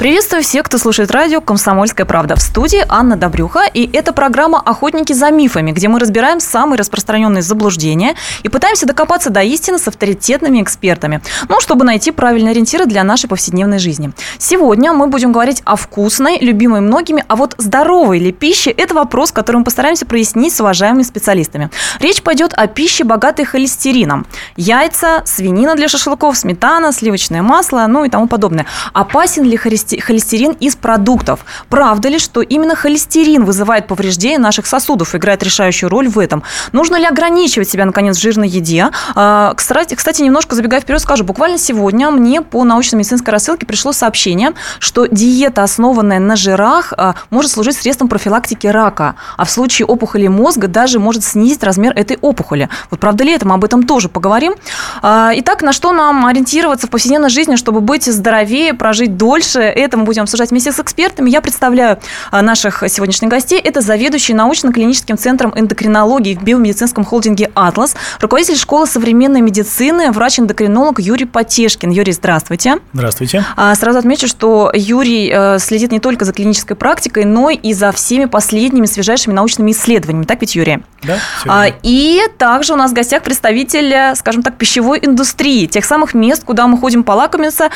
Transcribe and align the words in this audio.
Приветствую 0.00 0.42
всех, 0.42 0.64
кто 0.64 0.78
слушает 0.78 1.10
радио 1.10 1.42
«Комсомольская 1.42 2.06
правда». 2.06 2.34
В 2.34 2.40
студии 2.40 2.82
Анна 2.88 3.18
Добрюха, 3.18 3.64
и 3.66 3.86
это 3.92 4.14
программа 4.14 4.58
«Охотники 4.58 5.12
за 5.12 5.30
мифами», 5.30 5.72
где 5.72 5.88
мы 5.88 6.00
разбираем 6.00 6.40
самые 6.40 6.78
распространенные 6.78 7.42
заблуждения 7.42 8.14
и 8.42 8.48
пытаемся 8.48 8.86
докопаться 8.86 9.28
до 9.28 9.42
истины 9.42 9.78
с 9.78 9.86
авторитетными 9.88 10.62
экспертами, 10.62 11.20
ну, 11.50 11.60
чтобы 11.60 11.84
найти 11.84 12.12
правильные 12.12 12.52
ориентиры 12.52 12.86
для 12.86 13.04
нашей 13.04 13.28
повседневной 13.28 13.78
жизни. 13.78 14.12
Сегодня 14.38 14.94
мы 14.94 15.08
будем 15.08 15.32
говорить 15.32 15.60
о 15.66 15.76
вкусной, 15.76 16.38
любимой 16.38 16.80
многими, 16.80 17.22
а 17.28 17.36
вот 17.36 17.54
здоровой 17.58 18.20
ли 18.20 18.32
пище– 18.32 18.70
это 18.78 18.94
вопрос, 18.94 19.32
который 19.32 19.58
мы 19.58 19.64
постараемся 19.64 20.06
прояснить 20.06 20.54
с 20.54 20.62
уважаемыми 20.62 21.02
специалистами. 21.02 21.68
Речь 21.98 22.22
пойдет 22.22 22.54
о 22.54 22.68
пище, 22.68 23.04
богатой 23.04 23.44
холестерином. 23.44 24.24
Яйца, 24.56 25.20
свинина 25.26 25.74
для 25.74 25.88
шашлыков, 25.88 26.38
сметана, 26.38 26.90
сливочное 26.90 27.42
масло, 27.42 27.84
ну 27.86 28.06
и 28.06 28.08
тому 28.08 28.28
подобное. 28.28 28.64
Опасен 28.94 29.44
ли 29.44 29.58
холестерин 29.58 29.89
холестерин 29.98 30.52
из 30.52 30.76
продуктов. 30.76 31.44
Правда 31.68 32.08
ли, 32.08 32.18
что 32.18 32.42
именно 32.42 32.74
холестерин 32.74 33.44
вызывает 33.44 33.86
повреждение 33.86 34.38
наших 34.38 34.66
сосудов, 34.66 35.14
играет 35.14 35.42
решающую 35.42 35.88
роль 35.88 36.08
в 36.08 36.18
этом? 36.18 36.42
Нужно 36.72 36.96
ли 36.96 37.06
ограничивать 37.06 37.68
себя, 37.68 37.84
наконец, 37.84 38.16
в 38.16 38.20
жирной 38.20 38.48
еде? 38.48 38.90
А, 39.14 39.54
кстати, 39.54 39.94
кстати, 39.94 40.22
немножко 40.22 40.54
забегая 40.54 40.80
вперед, 40.80 41.00
скажу, 41.00 41.24
буквально 41.24 41.58
сегодня 41.58 42.10
мне 42.10 42.42
по 42.42 42.64
научно-медицинской 42.64 43.32
рассылке 43.32 43.66
пришло 43.66 43.92
сообщение, 43.92 44.52
что 44.78 45.06
диета, 45.06 45.62
основанная 45.62 46.18
на 46.18 46.36
жирах, 46.36 46.92
а, 46.96 47.14
может 47.30 47.50
служить 47.50 47.76
средством 47.76 48.08
профилактики 48.08 48.66
рака, 48.66 49.14
а 49.36 49.44
в 49.44 49.50
случае 49.50 49.86
опухоли 49.86 50.26
мозга 50.28 50.68
даже 50.68 50.98
может 50.98 51.24
снизить 51.24 51.62
размер 51.62 51.92
этой 51.96 52.18
опухоли. 52.20 52.68
Вот 52.90 53.00
правда 53.00 53.24
ли 53.24 53.32
это? 53.32 53.46
Мы 53.46 53.54
об 53.54 53.64
этом 53.64 53.82
тоже 53.84 54.08
поговорим. 54.08 54.54
А, 55.02 55.32
итак, 55.34 55.62
на 55.62 55.72
что 55.72 55.92
нам 55.92 56.26
ориентироваться 56.26 56.86
в 56.86 56.90
повседневной 56.90 57.30
жизни, 57.30 57.56
чтобы 57.56 57.80
быть 57.80 58.04
здоровее, 58.04 58.74
прожить 58.74 59.16
дольше? 59.16 59.60
Это 59.84 59.96
мы 59.96 60.04
будем 60.04 60.22
обсуждать 60.22 60.50
вместе 60.50 60.72
с 60.72 60.80
экспертами. 60.80 61.30
Я 61.30 61.40
представляю 61.40 61.98
а, 62.30 62.42
наших 62.42 62.84
сегодняшних 62.88 63.30
гостей. 63.30 63.58
Это 63.58 63.80
заведующий 63.80 64.34
научно-клиническим 64.34 65.16
центром 65.16 65.52
эндокринологии 65.56 66.34
в 66.34 66.42
биомедицинском 66.42 67.04
холдинге 67.04 67.50
«Атлас», 67.54 67.96
руководитель 68.20 68.56
школы 68.56 68.86
современной 68.86 69.40
медицины, 69.40 70.12
врач-эндокринолог 70.12 71.00
Юрий 71.00 71.24
Потешкин. 71.24 71.90
Юрий, 71.90 72.12
здравствуйте. 72.12 72.76
Здравствуйте. 72.92 73.44
А, 73.56 73.74
сразу 73.74 73.98
отмечу, 73.98 74.28
что 74.28 74.70
Юрий 74.74 75.30
э, 75.32 75.58
следит 75.58 75.92
не 75.92 76.00
только 76.00 76.24
за 76.24 76.32
клинической 76.32 76.76
практикой, 76.76 77.24
но 77.24 77.50
и 77.50 77.72
за 77.72 77.92
всеми 77.92 78.26
последними 78.26 78.86
свежайшими 78.86 79.32
научными 79.32 79.72
исследованиями. 79.72 80.24
Так 80.24 80.40
ведь, 80.40 80.54
Юрий? 80.54 80.82
Да. 81.02 81.16
А, 81.46 81.66
и 81.82 82.20
также 82.38 82.74
у 82.74 82.76
нас 82.76 82.90
в 82.90 82.94
гостях 82.94 83.22
представитель, 83.22 84.14
скажем 84.16 84.42
так, 84.42 84.56
пищевой 84.56 84.98
индустрии, 85.02 85.66
тех 85.66 85.84
самых 85.84 86.14
мест, 86.14 86.44
куда 86.44 86.66
мы 86.66 86.78
ходим 86.78 87.04
полакомиться, 87.04 87.70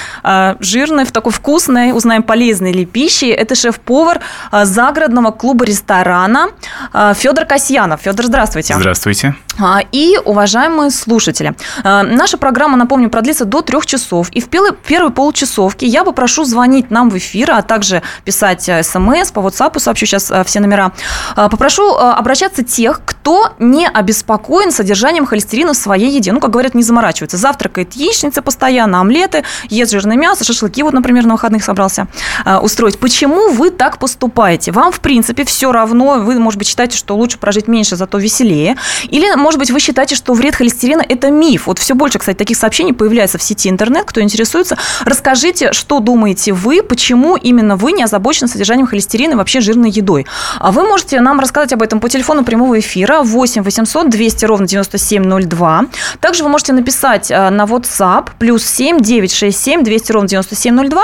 жирной, 0.60 1.04
в 1.04 1.12
такой 1.12 1.32
вкусной, 1.32 1.92
узнаем, 1.94 2.22
полезной 2.22 2.72
ли 2.72 2.84
пищи. 2.84 3.26
Это 3.26 3.54
шеф-повар 3.54 4.20
а, 4.50 4.64
загородного 4.64 5.30
клуба-ресторана 5.30 6.48
а, 6.92 7.14
Федор 7.14 7.44
Касьянов. 7.44 8.00
Федор, 8.02 8.26
здравствуйте. 8.26 8.74
Здравствуйте. 8.76 9.34
А, 9.58 9.80
и, 9.92 10.18
уважаемые 10.24 10.90
слушатели, 10.90 11.54
наша 11.84 12.36
программа, 12.38 12.76
напомню, 12.76 13.08
продлится 13.08 13.44
до 13.44 13.62
трех 13.62 13.86
часов. 13.86 14.28
И 14.30 14.40
в 14.40 14.48
первой 14.48 15.10
полчасовке 15.10 15.86
я 15.86 16.04
попрошу 16.04 16.44
звонить 16.44 16.90
нам 16.90 17.08
в 17.08 17.16
эфир, 17.18 17.52
а 17.52 17.62
также 17.62 18.02
писать 18.24 18.62
смс, 18.62 19.30
по 19.30 19.40
WhatsApp, 19.40 19.78
сообщу 19.78 20.06
сейчас 20.06 20.32
все 20.44 20.60
номера. 20.60 20.92
Попрошу 21.36 21.94
обращаться 21.94 22.64
тех, 22.64 23.00
кто 23.04 23.52
не 23.60 23.86
обеспокоен 23.86 24.72
содержанием 24.72 25.24
холестерина 25.24 25.72
в 25.72 25.76
своей 25.76 26.10
еде. 26.10 26.32
Ну, 26.32 26.40
как 26.40 26.50
говорят, 26.50 26.74
не 26.74 26.82
заморачивается. 26.82 27.36
Завтракает 27.36 27.92
яичница 27.92 28.42
постоянно, 28.42 29.00
омлеты, 29.00 29.44
ест 29.68 29.92
жирное 29.92 30.16
мясо, 30.16 30.44
шашлыки, 30.44 30.82
вот, 30.82 30.92
например, 30.92 31.26
на 31.26 31.34
выходных 31.34 31.62
собрался 31.62 31.83
собирался 31.88 32.06
э, 32.44 32.58
устроить. 32.58 32.98
Почему 32.98 33.50
вы 33.50 33.70
так 33.70 33.98
поступаете? 33.98 34.72
Вам, 34.72 34.92
в 34.92 35.00
принципе, 35.00 35.44
все 35.44 35.72
равно, 35.72 36.18
вы, 36.18 36.38
может 36.38 36.58
быть, 36.58 36.68
считаете, 36.68 36.96
что 36.96 37.16
лучше 37.16 37.38
прожить 37.38 37.68
меньше, 37.68 37.96
зато 37.96 38.18
веселее. 38.18 38.76
Или, 39.08 39.34
может 39.36 39.58
быть, 39.58 39.70
вы 39.70 39.80
считаете, 39.80 40.14
что 40.14 40.34
вред 40.34 40.54
холестерина– 40.54 41.04
это 41.08 41.30
миф. 41.30 41.66
Вот 41.66 41.78
все 41.78 41.94
больше, 41.94 42.18
кстати, 42.18 42.36
таких 42.36 42.56
сообщений 42.56 42.92
появляется 42.92 43.38
в 43.38 43.42
сети 43.42 43.68
интернет. 43.68 44.04
Кто 44.04 44.20
интересуется, 44.20 44.76
расскажите, 45.04 45.72
что 45.72 46.00
думаете 46.00 46.52
вы, 46.52 46.82
почему 46.82 47.36
именно 47.36 47.76
вы 47.76 47.92
не 47.92 48.04
озабочены 48.04 48.48
содержанием 48.48 48.86
холестерина 48.86 49.32
и 49.32 49.36
вообще 49.36 49.60
жирной 49.60 49.90
едой. 49.90 50.26
А 50.58 50.70
вы 50.70 50.82
можете 50.82 51.20
нам 51.20 51.40
рассказать 51.40 51.72
об 51.72 51.82
этом 51.82 52.00
по 52.00 52.08
телефону 52.08 52.44
прямого 52.44 52.78
эфира 52.78 53.22
8 53.22 53.62
800 53.62 54.10
200 54.10 54.44
ровно 54.44 54.66
9702. 54.66 55.84
Также 56.20 56.44
вы 56.44 56.50
можете 56.50 56.72
написать 56.72 57.30
э, 57.30 57.50
на 57.50 57.64
WhatsApp 57.64 58.30
плюс 58.38 58.64
7 58.64 59.00
967 59.00 59.84
200 59.84 60.12
ровно 60.12 60.28
9702, 60.28 61.02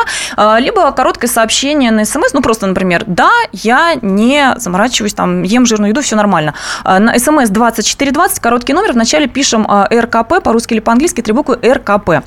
либо 0.71 0.93
короткое 0.93 1.27
сообщение 1.27 1.91
на 1.91 2.05
смс, 2.05 2.33
ну 2.33 2.43
просто, 2.43 2.67
например, 2.67 3.05
да, 3.07 3.31
я 3.53 3.97
не 4.03 4.55
заморачиваюсь, 4.57 5.15
там, 5.15 5.43
ем 5.43 5.67
жирную 5.67 5.91
еду, 5.91 6.01
все 6.01 6.17
нормально. 6.17 6.55
А, 6.85 7.01
на 7.01 7.19
смс 7.19 7.49
2420, 7.49 8.39
короткий 8.39 8.73
номер, 8.73 8.93
вначале 8.93 9.27
пишем 9.27 9.67
а, 9.69 9.89
РКП, 9.93 10.43
по-русски 10.43 10.75
или 10.75 10.81
по-английски, 10.81 11.23
три 11.23 11.33
буквы 11.33 11.57
РКП. 11.57 12.25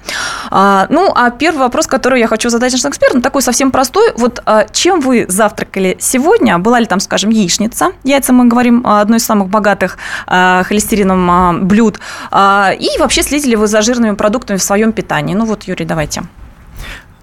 А, 0.51 0.87
ну, 0.89 1.11
а 1.15 1.29
первый 1.31 1.59
вопрос, 1.59 1.87
который 1.87 2.19
я 2.19 2.27
хочу 2.27 2.49
задать 2.49 2.73
нашим 2.73 2.89
экспертам, 2.89 3.21
такой 3.21 3.41
совсем 3.41 3.71
простой. 3.71 4.11
Вот 4.17 4.43
чем 4.71 4.99
вы 4.99 5.25
завтракали 5.29 5.97
сегодня? 5.99 6.57
Была 6.57 6.79
ли 6.79 6.85
там, 6.85 6.99
скажем, 6.99 7.29
яичница? 7.29 7.91
Яйца, 8.03 8.33
мы 8.33 8.45
говорим, 8.45 8.85
одно 8.85 9.15
из 9.15 9.25
самых 9.25 9.47
богатых 9.47 9.97
холестерином 10.27 11.67
блюд. 11.67 11.99
И 12.33 12.89
вообще 12.99 13.23
следили 13.23 13.51
ли 13.51 13.55
вы 13.55 13.67
за 13.67 13.81
жирными 13.81 14.15
продуктами 14.15 14.57
в 14.57 14.63
своем 14.63 14.91
питании? 14.91 15.35
Ну 15.35 15.45
вот, 15.45 15.63
Юрий, 15.63 15.85
давайте. 15.85 16.23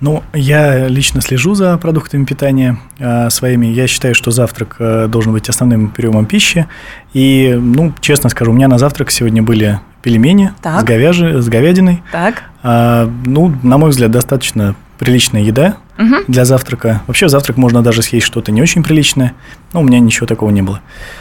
Ну, 0.01 0.23
я 0.33 0.89
лично 0.89 1.21
слежу 1.21 1.55
за 1.55 1.77
продуктами 1.77 2.25
питания 2.25 2.79
э, 2.99 3.29
своими. 3.29 3.67
Я 3.67 3.87
считаю, 3.87 4.15
что 4.15 4.31
завтрак 4.31 4.77
э, 4.79 5.09
должен 5.09 5.33
быть 5.33 5.49
основным 5.51 5.91
приемом 5.91 6.25
пищи. 6.25 6.67
И, 7.13 7.55
ну, 7.61 7.93
честно 8.01 8.31
скажу, 8.31 8.51
у 8.51 8.55
меня 8.55 8.67
на 8.69 8.79
завтрак 8.79 9.11
сегодня 9.11 9.43
были 9.43 9.79
пельмени 10.01 10.53
так. 10.63 10.81
с, 10.81 10.85
говяжи, 10.85 11.43
с 11.43 11.49
говядиной. 11.49 12.03
Так. 12.13 12.45
А, 12.63 13.11
ну, 13.27 13.55
на 13.63 13.77
мой 13.77 13.91
взгляд, 13.91 14.11
достаточно 14.11 14.75
приличная 14.99 15.43
еда 15.43 15.77
угу. 15.99 16.17
для 16.29 16.47
завтрака. 16.47 17.03
Вообще, 17.07 17.27
в 17.27 17.31
завтрак 17.31 17.59
можно 17.59 17.83
даже 17.83 18.01
съесть 18.01 18.27
что-то 18.27 18.53
не 18.53 18.63
очень 18.63 18.83
приличное. 18.83 19.35
Но 19.75 19.81
у 19.81 19.83
меня 19.83 20.01
ничего 20.01 20.27
такого 20.27 20.49
не 20.49 20.63
было. 20.63 20.81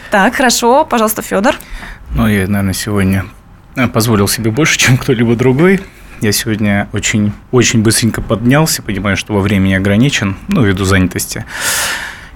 Так, 0.09 0.35
хорошо. 0.35 0.85
Пожалуйста, 0.85 1.21
Федор. 1.21 1.55
Ну, 2.15 2.27
я, 2.27 2.47
наверное, 2.47 2.73
сегодня 2.73 3.25
э, 3.75 3.89
позволил 3.89 4.29
себе 4.29 4.51
больше, 4.51 4.77
чем 4.77 4.97
кто-либо 4.97 5.35
другой. 5.35 5.81
Я 6.21 6.33
сегодня 6.33 6.89
очень, 6.91 7.31
очень 7.51 7.81
быстренько 7.81 8.21
поднялся, 8.21 8.81
понимаю, 8.81 9.15
что 9.15 9.33
во 9.33 9.39
времени 9.39 9.73
ограничен, 9.73 10.35
ну, 10.49 10.63
ввиду 10.63 10.83
занятости. 10.83 11.45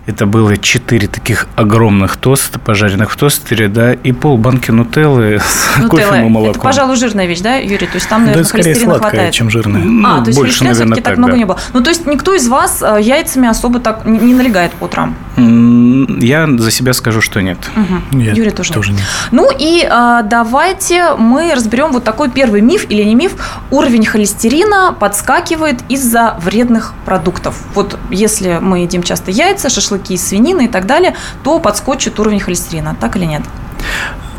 Это 0.05 0.25
было 0.25 0.57
четыре 0.57 1.07
таких 1.07 1.47
огромных 1.55 2.17
тоста, 2.17 2.59
пожаренных 2.59 3.11
в 3.11 3.15
тостере, 3.15 3.69
да, 3.69 3.93
и 3.93 4.11
пол 4.11 4.37
банки 4.37 4.69
нутеллы 4.69 5.39
с 5.39 5.77
Нутелла. 5.77 5.89
кофем 5.89 6.25
и 6.25 6.29
молоком. 6.29 6.51
Это, 6.51 6.59
пожалуй, 6.59 6.97
жирная 6.97 7.25
вещь, 7.25 7.39
да, 7.39 7.55
Юрий? 7.55 7.87
То 7.87 7.95
есть 7.95 8.09
там, 8.09 8.21
наверное, 8.21 8.43
да, 8.43 8.49
скорее 8.49 8.75
сладкая, 8.75 9.09
хватает. 9.11 9.33
чем 9.33 9.49
жирная. 9.49 9.81
Ну, 9.81 10.07
а, 10.07 10.21
то 10.21 10.27
есть 10.27 10.39
больше, 10.39 10.65
наверное, 10.65 10.95
так, 10.95 11.05
так 11.05 11.17
много 11.17 11.33
да. 11.33 11.37
не 11.37 11.45
было. 11.45 11.59
Ну, 11.71 11.81
то 11.81 11.89
есть 11.89 12.05
никто 12.05 12.33
из 12.33 12.47
вас 12.49 12.81
э, 12.81 12.97
яйцами 13.01 13.47
особо 13.47 13.79
так 13.79 14.05
не 14.05 14.33
налегает 14.33 14.73
по 14.73 14.85
утрам? 14.85 15.15
Я 15.35 16.47
за 16.57 16.69
себя 16.71 16.93
скажу, 16.93 17.21
что 17.21 17.41
нет. 17.41 17.57
Угу. 17.75 18.17
Нет, 18.17 18.37
Юрий 18.37 18.51
тоже, 18.51 18.73
тоже 18.73 18.91
нет. 18.91 18.99
нет. 18.99 19.07
Ну 19.31 19.49
и 19.57 19.87
а, 19.89 20.21
давайте 20.21 21.15
мы 21.17 21.53
разберем 21.55 21.91
вот 21.91 22.03
такой 22.03 22.29
первый 22.29 22.61
миф 22.61 22.85
или 22.89 23.03
не 23.03 23.15
миф. 23.15 23.33
Уровень 23.71 24.05
холестерина 24.05 24.95
подскакивает 24.99 25.79
из-за 25.89 26.37
вредных 26.41 26.93
продуктов. 27.05 27.55
Вот 27.73 27.97
если 28.11 28.59
мы 28.61 28.79
едим 28.79 29.01
часто 29.01 29.31
яйца, 29.31 29.69
шашлыки, 29.69 29.93
шашлыки 29.93 30.13
из 30.13 30.27
свинины 30.27 30.65
и 30.65 30.67
так 30.67 30.85
далее, 30.85 31.15
то 31.43 31.59
подскочит 31.59 32.19
уровень 32.19 32.39
холестерина. 32.39 32.95
Так 32.99 33.15
или 33.15 33.25
нет? 33.25 33.41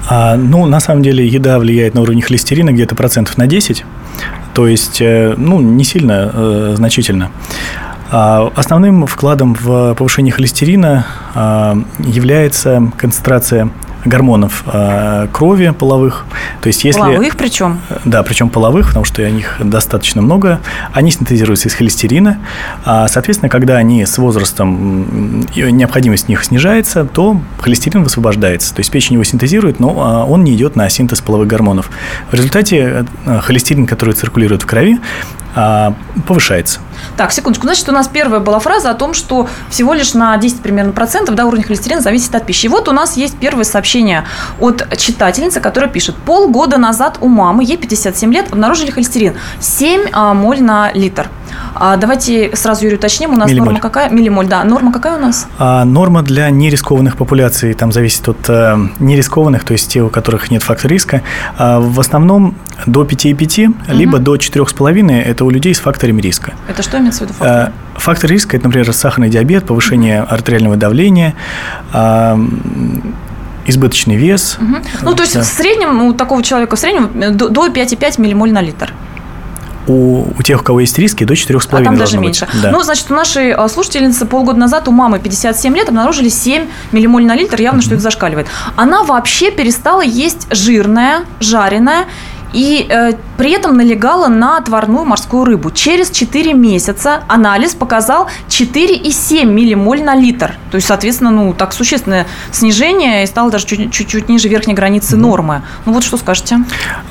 А, 0.08 0.36
ну, 0.36 0.66
на 0.66 0.80
самом 0.80 1.02
деле, 1.02 1.26
еда 1.26 1.58
влияет 1.58 1.94
на 1.94 2.02
уровень 2.02 2.22
холестерина 2.22 2.72
где-то 2.72 2.94
процентов 2.94 3.38
на 3.38 3.46
10, 3.46 3.84
то 4.52 4.66
есть, 4.66 5.00
э, 5.00 5.34
ну, 5.36 5.60
не 5.60 5.84
сильно 5.84 6.30
э, 6.32 6.74
значительно. 6.76 7.30
А 8.16 8.52
основным 8.54 9.08
вкладом 9.08 9.54
в 9.54 9.94
повышение 9.94 10.32
холестерина 10.32 11.04
а, 11.34 11.76
является 11.98 12.92
концентрация 12.96 13.70
гормонов 14.04 14.62
э, 14.66 15.26
крови 15.32 15.72
половых. 15.76 16.26
То 16.60 16.66
есть 16.68 16.84
если, 16.84 17.00
половых 17.00 17.36
причем? 17.36 17.80
Да, 18.04 18.22
причем 18.22 18.50
половых, 18.50 18.88
потому 18.88 19.04
что 19.04 19.28
них 19.30 19.56
достаточно 19.58 20.22
много. 20.22 20.60
Они 20.92 21.10
синтезируются 21.10 21.68
из 21.68 21.74
холестерина. 21.74 22.38
А, 22.84 23.08
соответственно, 23.08 23.48
когда 23.48 23.78
они 23.78 24.04
с 24.04 24.18
возрастом, 24.18 25.46
необходимость 25.56 26.26
в 26.26 26.28
них 26.28 26.44
снижается, 26.44 27.04
то 27.04 27.40
холестерин 27.58 28.04
высвобождается. 28.04 28.74
То 28.74 28.80
есть 28.80 28.92
печень 28.92 29.14
его 29.14 29.24
синтезирует, 29.24 29.80
но 29.80 29.94
а, 29.96 30.24
он 30.24 30.44
не 30.44 30.54
идет 30.54 30.76
на 30.76 30.88
синтез 30.88 31.20
половых 31.20 31.48
гормонов. 31.48 31.90
В 32.30 32.34
результате 32.34 33.06
э, 33.24 33.40
холестерин, 33.40 33.86
который 33.86 34.14
циркулирует 34.14 34.62
в 34.62 34.66
крови, 34.66 34.98
а, 34.98 35.43
повышается. 36.26 36.80
Так, 37.16 37.32
секундочку. 37.32 37.66
Значит, 37.66 37.88
у 37.88 37.92
нас 37.92 38.08
первая 38.08 38.40
была 38.40 38.58
фраза 38.58 38.90
о 38.90 38.94
том, 38.94 39.14
что 39.14 39.48
всего 39.68 39.94
лишь 39.94 40.14
на 40.14 40.36
10 40.36 40.60
примерно 40.60 40.92
процентов 40.92 41.34
да, 41.34 41.46
уровень 41.46 41.62
холестерина 41.62 42.00
зависит 42.00 42.34
от 42.34 42.46
пищи. 42.46 42.66
И 42.66 42.68
вот 42.68 42.88
у 42.88 42.92
нас 42.92 43.16
есть 43.16 43.36
первое 43.38 43.64
сообщение 43.64 44.24
от 44.60 44.96
читательницы, 44.96 45.60
которая 45.60 45.90
пишет. 45.90 46.16
Полгода 46.16 46.78
назад 46.78 47.18
у 47.20 47.28
мамы, 47.28 47.64
ей 47.64 47.76
57 47.76 48.32
лет, 48.32 48.52
обнаружили 48.52 48.90
холестерин 48.90 49.34
7 49.60 50.08
а, 50.12 50.34
моль 50.34 50.62
на 50.62 50.90
литр. 50.92 51.28
А 51.74 51.96
давайте 51.96 52.54
сразу, 52.54 52.84
Юрий, 52.84 52.96
уточним. 52.96 53.32
У 53.32 53.36
нас 53.36 53.48
Миллимоль. 53.48 53.66
норма 53.66 53.80
какая? 53.80 54.10
Миллимоль, 54.10 54.46
да. 54.46 54.64
Норма 54.64 54.92
какая 54.92 55.16
у 55.16 55.20
нас? 55.20 55.46
А 55.58 55.84
норма 55.84 56.22
для 56.22 56.50
нерискованных 56.50 57.16
популяций 57.16 57.74
там 57.74 57.92
зависит 57.92 58.28
от 58.28 58.48
э, 58.48 58.76
нерискованных, 59.00 59.64
то 59.64 59.72
есть 59.72 59.90
те, 59.90 60.02
у 60.02 60.08
которых 60.08 60.50
нет 60.50 60.62
фактора 60.62 60.92
риска. 60.92 61.22
А 61.58 61.80
в 61.80 61.98
основном 62.00 62.54
до 62.86 63.02
5,5, 63.04 63.74
либо 63.88 64.18
до 64.18 64.36
4,5– 64.36 65.22
это 65.24 65.44
у 65.44 65.50
людей 65.50 65.74
с 65.74 65.80
факторами 65.80 66.20
риска. 66.20 66.52
Это 66.68 66.82
что 66.82 66.98
имеется 66.98 67.24
в 67.24 67.28
виду? 67.28 67.34
Фактор? 67.38 67.68
Э, 67.68 67.72
Фактор 67.96 68.30
риска– 68.30 68.56
это, 68.58 68.66
например, 68.66 68.92
сахарный 68.92 69.28
диабет, 69.28 69.66
повышение 69.66 70.20
артериального 70.22 70.76
давления, 70.76 71.34
а, 71.92 72.38
избыточный 73.66 74.16
вес. 74.16 74.56
Мгм. 74.60 74.82
Ну, 75.02 75.14
то 75.14 75.22
есть 75.22 75.34
Да. 75.34 75.42
в 75.42 75.44
среднем 75.44 76.02
у 76.02 76.12
такого 76.12 76.42
человека 76.42 76.76
в 76.76 76.78
среднем 76.78 77.10
до 77.36 77.68
5,5 77.68 78.18
миллимоль 78.18 78.52
на 78.52 78.60
литр. 78.60 78.92
У, 79.86 80.26
у 80.38 80.42
тех, 80.42 80.60
у 80.60 80.64
кого 80.64 80.80
есть 80.80 80.98
риски, 80.98 81.24
до 81.24 81.34
4,5 81.34 81.80
А 81.80 81.84
там 81.84 81.96
даже 81.96 82.16
быть. 82.16 82.24
меньше. 82.24 82.48
Да. 82.62 82.70
Ну, 82.70 82.82
значит, 82.82 83.10
у 83.10 83.14
нашей 83.14 83.52
а, 83.52 83.68
слушательницы 83.68 84.26
полгода 84.26 84.58
назад 84.58 84.88
у 84.88 84.90
мамы 84.90 85.18
57 85.18 85.74
лет 85.76 85.88
обнаружили 85.88 86.28
7 86.28 86.66
миллимоль 86.92 87.24
на 87.26 87.34
литр. 87.34 87.60
Явно, 87.60 87.82
что 87.82 87.94
это 87.94 88.02
зашкаливает. 88.02 88.46
Она 88.76 89.02
вообще 89.02 89.50
перестала 89.50 90.02
есть 90.02 90.46
жирное, 90.50 91.24
жареное 91.40 92.06
и 92.54 92.86
э, 92.88 93.12
при 93.36 93.52
этом 93.52 93.76
налегала 93.76 94.28
на 94.28 94.58
отварную 94.58 95.04
морскую 95.04 95.44
рыбу. 95.44 95.70
Через 95.70 96.10
4 96.10 96.52
месяца 96.54 97.22
анализ 97.28 97.74
показал 97.74 98.28
4,7 98.48 99.44
миллимоль 99.44 100.02
на 100.02 100.14
литр. 100.14 100.54
То 100.70 100.76
есть, 100.76 100.86
соответственно, 100.86 101.30
ну, 101.30 101.52
так 101.52 101.72
существенное 101.72 102.26
снижение 102.52 103.24
и 103.24 103.26
стало 103.26 103.50
даже 103.50 103.66
чуть- 103.66 103.92
чуть-чуть 103.92 104.28
ниже 104.28 104.48
верхней 104.48 104.74
границы 104.74 105.16
нормы. 105.16 105.62
Ну, 105.86 105.92
вот 105.92 106.04
что 106.04 106.16
скажете? 106.16 106.58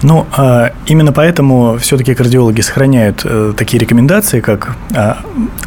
Ну, 0.01 0.25
а, 0.35 0.71
именно 0.85 1.11
поэтому 1.11 1.77
все-таки 1.77 2.13
кардиологи 2.13 2.61
сохраняют 2.61 3.21
э, 3.23 3.53
такие 3.55 3.79
рекомендации, 3.79 4.39
как 4.39 4.75
а, 4.95 5.17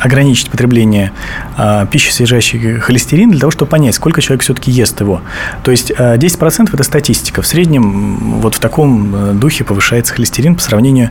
ограничить 0.01 0.51
потребление 0.51 1.13
а, 1.57 1.87
пищи, 1.87 2.11
содержащей 2.11 2.79
холестерин, 2.79 3.31
для 3.31 3.41
того, 3.41 3.51
чтобы 3.51 3.71
понять, 3.71 3.95
сколько 3.95 4.21
человек 4.21 4.43
все-таки 4.43 4.71
ест 4.71 5.01
его. 5.01 5.21
То 5.63 5.71
есть 5.71 5.93
а, 5.99 6.17
10% 6.17 6.71
это 6.73 6.83
статистика. 6.83 7.43
В 7.43 7.47
среднем 7.47 8.41
вот 8.41 8.55
в 8.55 8.61
таком 8.61 9.15
э, 9.15 9.33
духе 9.33 9.65
повышается 9.65 10.15
холестерин 10.15 10.46
по 10.55 10.63
сравнению 10.63 11.11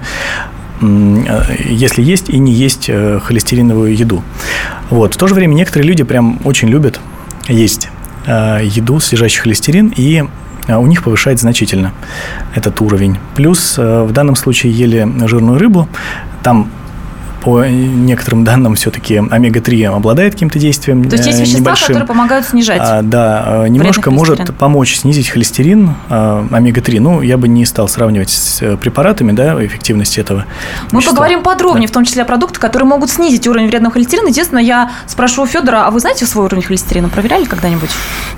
э, 0.82 1.56
если 1.66 2.02
есть 2.02 2.30
и 2.30 2.38
не 2.38 2.52
есть 2.54 2.86
э, 2.90 3.20
холестериновую 3.22 3.96
еду. 3.96 4.24
Вот. 4.90 5.16
В 5.16 5.18
то 5.18 5.28
же 5.28 5.36
время 5.36 5.54
некоторые 5.54 5.88
люди 5.88 6.04
прям 6.04 6.40
очень 6.44 6.70
любят 6.70 7.00
есть 7.48 7.90
э, 8.26 8.62
еду, 8.64 9.00
содержащую 9.00 9.44
холестерин, 9.44 9.94
и 9.96 10.24
у 10.68 10.88
них 10.88 11.04
повышает 11.04 11.40
значительно 11.40 11.94
этот 12.56 12.82
уровень. 12.82 13.20
Плюс 13.36 13.78
в 13.78 14.12
данном 14.12 14.36
случае 14.36 14.72
ели 14.72 15.08
жирную 15.28 15.60
рыбу, 15.60 15.88
там 16.42 16.72
по 17.42 17.64
некоторым 17.66 18.44
данным 18.44 18.76
все-таки 18.76 19.16
омега-3 19.18 19.86
обладает 19.96 20.34
каким-то 20.34 20.60
действием 20.60 21.04
То 21.08 21.16
есть 21.16 21.28
есть 21.28 21.40
э, 21.40 21.42
вещества, 21.42 21.60
небольшим. 21.62 21.88
которые 21.88 22.08
помогают 22.08 22.46
снижать. 22.48 22.82
А, 22.82 23.02
да, 23.02 23.66
э, 23.66 23.68
немножко 23.68 24.12
может 24.12 24.56
помочь 24.58 24.96
снизить 24.98 25.30
холестерин, 25.30 25.94
э, 26.10 26.48
омега-3. 26.52 27.00
Ну, 27.00 27.22
я 27.22 27.38
бы 27.38 27.48
не 27.48 27.66
стал 27.66 27.88
сравнивать 27.88 28.30
с 28.30 28.78
препаратами, 28.78 29.32
да, 29.32 29.64
эффективность 29.66 30.18
этого. 30.18 30.46
Мы 30.92 31.00
вещества. 31.00 31.12
поговорим 31.18 31.44
подробнее, 31.44 31.88
Да. 31.88 31.92
в 31.92 31.94
том 31.94 32.06
числе 32.06 32.24
о 32.24 32.26
продуктах, 32.26 32.60
которые 32.60 32.88
могут 32.88 33.10
снизить 33.10 33.48
уровень 33.48 33.68
вредного 33.68 33.94
холестерина. 33.94 34.28
Естественно, 34.30 34.60
я 34.60 34.92
спрошу 35.08 35.44
у 35.44 35.46
Федора, 35.48 35.86
а 35.86 35.92
вы 35.92 36.00
знаете 36.00 36.26
свой 36.26 36.46
уровень 36.46 36.64
холестерина? 36.64 37.10
Проверяли 37.10 37.46
когда-нибудь? 37.46 37.90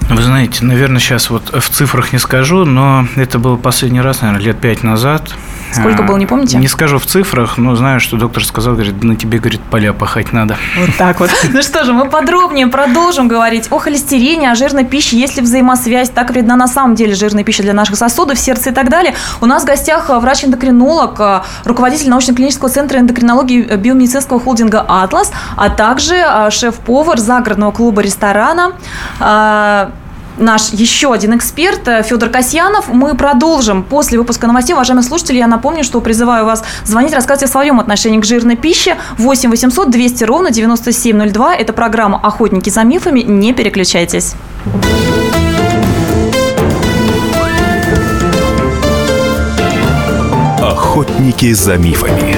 Вы 0.10 0.22
знаете, 0.22 0.64
наверное, 0.66 1.00
сейчас 1.00 1.30
вот 1.30 1.54
в 1.54 1.70
цифрах 1.70 2.14
не 2.14 2.20
скажу, 2.20 2.66
но 2.66 3.08
это 3.16 3.40
было 3.40 3.56
последний 3.58 4.02
раз, 4.02 4.22
наверное, 4.22 4.44
лет 4.46 4.60
пять 4.60 4.84
назад. 4.84 5.34
Сколько 5.74 6.04
А, 6.04 6.08
было, 6.08 6.16
не 6.18 6.26
помните? 6.26 6.58
Не 6.58 6.68
скажу 6.70 6.98
в 6.98 7.06
цифрах, 7.06 7.58
но 7.58 7.76
знаю, 7.76 8.00
что 8.00 8.16
доктор 8.16 8.46
сказал, 8.46 8.74
говорит, 8.76 8.87
на 8.92 9.16
тебе, 9.16 9.40
говорит, 9.40 9.62
поля 9.72 9.94
пахать 9.94 10.34
надо. 10.34 10.58
Вот 10.78 10.90
так 10.98 11.20
вот. 11.20 11.30
Ну 11.54 11.62
что 11.62 11.84
же, 11.84 11.94
мы 11.94 12.10
подробнее 12.10 12.68
продолжим 12.68 13.28
говорить 13.28 13.68
о 13.72 13.80
холестерине, 13.80 14.52
о 14.52 14.56
жирной 14.56 14.86
пище, 14.86 15.18
есть 15.18 15.38
ли 15.38 15.42
взаимосвязь, 15.42 16.10
так 16.10 16.30
вредна 16.30 16.56
на 16.56 16.68
самом 16.68 16.96
деле 16.96 17.16
жирная 17.16 17.44
пища 17.44 17.64
для 17.64 17.74
наших 17.74 17.96
сосудов, 17.96 18.38
сердца 18.38 18.70
и 18.70 18.74
так 18.74 18.90
далее. 18.90 19.16
У 19.42 19.46
нас 19.46 19.64
в 19.64 19.66
гостях 19.66 20.10
э, 20.10 20.20
врач-эндокринолог, 20.20 21.20
э, 21.20 21.42
руководитель 21.66 22.10
научно-клинического 22.10 22.70
центра 22.70 23.00
эндокринологии 23.00 23.66
э, 23.68 23.78
биомедицинского 23.78 24.40
холдинга 24.40 24.86
«Атлас», 24.88 25.32
а 25.56 25.70
также 25.70 26.16
шеф-повар 26.50 27.20
загородного 27.20 27.72
клуба 27.72 28.02
ресторана 28.02 28.74
э, 29.20 29.90
наш 30.38 30.70
еще 30.70 31.14
один 31.14 31.36
эксперт 31.36 31.88
э, 31.88 32.04
Федор 32.04 32.30
Касьянов. 32.30 32.88
Мы 32.88 33.16
продолжим 33.16 33.84
после 33.84 34.18
выпуска 34.18 34.48
новостей. 34.48 34.74
Уважаемые 34.74 35.04
слушатели, 35.04 35.38
я 35.38 35.48
напомню, 35.48 35.84
что 35.84 36.02
призываю 36.02 36.46
вас 36.46 36.64
звонить, 36.84 37.14
рассказывать 37.14 37.50
о 37.50 37.52
своем 37.52 37.80
отношении 37.80 38.20
к 38.20 38.26
жирной 38.26 38.56
пище. 38.56 38.98
8 39.18 39.50
800 39.50 39.90
200 39.90 40.24
ровно 40.24 40.52
9702. 40.52 41.56
Это 41.56 41.74
программа 41.74 42.20
«Охотники 42.22 42.70
за 42.70 42.84
мифами». 42.84 43.22
Не 43.22 43.54
переключайтесь. 43.54 44.36
Охотники 50.62 51.54
за 51.54 51.78
мифами. 51.78 52.38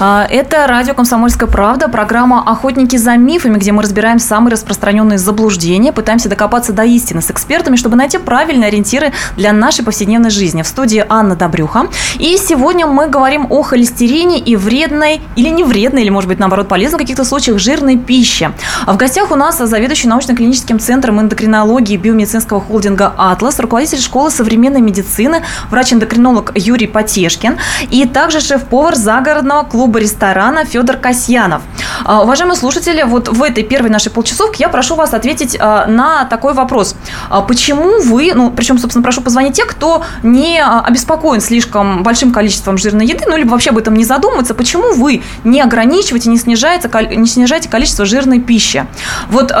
А, 0.00 0.26
Это 0.28 0.66
радио 0.66 0.92
«Комсомольская 0.92 1.48
правда», 1.48 1.88
программа 1.88 2.42
«Охотники 2.44 2.96
за 2.96 3.16
мифами», 3.16 3.58
где 3.58 3.70
мы 3.70 3.82
разбираем 3.82 4.18
самые 4.18 4.52
распространенные 4.52 5.18
заблуждения, 5.18 5.92
пытаемся 5.92 6.28
докопаться 6.28 6.72
до 6.72 6.82
истины 6.82 7.22
с 7.22 7.30
экспертами, 7.30 7.76
чтобы 7.76 7.94
найти 7.94 8.18
правильные 8.18 8.68
ориентиры 8.68 9.12
для 9.36 9.52
нашей 9.52 9.84
повседневной 9.84 10.30
жизни. 10.30 10.62
В 10.62 10.66
студии 10.66 11.04
Анна 11.08 11.36
Добрюха. 11.36 11.86
И 12.18 12.36
сегодня 12.38 12.86
мы 12.86 13.06
говорим 13.06 13.46
о 13.50 13.62
холестерине 13.62 14.40
и 14.40 14.56
вредной, 14.56 15.20
или 15.36 15.48
не 15.48 15.62
вредной, 15.62 16.02
или, 16.02 16.10
может 16.10 16.28
быть, 16.28 16.40
наоборот, 16.40 16.66
полезной 16.66 16.98
в 16.98 17.02
каких-то 17.02 17.24
случаях 17.24 17.60
жирной 17.60 17.96
пище. 17.96 18.50
А 18.86 18.92
в 18.92 18.96
гостях 18.96 19.30
у 19.30 19.36
нас 19.36 19.58
заведующий 19.58 20.08
научно-клиническим 20.08 20.80
центром 20.80 21.20
эндокринологии 21.20 21.96
биомедицинского 21.96 22.60
холдинга 22.60 23.14
«Атлас», 23.16 23.60
руководитель 23.60 24.00
школы 24.00 24.32
современной 24.32 24.80
медицины, 24.80 25.44
врач-эндокринолог 25.70 26.50
Юрий 26.56 26.88
Потешкин 26.88 27.58
и 27.90 28.06
также 28.06 28.40
шеф-повар 28.40 28.96
загородного 28.96 29.62
клуба 29.62 29.83
ресторана 29.94 30.64
Федор 30.64 30.96
Касьянов. 30.96 31.62
А, 32.04 32.22
Уважаемые 32.22 32.56
слушатели, 32.56 33.02
вот 33.02 33.28
в 33.28 33.42
этой 33.42 33.64
первой 33.64 33.90
нашей 33.90 34.10
полчасовке 34.10 34.64
я 34.64 34.68
прошу 34.68 34.94
вас 34.94 35.14
ответить 35.14 35.56
а, 35.58 35.86
на 35.86 36.24
такой 36.24 36.54
вопрос. 36.54 36.96
А 37.30 37.40
Почему 37.40 38.00
вы, 38.02 38.32
ну, 38.34 38.50
причем, 38.50 38.78
собственно, 38.78 39.02
прошу 39.02 39.20
позвонить 39.20 39.54
те, 39.54 39.64
кто 39.64 40.04
не 40.22 40.62
обеспокоен 40.62 41.40
слишком 41.40 42.02
большим 42.02 42.32
количеством 42.32 42.78
жирной 42.78 43.06
еды, 43.06 43.24
ну, 43.26 43.36
либо 43.36 43.50
вообще 43.50 43.70
об 43.70 43.78
этом 43.78 43.94
не 43.94 44.04
задумывается, 44.04 44.54
почему 44.54 44.94
вы 44.94 45.22
не 45.44 45.60
ограничиваете, 45.60 46.30
не 46.30 46.38
снижаете, 46.38 46.90
не 47.16 47.26
снижаете 47.26 47.68
количество 47.68 48.04
жирной 48.04 48.40
пищи? 48.40 48.86
Вот 49.28 49.52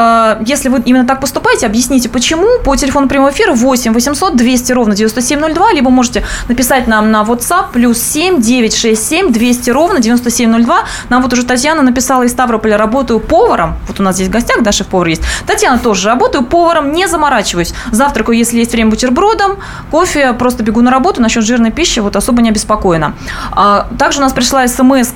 если 0.46 0.68
вы 0.68 0.80
именно 0.84 1.06
так 1.06 1.20
поступаете, 1.20 1.66
объясните, 1.66 2.08
почему 2.08 2.60
по 2.64 2.76
телефону 2.76 3.08
прямого 3.08 3.30
эфира 3.30 3.52
8 3.52 3.92
800 3.92 4.36
200 4.36 4.72
ровно 4.72 4.94
9702, 4.94 5.72
либо 5.72 5.90
можете 5.90 6.24
написать 6.48 6.86
нам 6.86 7.10
на 7.10 7.22
WhatsApp 7.22 7.72
плюс 7.72 7.98
7 7.98 8.40
967 8.40 9.32
200 9.32 9.70
ровно 9.70 10.00
9702. 10.00 10.13
9702. 10.18 10.84
Нам 11.08 11.22
вот 11.22 11.32
уже 11.32 11.44
Татьяна 11.44 11.82
написала 11.82 12.22
из 12.24 12.32
Ставрополя, 12.32 12.76
работаю 12.76 13.20
поваром. 13.20 13.76
Вот 13.88 14.00
у 14.00 14.02
нас 14.02 14.16
здесь 14.16 14.28
в 14.28 14.30
гостях, 14.30 14.62
да, 14.62 14.72
шеф-повар 14.72 15.08
есть. 15.08 15.22
Татьяна 15.46 15.78
тоже 15.78 16.08
работаю 16.08 16.44
поваром, 16.44 16.92
не 16.92 17.06
заморачиваюсь. 17.06 17.74
Завтракаю, 17.90 18.38
если 18.38 18.58
есть 18.58 18.72
время, 18.72 18.90
бутербродом, 18.90 19.58
кофе, 19.90 20.32
просто 20.32 20.62
бегу 20.62 20.82
на 20.82 20.90
работу. 20.90 21.20
Насчет 21.20 21.44
жирной 21.44 21.70
пищи 21.70 22.00
вот 22.00 22.16
особо 22.16 22.42
не 22.42 22.50
обеспокоена. 22.50 23.14
А, 23.52 23.88
также 23.98 24.18
у 24.18 24.22
нас 24.22 24.32
пришла 24.32 24.66
смс 24.68 25.12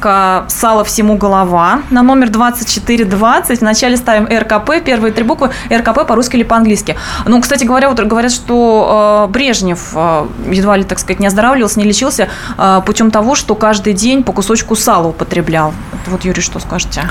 «Сало 0.48 0.84
всему 0.84 1.16
голова» 1.16 1.80
на 1.90 2.02
номер 2.02 2.30
2420. 2.30 3.60
Вначале 3.60 3.96
ставим 3.96 4.26
РКП, 4.26 4.84
первые 4.84 5.12
три 5.12 5.24
буквы 5.24 5.50
РКП 5.70 6.06
по-русски 6.06 6.36
или 6.36 6.42
по-английски. 6.42 6.96
Ну, 7.26 7.40
кстати 7.40 7.64
говоря, 7.64 7.88
вот 7.88 8.00
говорят, 8.00 8.32
что 8.32 9.26
э, 9.28 9.32
Брежнев 9.32 9.92
э, 9.94 10.26
едва 10.50 10.76
ли, 10.76 10.84
так 10.84 10.98
сказать, 10.98 11.20
не 11.20 11.26
оздоравливался, 11.26 11.78
не 11.78 11.84
лечился 11.84 12.28
э, 12.56 12.80
путем 12.84 13.10
того, 13.10 13.34
что 13.34 13.54
каждый 13.54 13.92
день 13.92 14.22
по 14.22 14.32
кусочку 14.32 14.74
сала 14.74 14.88
употреблял. 14.97 15.75
Вот, 16.07 16.25
Юрий, 16.25 16.42
что 16.42 16.59
скажете? 16.59 17.02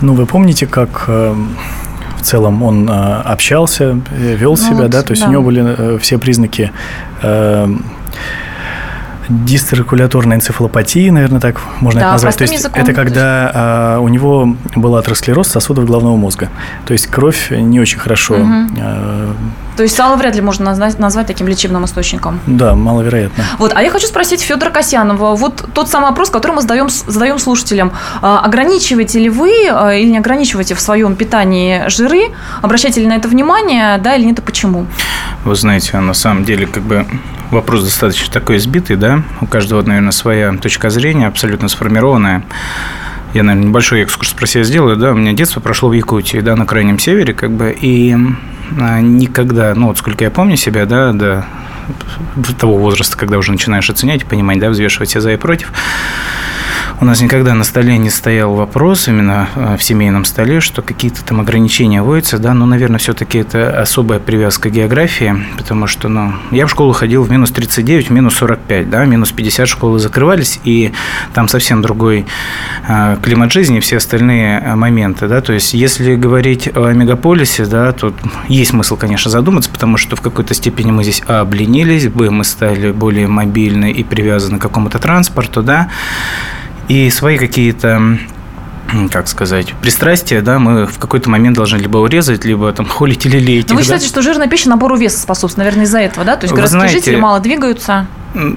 Ну, 0.00 0.14
вы 0.14 0.26
помните, 0.26 0.66
как 0.66 1.04
э, 1.08 1.34
в 2.18 2.22
целом 2.22 2.62
он 2.62 2.88
э, 2.88 3.22
общался, 3.22 4.00
э, 4.10 4.34
вел 4.34 4.52
Ну 4.52 4.56
себя, 4.56 4.82
вот, 4.82 4.90
да, 4.90 5.02
то 5.02 5.12
есть 5.12 5.22
да. 5.22 5.28
у 5.28 5.32
него 5.32 5.42
были 5.42 5.98
все 5.98 6.18
признаки 6.18 6.72
дисциркуляторной 9.28 10.36
энцефалопатии, 10.36 11.08
наверное, 11.10 11.40
так 11.40 11.60
можно 11.80 12.00
Да, 12.00 12.06
это 12.06 12.12
назвать. 12.12 12.36
То 12.36 12.42
есть 12.42 12.54
языком, 12.54 12.82
это 12.82 12.92
когда 12.92 13.94
э, 13.96 13.98
у 13.98 14.08
него 14.08 14.54
был 14.76 14.96
атеросклероз 14.96 15.48
сосудов 15.48 15.86
головного 15.86 16.16
мозга. 16.16 16.50
То 16.86 16.92
есть 16.92 17.06
кровь 17.06 17.50
не 17.50 17.80
очень 17.80 17.98
хорошо. 17.98 18.36
Э, 18.76 19.32
То 19.76 19.82
есть 19.82 19.96
сало 19.96 20.16
вряд 20.16 20.34
ли 20.36 20.40
можно 20.40 20.64
назвать, 20.66 20.98
назвать 20.98 21.26
таким 21.26 21.48
лечебным 21.48 21.84
источником. 21.84 22.40
да, 22.46 22.74
маловероятно. 22.74 23.44
Вот, 23.58 23.72
а 23.74 23.82
я 23.82 23.90
хочу 23.90 24.06
спросить 24.06 24.40
Федора 24.40 24.70
Касьянова. 24.70 25.34
Вот 25.34 25.64
тот 25.74 25.88
самый 25.90 26.10
вопрос, 26.10 26.30
который 26.30 26.52
мы 26.52 26.62
задаем, 26.62 26.88
задаем 26.88 27.38
слушателям. 27.38 27.92
А, 28.22 28.40
Ограничиваете 28.40 29.18
ли 29.18 29.28
вы 29.28 29.50
а, 29.70 29.92
или 29.94 30.10
не 30.10 30.18
ограничиваете 30.18 30.74
в 30.74 30.80
своем 30.80 31.16
питании 31.16 31.88
жиры? 31.88 32.28
Обращаете 32.62 33.00
ли 33.00 33.06
на 33.06 33.14
это 33.16 33.28
внимание, 33.28 33.98
да 33.98 34.14
или 34.16 34.24
нет, 34.24 34.38
и 34.38 34.42
почему? 34.42 34.86
Вы 35.44 35.54
знаете, 35.56 35.98
на 35.98 36.14
самом 36.14 36.44
деле, 36.44 36.66
как 36.66 36.82
бы 36.82 37.06
вопрос 37.50 37.82
достаточно 37.84 38.32
такой 38.32 38.56
избитый, 38.58 38.96
да? 38.96 39.22
У 39.40 39.46
каждого, 39.46 39.82
наверное, 39.82 40.12
своя 40.12 40.52
точка 40.56 40.90
зрения, 40.90 41.26
абсолютно 41.26 41.68
сформированная. 41.68 42.42
Я, 43.34 43.42
наверное, 43.42 43.68
небольшой 43.68 44.02
экскурс 44.02 44.32
про 44.32 44.46
себя 44.46 44.62
сделаю, 44.62 44.96
да, 44.96 45.10
у 45.10 45.16
меня 45.16 45.32
детство 45.32 45.58
прошло 45.58 45.88
в 45.88 45.92
Якутии, 45.92 46.38
да, 46.38 46.54
на 46.54 46.66
крайнем 46.66 47.00
севере, 47.00 47.34
как 47.34 47.50
бы, 47.50 47.76
и 47.78 48.16
а, 48.80 49.00
никогда, 49.00 49.74
ну, 49.74 49.88
вот 49.88 49.98
сколько 49.98 50.22
я 50.22 50.30
помню 50.30 50.56
себя, 50.56 50.86
да, 50.86 51.12
до 51.12 51.44
того 52.58 52.78
возраста, 52.78 53.18
когда 53.18 53.36
уже 53.36 53.50
начинаешь 53.50 53.90
оценять, 53.90 54.24
понимать, 54.24 54.60
да, 54.60 54.70
взвешивать 54.70 55.08
все 55.10 55.20
за 55.20 55.32
и 55.32 55.36
против, 55.36 55.72
у 57.00 57.04
нас 57.04 57.20
никогда 57.20 57.54
на 57.54 57.64
столе 57.64 57.98
не 57.98 58.10
стоял 58.10 58.54
вопрос, 58.54 59.08
именно 59.08 59.48
э, 59.54 59.76
в 59.76 59.82
семейном 59.82 60.24
столе, 60.24 60.60
что 60.60 60.82
какие-то 60.82 61.24
там 61.24 61.40
ограничения 61.40 62.02
вводятся, 62.02 62.38
да, 62.38 62.54
но, 62.54 62.66
наверное, 62.66 62.98
все-таки 62.98 63.38
это 63.38 63.80
особая 63.80 64.20
привязка 64.20 64.70
к 64.70 64.72
географии, 64.72 65.34
потому 65.56 65.86
что, 65.86 66.08
ну, 66.08 66.32
я 66.50 66.66
в 66.66 66.70
школу 66.70 66.92
ходил 66.92 67.22
в 67.22 67.30
минус 67.30 67.50
39, 67.50 68.08
в 68.08 68.12
минус 68.12 68.34
45, 68.34 68.90
да, 68.90 69.04
минус 69.04 69.32
50 69.32 69.68
школы 69.68 69.98
закрывались, 69.98 70.60
и 70.64 70.92
там 71.34 71.48
совсем 71.48 71.82
другой 71.82 72.26
э, 72.86 73.16
климат 73.22 73.52
жизни 73.52 73.80
все 73.80 73.96
остальные 73.96 74.60
э, 74.60 74.74
моменты, 74.74 75.26
да, 75.26 75.40
то 75.40 75.52
есть 75.52 75.74
если 75.74 76.14
говорить 76.14 76.70
о 76.74 76.92
мегаполисе, 76.92 77.66
да, 77.66 77.92
то 77.92 78.14
есть 78.48 78.70
смысл, 78.70 78.96
конечно, 78.96 79.30
задуматься, 79.30 79.70
потому 79.70 79.96
что 79.96 80.16
в 80.16 80.20
какой-то 80.20 80.54
степени 80.54 80.90
мы 80.90 81.02
здесь, 81.02 81.22
а, 81.26 81.40
обленились, 81.40 82.08
б, 82.08 82.30
мы 82.30 82.44
стали 82.44 82.92
более 82.92 83.26
мобильны 83.26 83.90
и 83.90 84.04
привязаны 84.04 84.58
к 84.58 84.62
какому-то 84.62 84.98
транспорту, 84.98 85.62
да, 85.62 85.88
и 86.88 87.10
свои 87.10 87.38
какие-то 87.38 88.18
как 89.10 89.28
сказать, 89.28 89.72
пристрастия, 89.80 90.40
да, 90.40 90.58
мы 90.58 90.86
в 90.86 90.98
какой-то 90.98 91.30
момент 91.30 91.56
должны 91.56 91.78
либо 91.78 91.98
урезать, 91.98 92.44
либо 92.44 92.70
там 92.72 92.86
холить 92.86 93.24
или 93.26 93.38
леять. 93.38 93.68
Но 93.68 93.74
Ну, 93.74 93.76
вы 93.76 93.80
их, 93.80 93.88
да. 93.88 93.94
считаете, 93.94 94.06
что 94.06 94.22
жирная 94.22 94.46
пища 94.46 94.68
набору 94.68 94.96
веса 94.96 95.18
способствует, 95.18 95.58
наверное, 95.58 95.84
из-за 95.84 96.00
этого, 96.00 96.24
да? 96.24 96.36
То 96.36 96.44
есть 96.44 96.54
городские 96.54 96.80
знаете, 96.80 96.98
жители 96.98 97.16
мало 97.16 97.40
двигаются. 97.40 98.06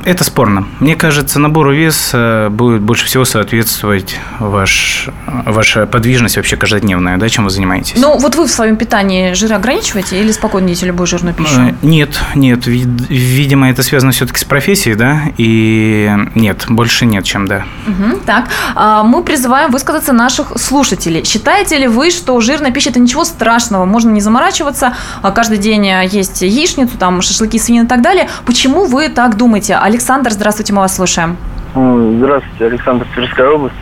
Это 0.06 0.24
спорно. 0.24 0.68
Мне 0.80 0.96
кажется, 0.96 1.40
набору 1.40 1.72
веса 1.74 2.48
будет 2.52 2.82
больше 2.82 3.06
всего 3.06 3.26
соответствовать 3.26 4.18
ваш, 4.40 5.10
ваша 5.46 5.86
подвижность 5.86 6.38
вообще 6.38 6.58
каждодневная, 6.58 7.18
да, 7.18 7.30
чем 7.30 7.44
вы 7.44 7.52
занимаетесь. 7.52 7.94
Ну, 8.00 8.18
вот 8.18 8.36
вы 8.36 8.48
в 8.48 8.50
своем 8.52 8.76
питании 8.78 9.34
жиры 9.34 9.56
ограничиваете 9.56 10.20
или 10.20 10.32
спокойно 10.32 10.68
едите 10.68 10.88
любую 10.88 11.06
жирную 11.06 11.36
пищу? 11.36 11.60
Э, 11.60 11.74
Нет, 11.84 12.20
нет, 12.34 12.66
вид- 12.66 13.08
видимо, 13.10 13.70
это 13.70 13.84
связано 13.84 14.12
все-таки 14.12 14.40
с 14.40 14.44
профессией, 14.44 14.96
да, 14.96 15.22
и 15.38 16.10
нет, 16.34 16.66
больше 16.70 17.06
нет, 17.06 17.24
чем 17.24 17.48
да. 17.48 17.66
Мгм, 17.86 18.20
так, 18.26 18.50
а, 18.76 19.04
мы 19.04 19.24
призываем 19.24 19.72
высказаться 19.72 20.12
наших 20.12 20.54
слушателей. 20.60 21.24
Считаете 21.24 21.78
ли 21.78 21.88
вы, 21.88 22.10
что 22.10 22.40
жирная 22.42 22.72
пища 22.72 22.90
это 22.90 23.00
ничего 23.00 23.24
страшного, 23.26 23.86
можно 23.86 24.10
не 24.10 24.22
заморачиваться, 24.22 24.96
а 25.22 25.32
каждый 25.32 25.60
день 25.60 25.86
есть 26.10 26.42
яичницу, 26.42 26.98
там 26.98 27.22
шашлыки, 27.22 27.60
свинины 27.60 27.86
и 27.86 27.88
так 27.88 28.02
далее? 28.02 28.28
Почему 28.46 28.86
вы 28.86 29.10
так 29.10 29.38
думаете? 29.38 29.67
Александр, 29.76 30.32
здравствуйте, 30.32 30.74
мы 30.74 30.82
вас 30.82 30.96
слушаем. 30.96 31.38
Здравствуйте, 31.74 32.66
Александр 32.66 33.06
Тверская 33.14 33.50
область. 33.50 33.76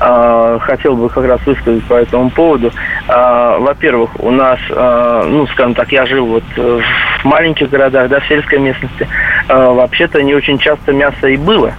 А, 0.00 0.58
Хотел 0.60 0.96
бы 0.96 1.08
как 1.08 1.24
раз 1.24 1.40
высказать 1.46 1.84
по 1.84 1.94
этому 1.94 2.30
поводу. 2.30 2.72
А, 3.08 3.58
Во-первых, 3.58 4.10
у 4.18 4.30
нас, 4.30 4.58
а, 4.70 5.24
ну, 5.24 5.46
скажем 5.48 5.74
так, 5.74 5.92
я 5.92 6.06
жил 6.06 6.26
вот 6.26 6.44
э, 6.56 6.80
в 7.22 7.24
маленьких 7.24 7.70
городах, 7.70 8.08
да, 8.08 8.20
в 8.20 8.26
сельской 8.26 8.58
местности. 8.58 9.08
Вообще-то 9.48 10.22
не 10.22 10.34
очень 10.34 10.58
часто 10.58 10.92
мясо 10.92 11.28
и 11.28 11.36
было. 11.36 11.72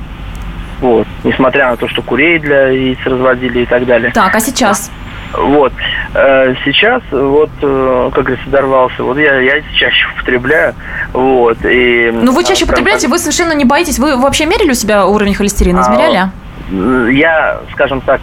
Вот, 0.79 1.07
несмотря 1.23 1.71
на 1.71 1.77
то, 1.77 1.87
что 1.87 2.01
курей 2.01 2.39
для 2.39 2.67
яиц 2.67 2.99
разводили 3.03 3.61
и 3.61 3.65
так 3.65 3.85
далее. 3.85 4.11
Так, 4.11 4.35
а 4.35 4.39
сейчас? 4.39 4.91
Вот. 5.33 5.73
Э, 6.13 6.53
Сейчас, 6.65 7.01
вот, 7.11 7.49
э, 7.61 8.09
как 8.13 8.25
говорится, 8.25 8.49
дорвался. 8.49 9.03
Вот 9.03 9.17
я 9.17 9.35
яйца 9.39 9.67
чаще 9.73 10.07
употребляю. 10.15 10.73
Вот. 11.13 11.57
И, 11.65 12.11
Ну, 12.13 12.31
вы 12.31 12.43
чаще 12.43 12.63
а, 12.63 12.67
прям 12.67 12.69
употребляете, 12.69 13.07
вы 13.07 13.19
совершенно 13.19 13.53
не 13.53 13.65
боитесь. 13.65 13.99
Вы 13.99 14.15
вообще 14.17 14.45
мерили 14.45 14.71
у 14.71 14.75
себя 14.75 15.05
уровень 15.05 15.33
холестерина? 15.33 15.81
А, 15.81 15.83
Измеряли? 15.83 16.29
Я, 16.69 17.59
скажем 17.73 18.01
так, 18.01 18.21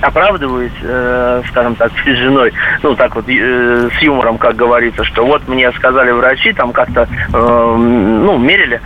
оправдываюсь, 0.00 0.72
э, 0.82 1.42
скажем 1.48 1.74
так, 1.76 1.92
с 1.92 2.04
женой, 2.16 2.52
ну, 2.82 2.94
так 2.96 3.14
вот, 3.14 3.24
э, 3.28 3.88
с 3.98 4.02
юмором, 4.02 4.38
как 4.38 4.56
говорится, 4.56 5.04
что 5.04 5.24
вот 5.24 5.46
мне 5.48 5.70
сказали 5.72 6.10
врачи, 6.10 6.52
там 6.52 6.72
как-то, 6.72 7.02
э, 7.32 7.76
ну, 7.76 8.38
мерили, 8.38 8.80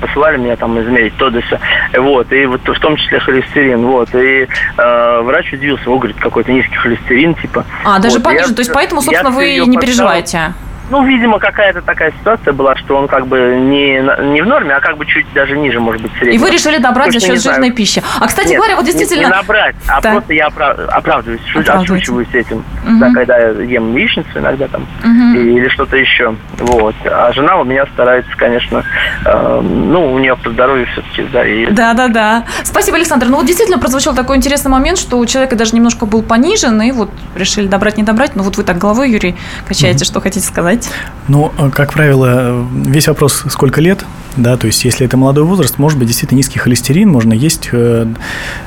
посылали 0.00 0.36
меня 0.38 0.56
там 0.56 0.80
измерить 0.80 1.16
то 1.16 1.30
да 1.30 1.40
сё. 1.42 1.58
вот, 2.00 2.32
и 2.32 2.46
вот 2.46 2.60
в 2.66 2.80
том 2.80 2.96
числе 2.96 3.20
холестерин, 3.20 3.82
вот, 3.86 4.08
и 4.14 4.48
врач 4.76 5.52
удивился, 5.52 5.90
он 5.90 5.98
говорит, 5.98 6.16
какой-то 6.18 6.52
низкий 6.52 6.76
холестерин, 6.76 7.34
типа. 7.34 7.64
А, 7.84 7.98
даже 7.98 8.16
Вот, 8.16 8.24
понижен. 8.24 8.50
я- 8.50 8.54
То 8.56 8.60
есть 8.60 8.72
поэтому, 8.72 9.00
собственно, 9.02 9.30
вы 9.30 9.58
не 9.66 9.76
переживаете. 9.78 10.52
Ну, 10.92 11.06
видимо, 11.06 11.38
какая-то 11.38 11.80
такая 11.80 12.12
ситуация 12.20 12.52
была, 12.52 12.76
что 12.76 12.98
он 12.98 13.08
как 13.08 13.26
бы 13.26 13.38
не, 13.58 13.94
не 14.34 14.42
в 14.42 14.46
норме, 14.46 14.74
а 14.74 14.80
как 14.80 14.98
бы 14.98 15.06
чуть 15.06 15.24
даже 15.32 15.56
ниже, 15.56 15.80
может 15.80 16.02
быть, 16.02 16.12
среднего. 16.18 16.34
И 16.34 16.38
вы 16.38 16.50
решили 16.50 16.76
добрать 16.76 17.06
за 17.06 17.12
Точно 17.14 17.28
счет 17.28 17.34
не 17.36 17.40
знаю. 17.40 17.54
жирной 17.56 17.70
пищи. 17.74 18.02
А, 18.20 18.26
кстати 18.26 18.48
Нет, 18.48 18.56
говоря, 18.58 18.76
вот 18.76 18.84
не- 18.84 18.92
действительно... 18.92 19.28
Не, 19.28 19.32
набрать, 19.32 19.74
а 19.88 20.02
Да. 20.02 20.10
просто 20.12 20.34
я 20.34 20.48
опра- 20.48 20.84
оправдываюсь, 20.88 21.40
отшучиваюсь 21.66 22.28
этим. 22.34 22.62
Мгм. 22.84 22.98
Да, 22.98 23.10
когда 23.14 23.38
я 23.38 23.48
ем 23.48 23.96
яичницу 23.96 24.28
иногда 24.38 24.68
там 24.68 24.86
и- 25.02 25.38
или 25.56 25.68
что-то 25.68 25.96
еще. 25.96 26.36
Вот. 26.58 26.94
А 27.06 27.32
жена 27.32 27.56
у 27.56 27.64
меня 27.64 27.86
старается, 27.94 28.30
конечно, 28.36 28.84
э, 29.24 29.60
ну, 29.62 30.12
у 30.12 30.18
нее 30.18 30.36
по 30.36 30.50
здоровью 30.50 30.86
все-таки, 30.92 31.22
да, 31.32 31.42
и 31.46 31.70
Да, 31.70 31.94
да, 31.94 32.08
да. 32.08 32.44
Спасибо, 32.64 32.98
Александр. 32.98 33.28
Ну 33.30 33.38
вот 33.38 33.46
действительно 33.46 33.78
прозвучал 33.78 34.14
такой 34.14 34.36
интересный 34.36 34.70
момент, 34.70 34.98
что 34.98 35.16
у 35.16 35.24
человека 35.24 35.56
даже 35.56 35.74
немножко 35.74 36.04
был 36.04 36.22
понижен, 36.22 36.82
и 36.82 36.92
вот 36.92 37.08
решили 37.34 37.66
добрать, 37.66 37.96
не 37.96 38.02
добрать. 38.02 38.32
Ну 38.36 38.42
вот 38.42 38.58
вы 38.58 38.62
так 38.62 38.76
головой, 38.76 39.10
Юрий, 39.10 39.36
качаете, 39.66 40.04
что 40.04 40.20
хотите 40.20 40.44
сказать? 40.46 40.81
Ну, 41.28 41.52
э, 41.58 41.70
как 41.70 41.92
правило, 41.92 42.26
э, 42.28 42.64
весь 42.86 43.08
вопрос, 43.08 43.44
сколько 43.48 43.80
лет, 43.80 44.04
да, 44.36 44.56
то 44.56 44.66
есть 44.66 44.84
если 44.84 45.06
это 45.06 45.16
молодой 45.16 45.44
возраст, 45.44 45.78
может 45.78 45.98
быть 45.98 46.08
действительно 46.08 46.38
низкий 46.38 46.58
холестерин, 46.58 47.08
можно 47.08 47.32
есть 47.32 47.68
э, 47.72 48.06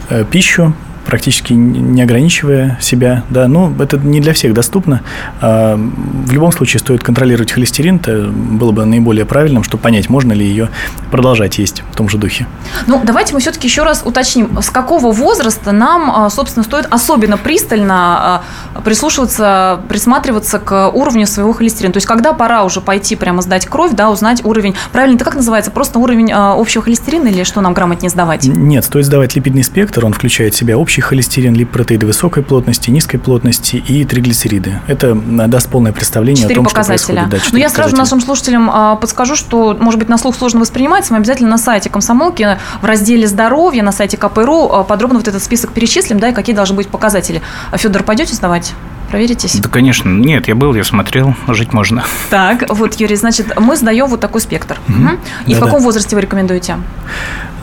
э, 0.09 0.25
пищу, 0.29 0.73
практически 1.05 1.53
не 1.53 2.01
ограничивая 2.01 2.77
себя, 2.81 3.23
да, 3.29 3.47
но 3.47 3.71
это 3.79 3.97
не 3.97 4.19
для 4.19 4.33
всех 4.33 4.53
доступно. 4.53 5.01
А, 5.41 5.75
В 5.77 6.31
любом 6.31 6.51
случае 6.51 6.79
стоит 6.79 7.03
контролировать 7.03 7.51
холестерин, 7.51 7.97
это 7.97 8.27
было 8.27 8.71
бы 8.71 8.85
наиболее 8.85 9.25
правильным, 9.25 9.63
чтобы 9.63 9.83
понять, 9.83 10.09
можно 10.09 10.33
ли 10.33 10.45
ее 10.45 10.69
продолжать 11.11 11.57
есть 11.57 11.83
в 11.91 11.95
том 11.95 12.09
же 12.09 12.17
духе. 12.17 12.47
Ну, 12.87 13.01
давайте 13.03 13.33
мы 13.33 13.39
все-таки 13.39 13.67
еще 13.67 13.83
раз 13.83 14.01
уточним, 14.03 14.61
с 14.61 14.69
какого 14.69 15.11
возраста 15.11 15.71
нам, 15.71 16.11
а, 16.11 16.29
собственно, 16.29 16.63
стоит 16.63 16.87
особенно 16.89 17.37
пристально 17.37 17.95
а, 17.95 18.81
прислушиваться, 18.83 19.81
присматриваться 19.87 20.59
к 20.59 20.89
уровню 20.89 21.27
своего 21.27 21.53
холестерина. 21.53 21.93
То 21.93 21.97
есть, 21.97 22.07
когда 22.07 22.33
пора 22.33 22.63
уже 22.63 22.81
пойти 22.81 23.15
прямо 23.15 23.41
сдать 23.41 23.65
кровь, 23.65 23.91
да, 23.93 24.09
узнать 24.09 24.43
уровень, 24.43 24.75
правильно, 24.91 25.15
это 25.15 25.25
как 25.25 25.35
называется, 25.35 25.71
просто 25.71 25.99
уровень 25.99 26.31
общего 26.31 26.83
холестерина 26.83 27.27
или 27.27 27.43
что 27.43 27.61
нам 27.61 27.73
грамотнее 27.73 28.09
сдавать? 28.09 28.45
Нет, 28.45 28.83
стоит 28.85 29.05
сдавать 29.05 29.35
липидный 29.35 29.63
спектр, 29.63 30.05
он 30.05 30.13
включает 30.13 30.53
в 30.53 30.57
себя 30.57 30.77
общий 30.77 30.94
общий 30.95 31.01
холестерин, 31.01 31.53
липопротеиды 31.55 32.05
высокой 32.05 32.41
плотности, 32.41 32.89
низкой 32.89 33.17
плотности 33.17 33.75
и 33.75 34.05
триглицериды. 34.05 34.79
Это 34.87 35.13
даст 35.13 35.69
полное 35.69 35.91
представление 35.91 36.43
Четыре 36.43 36.55
о 36.55 36.63
том, 36.63 36.65
показателя. 36.67 36.97
что 36.97 37.07
происходит. 37.07 37.29
Да, 37.31 37.37
Но 37.37 37.43
четыре 37.43 37.63
я 37.63 37.69
сразу 37.69 37.97
нашим 37.97 38.21
слушателям 38.21 38.69
а, 38.71 38.95
подскажу, 38.95 39.35
что, 39.35 39.75
может 39.77 39.99
быть, 39.99 40.07
на 40.07 40.17
слух 40.17 40.37
сложно 40.37 40.61
воспринимается. 40.61 41.11
Мы 41.11 41.19
обязательно 41.19 41.49
на 41.49 41.57
сайте 41.57 41.89
комсомолки 41.89 42.57
в 42.81 42.85
разделе 42.85 43.27
здоровье 43.27 43.83
на 43.83 43.91
сайте 43.91 44.15
КПРУ 44.15 44.69
а, 44.71 44.83
подробно 44.85 45.19
вот 45.19 45.27
этот 45.27 45.43
список 45.43 45.73
перечислим, 45.73 46.17
да, 46.17 46.29
и 46.29 46.33
какие 46.33 46.55
должны 46.55 46.77
быть 46.77 46.87
показатели. 46.87 47.41
А, 47.71 47.77
Федор, 47.77 48.03
пойдете 48.03 48.33
сдавать? 48.33 48.73
Проверитесь? 49.09 49.59
Да, 49.59 49.67
конечно. 49.67 50.07
Нет, 50.09 50.47
я 50.47 50.55
был, 50.55 50.73
я 50.75 50.85
смотрел, 50.85 51.35
жить 51.49 51.73
можно. 51.73 52.05
Так, 52.29 52.63
вот, 52.69 52.93
Юрий, 53.01 53.17
значит, 53.17 53.59
мы 53.59 53.75
сдаем 53.75 54.07
вот 54.07 54.21
такой 54.21 54.39
спектр. 54.39 54.79
Мгм. 54.87 55.19
И 55.45 55.53
в 55.53 55.59
Да-да. 55.59 55.65
каком 55.65 55.83
возрасте 55.83 56.15
вы 56.15 56.21
рекомендуете? 56.21 56.77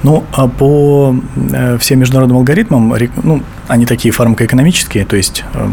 Ну, 0.02 0.25
а 0.32 0.49
по 0.49 1.14
э, 1.52 1.78
всем 1.78 2.00
международным 2.00 2.38
алгоритмам, 2.38 2.92
ну, 3.23 3.42
они 3.68 3.87
такие 3.87 4.12
фармакоэкономические, 4.12 5.04
то 5.04 5.16
есть 5.16 5.44
э, 5.54 5.68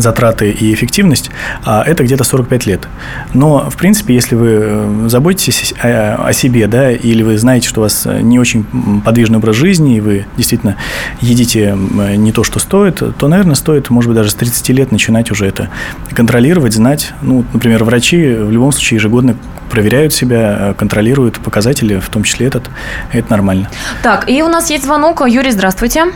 затраты 0.00 0.50
и 0.50 0.72
эффективность, 0.74 1.30
а 1.64 1.82
это 1.86 2.04
где-то 2.04 2.24
45 2.24 2.66
лет. 2.66 2.88
Но, 3.34 3.68
в 3.70 3.76
принципе, 3.76 4.14
если 4.14 4.34
вы 4.34 4.58
э, 4.62 5.04
заботитесь 5.08 5.74
о, 5.82 6.32
себе, 6.32 6.66
да, 6.66 6.90
или 6.90 7.22
вы 7.22 7.38
знаете, 7.38 7.68
что 7.68 7.80
у 7.80 7.82
вас 7.84 8.06
не 8.06 8.38
очень 8.38 8.64
подвижный 9.04 9.38
образ 9.38 9.56
жизни, 9.56 9.96
и 9.96 10.00
вы 10.00 10.26
действительно 10.36 10.76
едите 11.20 11.76
не 12.16 12.32
то, 12.32 12.44
что 12.44 12.58
стоит, 12.58 13.02
то, 13.16 13.28
наверное, 13.28 13.54
стоит, 13.54 13.90
может 13.90 14.08
быть, 14.08 14.16
даже 14.16 14.30
с 14.30 14.34
30 14.34 14.68
лет 14.70 14.92
начинать 14.92 15.30
уже 15.30 15.46
это 15.46 15.68
контролировать, 16.14 16.74
знать. 16.74 17.12
Ну, 17.22 17.44
например, 17.52 17.84
врачи 17.84 18.34
в 18.34 18.50
любом 18.50 18.72
случае 18.72 18.98
ежегодно 18.98 19.36
проверяют 19.70 20.12
себя, 20.12 20.56
э, 20.60 20.74
контролируют 20.74 21.40
показатели, 21.40 21.98
в 21.98 22.08
том 22.10 22.22
числе 22.24 22.48
этот. 22.48 22.70
Это 23.12 23.30
нормально. 23.30 23.68
Так, 24.02 24.28
и 24.28 24.42
у 24.42 24.48
нас 24.48 24.70
есть 24.70 24.84
звонок. 24.84 25.22
Юрий, 25.26 25.50
здравствуйте. 25.50 26.06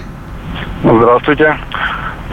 Здравствуйте. 0.83 1.57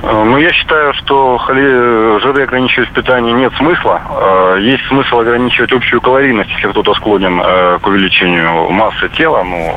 Э, 0.03 0.23
Ну, 0.23 0.37
я 0.37 0.51
считаю, 0.53 0.93
что 0.93 1.37
холи- 1.37 2.19
жиры 2.21 2.43
ограничивать 2.43 2.89
в 2.89 2.93
питании 2.93 3.33
нет 3.33 3.53
смысла. 3.57 4.01
Э, 4.09 4.57
Есть 4.61 4.85
смысл 4.87 5.19
ограничивать 5.19 5.71
общую 5.71 6.01
калорийность, 6.01 6.49
если 6.51 6.67
кто-то 6.69 6.93
склонен 6.95 7.41
э, 7.43 7.79
к 7.81 7.87
увеличению 7.87 8.69
массы 8.71 9.09
тела, 9.09 9.43
ну, 9.43 9.73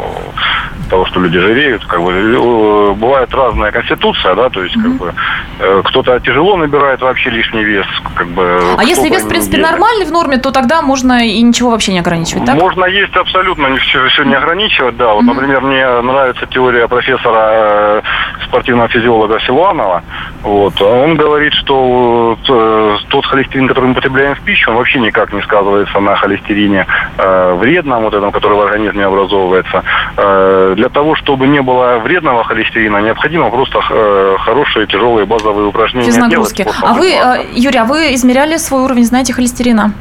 того, 0.90 1.06
что 1.06 1.20
люди 1.20 1.38
жиреют. 1.38 1.84
Как 1.86 2.00
бы, 2.02 2.12
э, 2.12 2.92
бывает 2.94 3.32
разная 3.34 3.70
конституция, 3.72 4.34
да, 4.34 4.48
то 4.50 4.62
есть, 4.62 4.74
как 4.74 4.92
бы, 4.96 5.12
э, 5.60 5.82
кто-то 5.84 6.18
тяжело 6.20 6.56
набирает 6.56 7.00
вообще 7.00 7.30
лишний 7.30 7.64
вес, 7.64 7.86
как 8.14 8.26
бы. 8.28 8.60
А 8.78 8.82
если 8.84 9.08
вес, 9.08 9.24
в 9.24 9.28
принципе, 9.28 9.56
не- 9.58 9.62
нормальный 9.62 10.06
в 10.06 10.10
норме, 10.12 10.36
то 10.38 10.50
тогда 10.52 10.82
можно 10.82 11.26
и 11.26 11.40
ничего 11.42 11.70
вообще 11.70 11.92
не 11.92 11.98
ограничивать, 12.00 12.44
так? 12.46 12.56
Можно 12.56 12.84
есть 12.86 13.16
абсолютно 13.16 13.66
не 13.68 13.78
все, 13.78 14.24
не 14.24 14.34
ограничивать, 14.34 14.96
да. 14.96 15.12
Вот, 15.14 15.24
например, 15.24 15.60
мне 15.62 15.86
нравится 16.02 16.46
теория 16.46 16.86
профессора 16.88 17.48
э, 17.52 18.02
спортивного 18.48 18.88
физиолога 18.88 19.38
Силуанова. 19.40 20.02
Вот. 20.42 20.80
Он 20.82 21.16
говорит, 21.16 21.52
что 21.54 22.36
э, 22.48 22.96
тот 23.08 23.26
холестерин, 23.26 23.68
который 23.68 23.86
мы 23.86 23.94
потребляем 23.94 24.34
в 24.34 24.40
пищу, 24.40 24.70
он 24.70 24.76
вообще 24.76 25.00
никак 25.00 25.32
не 25.32 25.40
сказывается 25.42 25.98
на 26.00 26.16
холестерине 26.16 26.86
э, 27.18 27.54
вредном, 27.54 28.02
вот 28.04 28.14
этом, 28.14 28.30
который 28.32 28.58
в 28.58 28.60
организме 28.60 29.04
образовывается. 29.06 29.82
Э, 30.16 30.74
для 30.76 30.88
того, 30.88 31.14
чтобы 31.14 31.46
не 31.46 31.62
было 31.62 31.98
вредного 31.98 32.44
холестерина, 32.44 32.98
необходимо 32.98 33.50
просто 33.50 33.80
э, 33.90 34.36
хорошие 34.40 34.86
тяжелые 34.86 35.26
базовые 35.26 35.66
упражнения 35.66 36.06
Физнагрузки. 36.06 36.62
делать. 36.62 36.76
А 36.82 36.92
вы, 36.94 37.10
э, 37.10 37.46
Юрий, 37.54 37.78
а 37.78 37.84
вы 37.84 38.14
измеряли 38.14 38.56
свой 38.58 38.82
уровень, 38.82 39.04
знаете, 39.04 39.32
холестерина? 39.32 39.92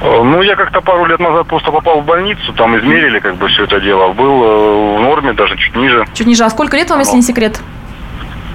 Э, 0.00 0.22
Ну, 0.22 0.42
я 0.42 0.56
как-то 0.56 0.80
пару 0.80 1.04
лет 1.06 1.20
назад 1.20 1.46
просто 1.46 1.70
попал 1.70 2.00
в 2.00 2.04
больницу, 2.04 2.52
там 2.54 2.76
измерили 2.78 3.18
как 3.20 3.36
бы 3.36 3.48
все 3.48 3.64
это 3.64 3.80
дело. 3.80 4.12
Был 4.12 4.42
э, 4.42 4.96
в 4.96 5.00
норме, 5.00 5.32
даже 5.32 5.56
чуть 5.56 5.76
ниже, 5.76 6.04
Чуть 6.14 6.26
ниже. 6.26 6.44
А 6.44 6.50
сколько 6.50 6.76
лет 6.76 6.90
вам, 6.90 6.98
если 7.00 7.16
не 7.16 7.22
секрет? 7.22 7.60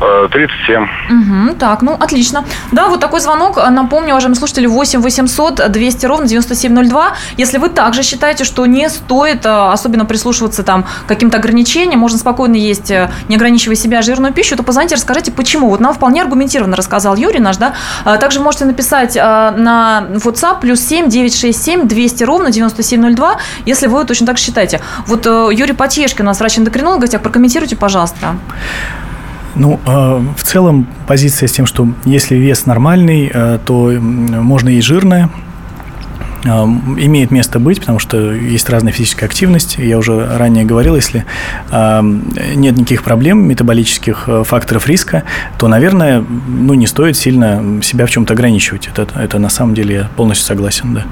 Э, 0.01 0.27
37. 0.31 0.83
Угу, 0.83 1.55
так, 1.55 1.81
ну, 1.81 1.93
отлично. 1.99 2.43
Да, 2.71 2.87
вот 2.87 2.99
такой 2.99 3.19
звонок. 3.19 3.57
Напомню, 3.69 4.11
уважаемые 4.11 4.37
слушатели, 4.37 4.65
8 4.65 5.01
800 5.01 5.71
200 5.71 6.05
ровно 6.05 6.27
9702. 6.27 7.13
Если 7.37 7.57
вы 7.57 7.69
также 7.69 8.03
считаете, 8.03 8.43
что 8.43 8.65
не 8.65 8.89
стоит 8.89 9.45
э, 9.45 9.71
особенно 9.71 10.05
прислушиваться 10.05 10.63
там 10.63 10.85
каким-то 11.07 11.37
ограничениям, 11.37 11.99
можно 11.99 12.17
спокойно 12.17 12.55
есть, 12.55 12.91
э, 12.91 13.09
не 13.29 13.35
ограничивая 13.35 13.75
себя, 13.75 14.01
жирную 14.01 14.33
пищу, 14.33 14.55
то 14.55 14.63
позвоните, 14.63 14.95
расскажите, 14.95 15.31
почему. 15.31 15.69
Вот 15.69 15.79
нам 15.79 15.93
вполне 15.93 16.21
аргументированно 16.21 16.75
рассказал 16.75 17.15
Юрий 17.15 17.39
наш, 17.39 17.57
да. 17.57 17.73
Также 18.19 18.39
можете 18.39 18.65
написать 18.65 19.15
э, 19.15 19.21
на 19.21 20.07
WhatsApp 20.13 20.61
плюс 20.61 20.79
7 20.81 21.09
967 21.09 21.87
200 21.87 22.23
ровно 22.23 22.51
9702, 22.51 23.37
если 23.65 23.87
вы 23.87 24.03
точно 24.05 24.27
так 24.27 24.37
считаете. 24.37 24.81
Вот 25.07 25.25
э, 25.25 25.49
Юрий 25.51 25.73
Потешкин 25.73 26.25
у 26.25 26.27
нас 26.27 26.39
врач-эндокринолог 26.39 26.97
в 26.97 27.01
гостях, 27.01 27.21
прокомментируйте, 27.21 27.75
пожалуйста. 27.75 28.35
Ну, 29.55 29.79
э, 29.85 30.21
в 30.37 30.43
целом 30.43 30.87
позиция 31.07 31.47
с 31.47 31.51
тем, 31.51 31.65
что 31.65 31.87
если 32.05 32.35
вес 32.35 32.65
нормальный, 32.65 33.29
э, 33.33 33.59
то 33.65 33.91
можно 33.99 34.69
есть 34.69 34.87
жирное. 34.87 35.29
Имеет 36.43 37.31
место 37.31 37.59
быть, 37.59 37.79
потому 37.79 37.99
что 37.99 38.31
есть 38.31 38.69
разная 38.69 38.91
физическая 38.91 39.27
активность. 39.27 39.77
Я 39.77 39.97
уже 39.97 40.37
ранее 40.37 40.65
говорил, 40.65 40.95
если 40.95 41.25
нет 41.71 42.77
никаких 42.77 43.03
проблем, 43.03 43.47
метаболических 43.47 44.23
э, 44.27 44.43
факторов 44.43 44.87
риска, 44.87 45.23
то, 45.57 45.67
наверное, 45.67 46.23
ну, 46.47 46.73
не 46.73 46.87
стоит 46.87 47.17
сильно 47.17 47.81
себя 47.81 48.05
в 48.05 48.09
чем-то 48.09 48.33
ограничивать. 48.33 48.87
Это, 48.87 49.07
это 49.19 49.39
на 49.39 49.49
самом 49.49 49.73
деле 49.73 49.95
я 49.95 50.09
полностью 50.15 50.45
согласен, 50.45 50.93
да. 50.93 51.05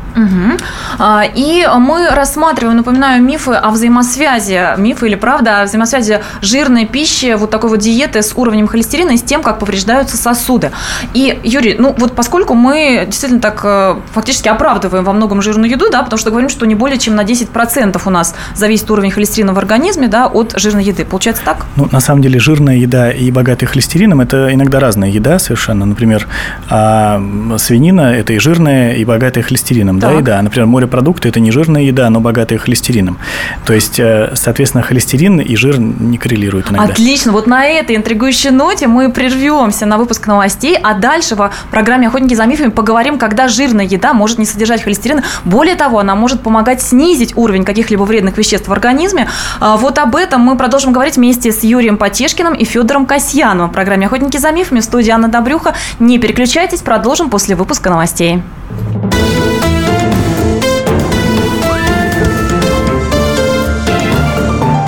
А, 0.98 1.24
И 1.24 1.68
мы 1.78 2.10
рассматриваем, 2.10 2.78
напоминаю, 2.78 3.24
мифы 3.24 3.52
о 3.52 3.70
взаимосвязи, 3.72 4.78
мифы 4.78 5.08
или 5.08 5.16
правда 5.16 5.62
о 5.62 5.66
взаимосвязи 5.66 6.22
жирной 6.42 6.86
пищи, 6.86 7.36
вот 7.36 7.50
такой 7.50 7.70
вот 7.70 7.80
диеты 7.80 8.22
с 8.22 8.34
уровнем 8.36 8.68
холестерина 8.68 9.12
и 9.12 9.18
с 9.18 9.24
тем, 9.24 9.42
как 9.44 9.60
повреждаются 9.60 10.18
сосуды. 10.18 10.72
И, 11.14 11.40
Юрий, 11.44 11.76
ну 11.78 11.96
вот 11.98 12.16
поскольку 12.16 12.54
мы 12.54 13.04
действительно 13.06 13.42
так 13.42 13.62
э, 13.64 13.96
фактически 14.14 14.48
оправдываем 14.48 15.04
во 15.04 15.14
многом 15.20 15.42
жирную 15.42 15.70
еду, 15.70 15.90
да, 15.92 16.02
потому 16.02 16.18
что 16.18 16.32
говорим, 16.32 16.50
что 16.50 16.66
не 16.66 16.76
более 16.76 16.98
чем 16.98 17.16
на 17.16 17.24
10% 17.24 18.02
у 18.06 18.10
нас 18.10 18.36
зависит 18.56 18.90
уровень 18.90 19.12
холестерина 19.12 19.54
в 19.54 19.58
организме, 19.58 20.08
да, 20.08 20.28
от 20.28 20.54
жирной 20.58 20.84
еды. 20.84 21.06
Получается 21.06 21.44
так? 21.44 21.66
Ну, 21.76 21.88
на 21.92 22.00
самом 22.00 22.22
деле, 22.22 22.40
жирная 22.40 22.78
еда 22.78 23.12
и 23.12 23.30
богатая 23.32 23.68
холестерином– 23.68 24.22
это 24.22 24.54
иногда 24.54 24.80
разная 24.80 25.10
еда 25.10 25.40
совершенно. 25.40 25.86
Например, 25.86 26.28
а, 26.70 27.22
свинина– 27.58 28.14
это 28.16 28.34
и 28.34 28.40
жирная, 28.40 28.94
и 28.94 29.06
богатая 29.06 29.44
холестерином, 29.44 30.00
да, 30.00 30.10
Так. 30.10 30.20
еда. 30.20 30.42
Например, 30.42 30.68
морепродукты– 30.68 31.30
это 31.30 31.40
не 31.40 31.52
жирная 31.52 31.82
еда, 31.82 32.10
но 32.10 32.20
богатая 32.22 32.58
холестерином. 32.58 33.18
То 33.66 33.74
есть, 33.74 34.00
э, 34.00 34.32
соответственно, 34.36 34.84
холестерин 34.84 35.40
и 35.40 35.56
жир 35.56 35.80
не 35.80 36.18
коррелируют 36.18 36.72
иногда. 36.72 36.94
Отлично. 36.94 37.32
Вот 37.32 37.48
на 37.48 37.66
этой 37.66 37.96
интригующей 37.96 38.52
ноте 38.52 38.88
мы 38.88 39.12
прервемся 39.12 39.86
на 39.86 39.98
выпуск 39.98 40.28
новостей, 40.28 40.78
а 40.82 40.94
дальше 40.94 41.36
в 41.36 41.52
программе 41.72 42.08
«Охотники 42.08 42.34
за 42.34 42.46
мифами» 42.46 42.70
поговорим, 42.70 43.18
когда 43.18 43.48
жирная 43.48 43.86
еда 43.86 44.14
может 44.14 44.38
не 44.38 44.46
содержать 44.46 44.82
холестерина. 45.10 45.24
Более 45.46 45.76
того, 45.76 46.00
она 46.00 46.16
может 46.16 46.42
помогать 46.42 46.82
снизить 46.82 47.36
уровень 47.36 47.64
каких-либо 47.64 48.04
вредных 48.04 48.38
веществ 48.38 48.68
в 48.68 48.72
организме. 48.72 49.28
А, 49.60 49.78
Вот 49.78 49.98
об 49.98 50.16
этом 50.16 50.42
мы 50.42 50.56
продолжим 50.58 50.92
говорить 50.92 51.18
вместе 51.18 51.52
с 51.52 51.64
Юрием 51.64 51.98
Потешкиным 51.98 52.54
и 52.54 52.66
Федором 52.66 53.06
Касьяновым 53.06 53.70
в 53.70 53.74
программе 53.74 54.06
«Охотники 54.06 54.38
за 54.38 54.52
мифами» 54.52 54.80
в 54.80 54.84
студии 54.84 55.12
Анна 55.12 55.28
Добрюха. 55.28 55.74
Не 56.00 56.20
переключайтесь, 56.20 56.82
продолжим 56.82 57.30
после 57.30 57.56
выпуска 57.56 57.90
новостей. 57.90 58.42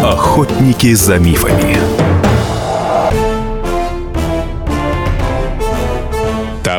Охотники 0.04 0.94
за 0.94 1.18
мифами. 1.18 1.91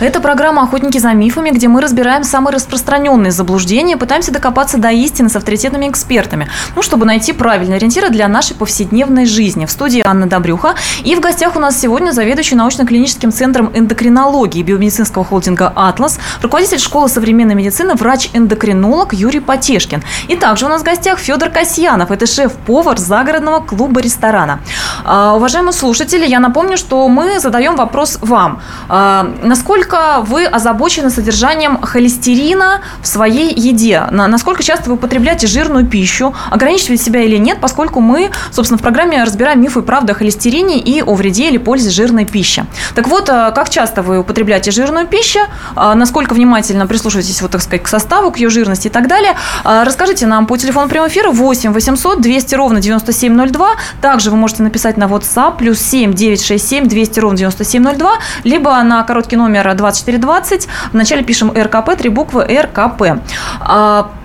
Это 0.00 0.20
программа 0.20 0.62
«Охотники 0.62 0.96
за 0.96 1.12
мифами», 1.12 1.50
где 1.50 1.68
мы 1.68 1.82
разбираем 1.82 2.24
самые 2.24 2.54
распространенные 2.54 3.32
заблуждения, 3.32 3.98
пытаемся 3.98 4.32
докопаться 4.32 4.78
до 4.78 4.88
истины 4.88 5.28
с 5.28 5.36
авторитетными 5.36 5.90
экспертами, 5.90 6.48
ну, 6.74 6.80
чтобы 6.80 7.04
найти 7.04 7.34
правильные 7.34 7.76
ориентиры 7.76 8.08
для 8.08 8.26
нашей 8.26 8.56
повседневной 8.56 9.26
жизни. 9.26 9.66
В 9.66 9.70
студии 9.70 10.02
Анна 10.02 10.26
Добрюха. 10.26 10.74
И 11.04 11.14
в 11.14 11.20
гостях 11.20 11.54
у 11.54 11.60
нас 11.60 11.78
сегодня 11.78 12.12
заведующий 12.12 12.54
научно-клиническим 12.54 13.30
центром 13.30 13.72
эндокринологии 13.74 14.62
биомедицинского 14.62 15.22
холдинга 15.22 15.70
«Атлас», 15.76 16.18
руководитель 16.40 16.78
школы 16.78 17.10
современной 17.10 17.54
медицины, 17.54 17.94
врач-эндокринолог 17.94 19.12
Юрий 19.12 19.40
Потешкин. 19.40 20.02
И 20.28 20.36
также 20.36 20.64
у 20.64 20.68
нас 20.70 20.80
в 20.80 20.84
гостях 20.84 21.18
Федор 21.18 21.50
Касьянов. 21.50 22.10
Это 22.10 22.24
шеф-повар 22.24 22.96
загородного 22.96 23.60
клуба-ресторана. 23.60 24.60
А, 25.04 25.34
уважаемые 25.36 25.74
слушатели, 25.74 26.26
я 26.26 26.40
напомню, 26.40 26.78
что 26.78 27.06
мы 27.06 27.38
задаем 27.38 27.76
вопрос 27.76 28.18
вам. 28.22 28.62
А, 28.88 29.30
насколько 29.42 29.89
вы 30.22 30.46
озабочены 30.46 31.10
содержанием 31.10 31.80
холестерина 31.80 32.80
в 33.02 33.06
своей 33.06 33.54
еде? 33.54 34.02
Насколько 34.10 34.62
часто 34.62 34.90
вы 34.90 34.96
употребляете 34.96 35.46
жирную 35.46 35.86
пищу? 35.86 36.34
Ограничиваете 36.50 37.04
себя 37.04 37.22
или 37.22 37.36
нет, 37.36 37.58
поскольку 37.60 38.00
мы, 38.00 38.30
собственно, 38.50 38.78
в 38.78 38.82
программе 38.82 39.22
разбираем 39.22 39.60
мифы 39.60 39.80
и 39.80 39.82
правды 39.82 40.12
о 40.12 40.14
холестерине 40.14 40.78
и 40.78 41.02
о 41.02 41.14
вреде 41.14 41.48
или 41.48 41.58
пользе 41.58 41.90
жирной 41.90 42.24
пищи. 42.24 42.64
Так 42.94 43.08
вот, 43.08 43.28
а, 43.28 43.50
как 43.50 43.70
часто 43.70 44.02
вы 44.02 44.18
употребляете 44.18 44.70
жирную 44.70 45.06
пищу? 45.06 45.40
Насколько 45.76 46.34
внимательно 46.34 46.86
прислушиваетесь, 46.86 47.42
вот, 47.42 47.50
так 47.50 47.62
сказать, 47.62 47.82
к 47.82 47.88
составу, 47.88 48.30
к 48.30 48.38
ее 48.38 48.50
жирности 48.50 48.88
и 48.88 48.90
так 48.90 49.08
далее? 49.08 49.34
Расскажите 49.64 50.26
нам 50.26 50.46
по 50.46 50.56
телефону 50.56 50.88
прямого 50.88 51.08
эфира 51.08 51.30
8 51.30 51.72
800 51.72 52.20
200 52.20 52.54
ровно 52.54 52.80
9702. 52.80 53.70
Также 54.00 54.30
вы 54.30 54.36
можете 54.36 54.62
написать 54.62 54.96
на 54.96 55.04
WhatsApp 55.04 55.56
плюс 55.58 55.78
7 55.80 56.12
967 56.14 56.88
200 56.88 57.20
ровно 57.20 57.38
9702, 57.38 58.18
либо 58.44 58.82
на 58.82 59.02
короткий 59.02 59.36
номер 59.36 59.68
2420. 59.80 60.68
Вначале 60.92 61.22
пишем 61.22 61.52
РКП, 61.52 61.96
три 61.96 62.08
буквы 62.08 62.44
РКП. 62.44 63.02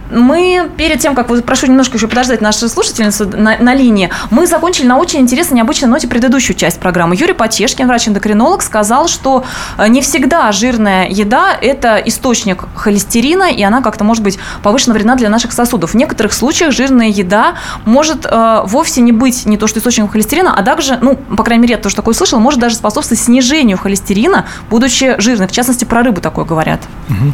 Мы 0.09 0.69
перед 0.77 0.99
тем, 0.99 1.15
как 1.15 1.27
прошу 1.43 1.67
немножко 1.67 1.97
еще 1.97 2.07
подождать 2.07 2.41
нашу 2.41 2.69
слушательницу 2.69 3.25
на, 3.25 3.57
на 3.57 3.73
линии, 3.73 4.09
мы 4.29 4.47
закончили 4.47 4.85
на 4.85 4.97
очень 4.97 5.21
интересной, 5.21 5.57
необычной 5.57 5.89
ноте 5.89 6.07
предыдущую 6.07 6.55
часть 6.55 6.79
программы. 6.79 7.15
Юрий 7.15 7.33
Потешкин, 7.33 7.87
врач-эндокринолог, 7.87 8.61
сказал, 8.61 9.07
что 9.07 9.43
э, 9.77 9.87
не 9.87 10.01
всегда 10.01 10.51
жирная 10.51 11.07
еда– 11.09 11.57
это 11.61 11.97
источник 11.97 12.65
холестерина, 12.75 13.51
и 13.51 13.61
она 13.63 13.81
как-то 13.81 14.03
может 14.03 14.23
быть 14.23 14.37
повышена 14.63 14.93
вредна 14.93 15.15
для 15.15 15.29
наших 15.29 15.51
сосудов. 15.51 15.91
В 15.91 15.95
некоторых 15.95 16.33
случаях 16.33 16.71
жирная 16.71 17.07
еда 17.07 17.55
может 17.85 18.25
э, 18.25 18.61
вовсе 18.65 19.01
не 19.01 19.11
быть 19.11 19.45
не 19.45 19.57
то 19.57 19.67
что 19.67 19.79
источником 19.79 20.09
холестерина, 20.09 20.55
а 20.57 20.63
также, 20.63 20.97
ну, 21.01 21.15
по 21.15 21.43
крайней 21.43 21.63
мере, 21.63 21.75
я 21.75 21.81
тоже 21.81 21.95
такое 21.95 22.13
слышал, 22.13 22.39
может 22.39 22.59
даже 22.59 22.75
способствовать 22.75 23.21
снижению 23.21 23.77
холестерина, 23.77 24.45
будучи 24.69 25.15
жирной. 25.19 25.47
В 25.47 25.51
частности, 25.51 25.85
про 25.85 26.03
рыбу 26.03 26.21
такое 26.21 26.45
говорят. 26.45 26.81
Угу. 27.09 27.33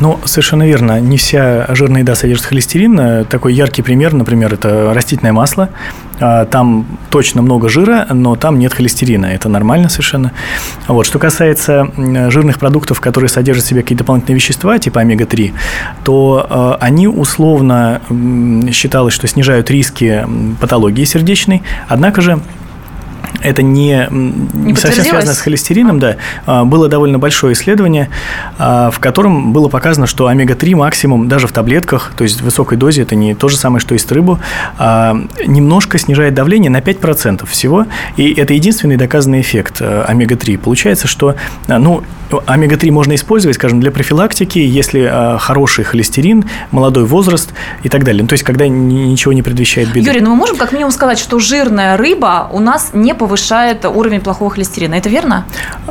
Ну, 0.00 0.18
совершенно 0.24 0.66
верно. 0.66 0.98
Не 0.98 1.18
вся 1.18 1.66
жирная 1.74 2.00
еда 2.00 2.14
содержит 2.14 2.46
холестерин. 2.46 3.26
Такой 3.26 3.52
яркий 3.52 3.82
пример, 3.82 4.14
например, 4.14 4.54
это 4.54 4.92
растительное 4.94 5.32
масло. 5.32 5.68
А, 6.20 6.46
там 6.46 6.86
точно 7.10 7.42
много 7.42 7.68
жира, 7.68 8.06
но 8.10 8.34
там 8.34 8.58
нет 8.58 8.72
холестерина. 8.72 9.26
Это 9.26 9.50
нормально 9.50 9.90
совершенно. 9.90 10.32
Вот. 10.88 11.04
Что 11.04 11.18
касается 11.18 11.90
жирных 12.30 12.58
продуктов, 12.58 13.00
которые 13.00 13.28
содержат 13.28 13.64
в 13.64 13.68
себе 13.68 13.82
какие-то 13.82 14.04
дополнительные 14.04 14.36
вещества, 14.36 14.78
типа 14.78 15.00
омега-3, 15.00 15.52
то 16.02 16.46
а, 16.48 16.78
они 16.80 17.06
условно 17.06 18.00
считалось, 18.72 19.12
что 19.12 19.26
снижают 19.26 19.70
риски 19.70 20.26
патологии 20.60 21.04
сердечной. 21.04 21.62
Однако 21.88 22.22
же 22.22 22.40
это 23.42 23.62
не, 23.62 24.06
не, 24.10 24.74
совсем 24.74 25.04
связано 25.04 25.34
с 25.34 25.40
холестерином, 25.40 25.98
да. 25.98 26.16
А, 26.46 26.64
было 26.64 26.88
довольно 26.88 27.18
большое 27.18 27.54
исследование, 27.54 28.10
а, 28.58 28.90
в 28.90 28.98
котором 28.98 29.52
было 29.52 29.68
показано, 29.68 30.06
что 30.06 30.26
омега-3 30.26 30.74
максимум 30.76 31.28
даже 31.28 31.46
в 31.46 31.52
таблетках, 31.52 32.12
то 32.16 32.24
есть 32.24 32.40
в 32.40 32.44
высокой 32.44 32.76
дозе, 32.76 33.02
это 33.02 33.14
не 33.14 33.34
то 33.34 33.48
же 33.48 33.56
самое, 33.56 33.80
что 33.80 33.94
есть 33.94 34.10
рыбу, 34.12 34.38
а, 34.78 35.16
немножко 35.46 35.98
снижает 35.98 36.34
давление 36.34 36.70
на 36.70 36.80
5% 36.80 37.46
всего, 37.46 37.86
и 38.16 38.32
это 38.32 38.54
единственный 38.54 38.96
доказанный 38.96 39.40
эффект 39.40 39.80
омега-3. 39.80 40.58
Получается, 40.58 41.08
что 41.08 41.36
ну, 41.68 42.02
омега-3 42.46 42.90
можно 42.90 43.14
использовать, 43.14 43.56
скажем, 43.56 43.80
для 43.80 43.90
профилактики, 43.90 44.58
если 44.58 45.38
хороший 45.38 45.84
холестерин, 45.84 46.44
молодой 46.70 47.04
возраст 47.04 47.52
и 47.82 47.88
так 47.88 48.04
далее. 48.04 48.22
Ну, 48.22 48.28
то 48.28 48.34
есть, 48.34 48.44
когда 48.44 48.68
ничего 48.68 49.32
не 49.32 49.42
предвещает 49.42 49.88
беды. 49.92 50.06
Юрий, 50.06 50.20
ну 50.20 50.30
мы 50.30 50.36
можем 50.36 50.56
как 50.56 50.72
минимум 50.72 50.92
сказать, 50.92 51.18
что 51.18 51.38
жирная 51.38 51.96
рыба 51.96 52.48
у 52.52 52.60
нас 52.60 52.90
не 52.92 53.14
повышает 53.20 53.84
уровень 53.84 54.22
плохого 54.22 54.50
холестерина. 54.50 54.94
Это 54.94 55.10
верно? 55.10 55.44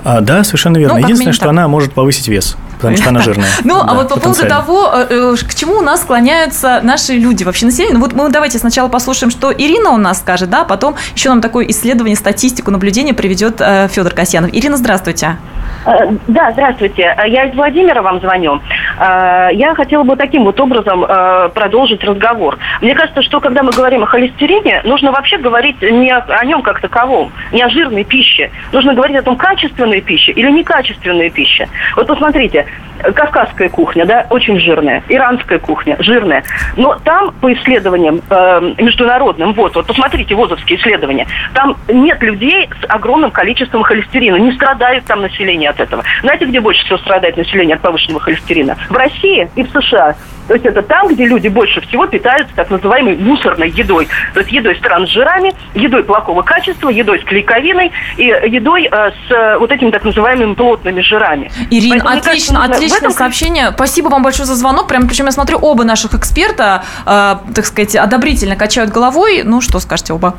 А, 0.03 0.19
да, 0.19 0.43
совершенно 0.43 0.77
верно. 0.77 0.95
Ну, 0.95 1.01
Единственное, 1.01 1.33
что 1.33 1.43
так. 1.43 1.51
она 1.51 1.67
может 1.67 1.93
повысить 1.93 2.27
вес 2.27 2.57
потому 2.79 2.97
что 2.97 3.09
она 3.09 3.19
жирная. 3.19 3.49
Ну, 3.65 3.77
а 3.77 3.93
вот 3.93 4.07
по 4.07 4.19
поводу 4.19 4.47
того, 4.47 4.89
э, 4.93 5.07
э, 5.09 5.35
к 5.45 5.53
чему 5.53 5.79
у 5.79 5.81
нас 5.81 5.99
склоняются 5.99 6.79
наши 6.81 7.13
люди, 7.13 7.43
вообще 7.43 7.65
население. 7.65 7.93
Ну, 7.93 7.99
вот 7.99 8.13
мы 8.13 8.29
давайте 8.29 8.57
сначала 8.57 8.87
послушаем, 8.87 9.31
что 9.31 9.51
Ирина 9.51 9.89
у 9.89 9.97
нас 9.97 10.19
скажет, 10.19 10.49
да, 10.49 10.63
потом 10.63 10.95
еще 11.13 11.27
нам 11.27 11.41
такое 11.41 11.65
исследование, 11.65 12.15
статистику, 12.15 12.71
наблюдение 12.71 13.13
приведет 13.13 13.59
э, 13.59 13.89
Федор 13.91 14.13
Касьянов. 14.13 14.51
Ирина, 14.53 14.77
здравствуйте. 14.77 15.37
Да, 15.85 16.51
здравствуйте. 16.51 17.15
Я 17.27 17.45
из 17.45 17.55
Владимира 17.55 18.01
вам 18.01 18.19
звоню. 18.19 18.61
Я 18.99 19.73
хотела 19.75 20.03
бы 20.03 20.15
таким 20.15 20.43
вот 20.43 20.59
образом 20.59 21.05
продолжить 21.53 22.03
разговор. 22.03 22.57
Мне 22.81 22.93
кажется, 22.95 23.21
что 23.21 23.39
когда 23.39 23.63
мы 23.63 23.71
говорим 23.71 24.03
о 24.03 24.05
холестерине, 24.05 24.81
нужно 24.83 25.11
вообще 25.11 25.37
говорить 25.37 25.81
не 25.81 26.11
о 26.11 26.45
нем 26.45 26.61
как 26.61 26.81
таковом, 26.81 27.31
не 27.51 27.61
о 27.61 27.69
жирной 27.69 28.03
пище. 28.03 28.51
Нужно 28.71 28.93
говорить 28.93 29.17
о 29.17 29.23
том, 29.23 29.37
качественной 29.37 30.01
пище 30.01 30.31
или 30.33 30.51
некачественной 30.51 31.29
пище. 31.29 31.67
Вот 31.95 32.07
посмотрите, 32.07 32.65
кавказская 33.13 33.69
кухня, 33.69 34.05
да, 34.05 34.27
очень 34.29 34.59
жирная, 34.59 35.03
иранская 35.07 35.59
кухня, 35.59 35.95
жирная. 35.99 36.43
Но 36.75 36.97
там, 37.03 37.31
по 37.39 37.53
исследованиям 37.53 38.21
э, 38.29 38.73
международным, 38.77 39.53
вот, 39.53 39.75
вот 39.75 39.87
посмотрите 39.87 40.35
ВОЗовские 40.35 40.77
исследования, 40.79 41.25
там 41.53 41.77
нет 41.87 42.21
людей 42.21 42.69
с 42.81 42.85
огромным 42.89 43.31
количеством 43.31 43.83
холестерина, 43.83 44.35
не 44.35 44.51
страдает 44.51 45.05
там 45.05 45.21
население 45.21 45.68
от 45.69 45.79
этого. 45.79 46.03
Знаете, 46.21 46.45
где 46.45 46.59
больше 46.59 46.83
всего 46.85 46.97
страдает 46.97 47.37
население 47.37 47.75
от 47.75 47.81
повышенного 47.81 48.21
холестерина? 48.21 48.77
В 48.89 48.95
России 48.95 49.49
и 49.55 49.63
в 49.63 49.69
США. 49.69 50.15
То 50.49 50.55
есть 50.55 50.65
это 50.65 50.81
там, 50.81 51.07
где 51.09 51.27
люди 51.27 51.47
больше 51.47 51.79
всего 51.81 52.07
питаются 52.07 52.53
так 52.55 52.71
называемой 52.71 53.15
мусорной 53.17 53.69
едой. 53.69 54.07
То 54.33 54.39
есть 54.39 54.51
едой 54.51 54.75
стран 54.77 55.05
с 55.05 55.09
жирами, 55.11 55.53
едой 55.75 56.03
плохого 56.03 56.41
качества, 56.41 56.89
едой 56.89 57.19
с 57.19 57.23
клейковиной 57.23 57.91
и 58.17 58.23
едой 58.23 58.89
э, 58.91 59.11
с 59.11 59.31
э, 59.31 59.57
вот 59.59 59.71
этими 59.71 59.91
так 59.91 60.03
называемыми 60.03 60.55
плотными 60.55 61.01
жирами. 61.01 61.51
Ирина, 61.69 62.03
Поэтому, 62.03 62.17
отлично, 62.17 62.55
кажется, 62.55 62.75
отличное 62.77 62.97
этом... 62.97 63.11
сообщение. 63.11 63.71
Спасибо 63.75 64.07
вам 64.07 64.23
большое 64.23 64.47
за 64.47 64.55
звонок. 64.55 64.87
Прям, 64.87 65.07
причем 65.07 65.25
я 65.25 65.31
смотрю, 65.31 65.59
оба 65.59 65.83
наших 65.83 66.15
эксперта, 66.15 66.83
э, 67.05 67.35
так 67.53 67.65
сказать, 67.65 67.95
одобрительно 67.95 68.55
качают 68.55 68.89
головой. 68.89 69.43
Ну, 69.43 69.61
что 69.61 69.79
скажете 69.79 70.13
оба? 70.13 70.35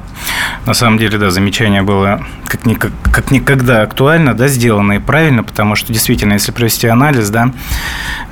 На 0.67 0.75
самом 0.75 0.99
деле, 0.99 1.19
да, 1.19 1.31
замечание 1.31 1.83
было 1.83 2.21
как, 2.49 2.67
ни, 2.67 2.75
как, 2.75 2.91
как 3.13 3.31
никогда 3.31 3.83
актуально, 3.83 4.35
да, 4.35 4.49
сделано 4.49 4.95
и 4.95 4.99
правильно, 4.99 5.20
потому 5.47 5.75
что 5.75 5.93
действительно, 5.93 6.35
если 6.35 6.53
провести 6.53 6.87
анализ, 6.87 7.31
да, 7.31 7.53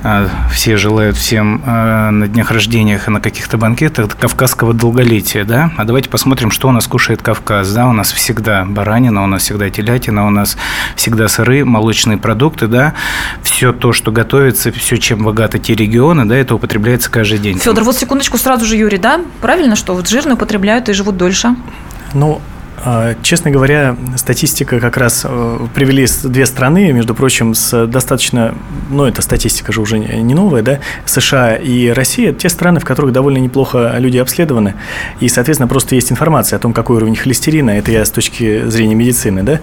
э, 0.03 0.27
все 0.51 0.77
желают 0.77 1.15
всем 1.15 1.61
Э, 1.65 2.09
на 2.09 2.27
днях 2.27 2.51
рождениях 2.51 3.07
и 3.07 3.11
на 3.11 3.21
каких-то 3.21 3.57
банкетах 3.57 4.17
кавказского 4.17 4.73
долголетия, 4.73 5.43
да? 5.43 5.71
А 5.77 5.83
давайте 5.83 6.09
посмотрим, 6.09 6.51
что 6.51 6.67
у 6.67 6.71
нас 6.71 6.87
кушает 6.87 7.21
Кавказ, 7.21 7.71
да? 7.73 7.87
У 7.87 7.93
нас 7.93 8.11
всегда 8.11 8.65
баранина, 8.65 9.23
у 9.23 9.27
нас 9.27 9.43
всегда 9.43 9.69
телятина, 9.69 10.25
у 10.27 10.29
нас 10.29 10.57
всегда 10.95 11.27
сыры, 11.27 11.65
молочные 11.65 12.17
продукты, 12.17 12.67
да? 12.67 12.93
Все 13.43 13.71
то, 13.71 13.93
что 13.93 14.11
готовится, 14.11 14.71
все, 14.71 14.97
чем 14.97 15.23
богаты 15.23 15.59
те 15.59 15.75
регионы, 15.75 16.25
да, 16.25 16.35
это 16.35 16.55
употребляется 16.55 17.11
каждый 17.11 17.39
день. 17.39 17.59
Федор, 17.59 17.83
вот 17.83 17.95
секундочку 17.95 18.37
сразу 18.37 18.65
же, 18.65 18.75
Юрий, 18.75 18.97
да? 18.97 19.21
Правильно, 19.41 19.75
что 19.75 19.93
вот 19.93 20.07
жирные 20.07 20.35
употребляют 20.35 20.89
и 20.89 20.93
живут 20.93 21.17
дольше? 21.17 21.55
Ну, 22.13 22.41
честно 23.21 23.51
говоря, 23.51 23.95
статистика 24.15 24.79
как 24.79 24.97
раз 24.97 25.25
э, 25.27 25.59
привели 25.73 26.05
две 26.23 26.45
страны, 26.45 26.91
между 26.91 27.13
прочим, 27.13 27.53
с 27.53 27.87
достаточно, 27.87 28.55
ну, 28.89 29.05
это 29.05 29.21
статистика 29.21 29.71
же 29.71 29.81
уже 29.81 29.99
не 29.99 30.33
новая, 30.33 30.61
да, 30.61 30.79
США 31.05 31.55
и 31.55 31.89
Россия, 31.89 32.33
те 32.33 32.49
страны, 32.49 32.79
в 32.79 32.85
которых 32.85 33.11
довольно 33.11 33.37
неплохо 33.37 33.95
люди 33.97 34.17
обследованы, 34.17 34.75
и, 35.19 35.27
соответственно, 35.29 35.67
просто 35.67 35.95
есть 35.95 36.11
информация 36.11 36.57
о 36.57 36.59
том, 36.59 36.73
какой 36.73 36.97
уровень 36.97 37.15
холестерина, 37.15 37.71
это 37.71 37.91
я 37.91 38.05
с 38.05 38.11
точки 38.11 38.67
зрения 38.67 38.95
медицины, 38.95 39.43
да, 39.43 39.59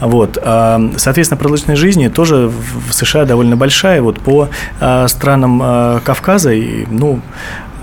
вот, 0.00 0.38
а, 0.42 0.80
соответственно, 0.96 1.38
продолжительность 1.38 1.80
жизни 1.80 2.08
тоже 2.08 2.48
в 2.48 2.92
США 2.92 3.24
довольно 3.24 3.56
большая, 3.56 4.02
вот 4.02 4.20
по 4.20 4.48
а, 4.80 5.08
странам 5.08 6.00
Кавказа, 6.04 6.52
и, 6.52 6.86
ну, 6.90 7.20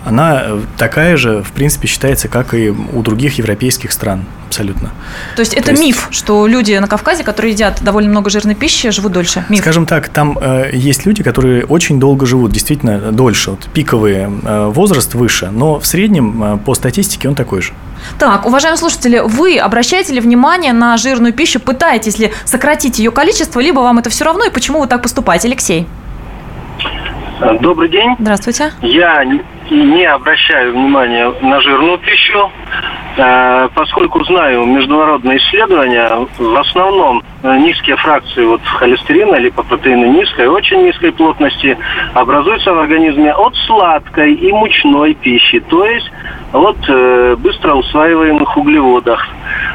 она 0.06 0.42
э, 0.46 0.60
такая 0.78 1.18
же, 1.18 1.42
в 1.44 1.52
принципе, 1.52 1.88
считается, 1.88 2.28
как 2.28 2.54
и 2.54 2.70
у 2.70 3.02
других 3.02 3.38
европейских 3.38 3.92
стран. 3.92 4.26
Абсолютно. 4.48 4.92
То 5.36 5.42
есть 5.42 5.54
это 5.54 5.66
То 5.66 5.72
есть- 5.72 5.84
миф, 5.84 6.08
что 6.12 6.48
люди 6.48 6.74
на 6.78 6.88
Кавказе, 6.88 7.24
которые 7.24 7.52
едят 7.54 7.82
довольно 7.82 8.10
много 8.10 8.30
жирной 8.30 8.56
пищи, 8.56 8.90
живут 8.92 9.12
дольше. 9.12 9.44
Миф. 9.50 9.60
Скажем 9.62 9.86
так, 9.86 10.08
там 10.10 10.38
э, 10.40 10.70
есть 10.72 11.06
люди, 11.06 11.24
которые 11.24 11.66
очень 11.66 12.00
долго 12.00 12.26
живут, 12.26 12.52
действительно 12.52 13.12
дольше. 13.12 13.52
Вот 13.52 13.68
пиковый 13.74 14.16
э, 14.44 14.68
возраст 14.70 15.14
выше, 15.16 15.50
но 15.52 15.80
в 15.80 15.86
среднем 15.86 16.42
э, 16.44 16.58
по 16.58 16.74
статистике 16.76 17.28
он 17.28 17.36
такой 17.36 17.62
же. 17.62 17.74
Так, 18.20 18.46
уважаемые 18.46 18.78
слушатели, 18.78 19.20
вы 19.26 19.58
обращаете 19.58 20.14
ли 20.14 20.20
внимание 20.22 20.72
на 20.74 20.96
жирную 20.98 21.34
пищу, 21.34 21.60
пытаетесь 21.60 22.20
ли 22.20 22.32
сократить 22.46 23.00
ее 23.00 23.12
количество, 23.12 23.60
либо 23.60 23.80
вам 23.80 23.98
это 23.98 24.10
все 24.10 24.24
равно, 24.26 24.46
и 24.46 24.52
почему 24.52 24.80
вы 24.80 24.88
так 24.88 25.02
поступаете? 25.02 25.48
Алексей, 25.48 25.88
Добрый 27.62 27.90
день. 27.90 28.16
здравствуйте. 28.20 28.72
Я 28.82 29.24
не- 29.72 30.06
обращаю 30.06 30.74
внимания 30.74 31.32
на 31.42 31.62
жирную 31.62 31.98
пищу, 31.98 32.52
э, 33.18 33.70
поскольку 33.74 34.24
знаю 34.26 34.66
международные 34.66 35.38
исследования, 35.38 36.28
в 36.38 36.56
основном 36.60 37.24
э, 37.44 37.58
низкие 37.58 37.96
фракции 37.98 38.46
вот 38.46 38.62
холестерина, 38.64 39.36
липопротеина 39.36 40.06
низкой, 40.06 40.48
очень 40.48 40.84
низкой 40.84 41.12
плотности 41.12 41.78
образуются 42.14 42.74
в 42.74 42.80
организме 42.80 43.34
от 43.34 43.56
сладкой 43.68 44.34
и 44.34 44.52
мучной 44.52 45.14
пищи, 45.14 45.60
то 45.60 45.86
есть 45.86 46.12
от 46.54 46.78
э, 46.88 47.36
быстро 47.38 47.76
усваиваемых 47.76 48.58
углеводов. 48.58 49.20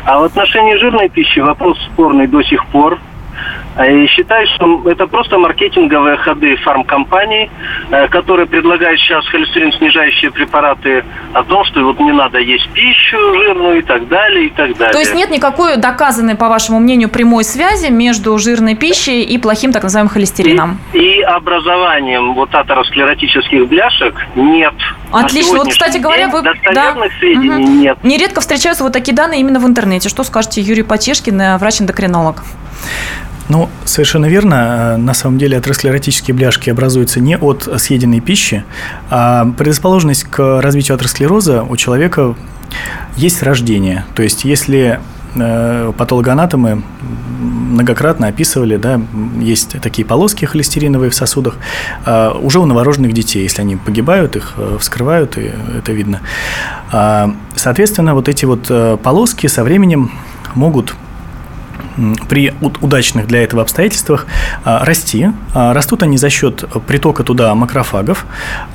А 0.05 0.19
в 0.19 0.25
отношении 0.25 0.77
жирной 0.77 1.09
пищи 1.09 1.41
вопрос 1.41 1.79
спорный 1.93 2.27
до 2.27 2.43
сих 2.43 2.65
пор. 2.67 2.99
А 3.77 3.87
И 3.87 4.07
считаю, 4.09 4.47
что 4.57 4.83
это 4.91 5.07
просто 5.07 5.39
маркетинговые 5.39 6.17
ходы 6.17 6.57
фармкомпаний, 6.57 7.51
э, 7.91 8.09
которые 8.09 8.47
предлагают 8.47 8.99
сейчас 9.01 9.27
холестерин 9.29 9.73
снижающие 9.73 10.31
препараты 10.31 11.05
о 11.33 11.45
том, 11.45 11.65
что 11.65 11.85
вот 11.85 12.01
не 12.01 12.13
надо 12.13 12.39
есть 12.39 12.69
пищу 12.71 13.17
жирную 13.35 13.79
и 13.79 13.83
так 13.83 14.09
далее, 14.09 14.47
и 14.47 14.51
так 14.51 14.77
далее. 14.77 14.93
То 14.93 14.99
есть 14.99 15.15
нет 15.15 15.31
никакой 15.31 15.77
доказанной, 15.77 16.35
по 16.35 16.49
вашему 16.49 16.81
мнению, 16.81 17.09
прямой 17.09 17.45
связи 17.45 17.91
между 17.91 18.37
жирной 18.39 18.75
пищей 18.75 19.23
и 19.23 19.39
плохим 19.39 19.73
так 19.73 19.85
называемым 19.85 20.13
холестерином? 20.13 20.79
И 20.93 21.21
образованием 21.21 22.35
вот 22.35 22.55
атеросклеротических 22.55 23.69
бляшек 23.69 24.15
нет. 24.35 24.75
Отлично. 25.13 25.59
Вот, 25.59 25.69
кстати 25.69 25.99
говоря, 25.99 26.29
вы... 26.29 26.43
Достоверных 26.43 27.13
сведений 27.19 27.49
Мгм. 27.49 27.81
нет. 27.81 27.99
Нередко 28.03 28.41
встречаются 28.41 28.85
вот 28.85 28.93
такие 28.93 29.15
данные 29.15 29.41
именно 29.41 29.61
в 29.61 29.67
интернете. 29.67 30.09
Что 30.09 30.25
скажете, 30.25 30.61
Юрий 30.61 30.83
Потешкин, 30.83 31.41
э, 31.41 31.59
врач-эндокринолог? 31.59 32.43
Ну, 33.51 33.69
совершенно 33.85 34.27
верно. 34.27 34.95
Э, 34.95 34.97
На 34.97 35.13
самом 35.13 35.39
деле 35.39 35.59
атеросклеротические 35.59 36.35
бляшки 36.35 36.71
образуются 36.71 37.21
не 37.21 37.37
от 37.37 37.69
съеденной 37.79 38.21
пищи, 38.21 38.65
а 39.11 39.45
предрасположенность 39.59 40.25
к 40.25 40.61
развитию 40.61 40.95
атеросклероза 40.95 41.65
у 41.65 41.77
человека 41.77 42.37
есть 43.17 43.39
с 43.39 43.43
рождения. 43.43 44.07
То 44.15 44.23
есть, 44.23 44.45
если 44.45 45.01
э, 45.35 45.93
патологоанатомы 45.99 46.83
многократно 47.41 48.29
описывали, 48.29 48.77
да, 48.77 49.01
есть 49.41 49.81
такие 49.81 50.07
полоски 50.07 50.45
холестериновые 50.45 51.11
в 51.11 51.15
сосудах, 51.15 51.57
а, 52.05 52.33
уже 52.33 52.59
у 52.59 52.67
новорожденных 52.67 53.13
детей, 53.13 53.43
если 53.43 53.63
они 53.63 53.77
погибают, 53.77 54.37
их 54.37 54.55
э, 54.57 54.77
вскрывают, 54.79 55.39
и 55.39 55.51
это 55.79 55.93
видно. 55.93 56.21
А, 56.93 57.35
Соответственно, 57.57 58.15
вот 58.15 58.29
эти 58.29 58.45
вот 58.45 58.67
э, 58.71 58.97
полоски 59.03 59.47
со 59.47 59.65
временем 59.65 60.11
могут 60.55 60.95
при 62.29 62.55
удачных 62.81 63.27
для 63.27 63.43
этого 63.43 63.63
обстоятельствах 63.63 64.27
а, 64.65 64.85
расти. 64.85 65.29
А, 65.55 65.73
Растут 65.75 66.03
они 66.03 66.17
за 66.19 66.31
счет 66.31 66.65
притока 66.87 67.25
туда 67.25 67.55
макрофагов. 67.55 68.27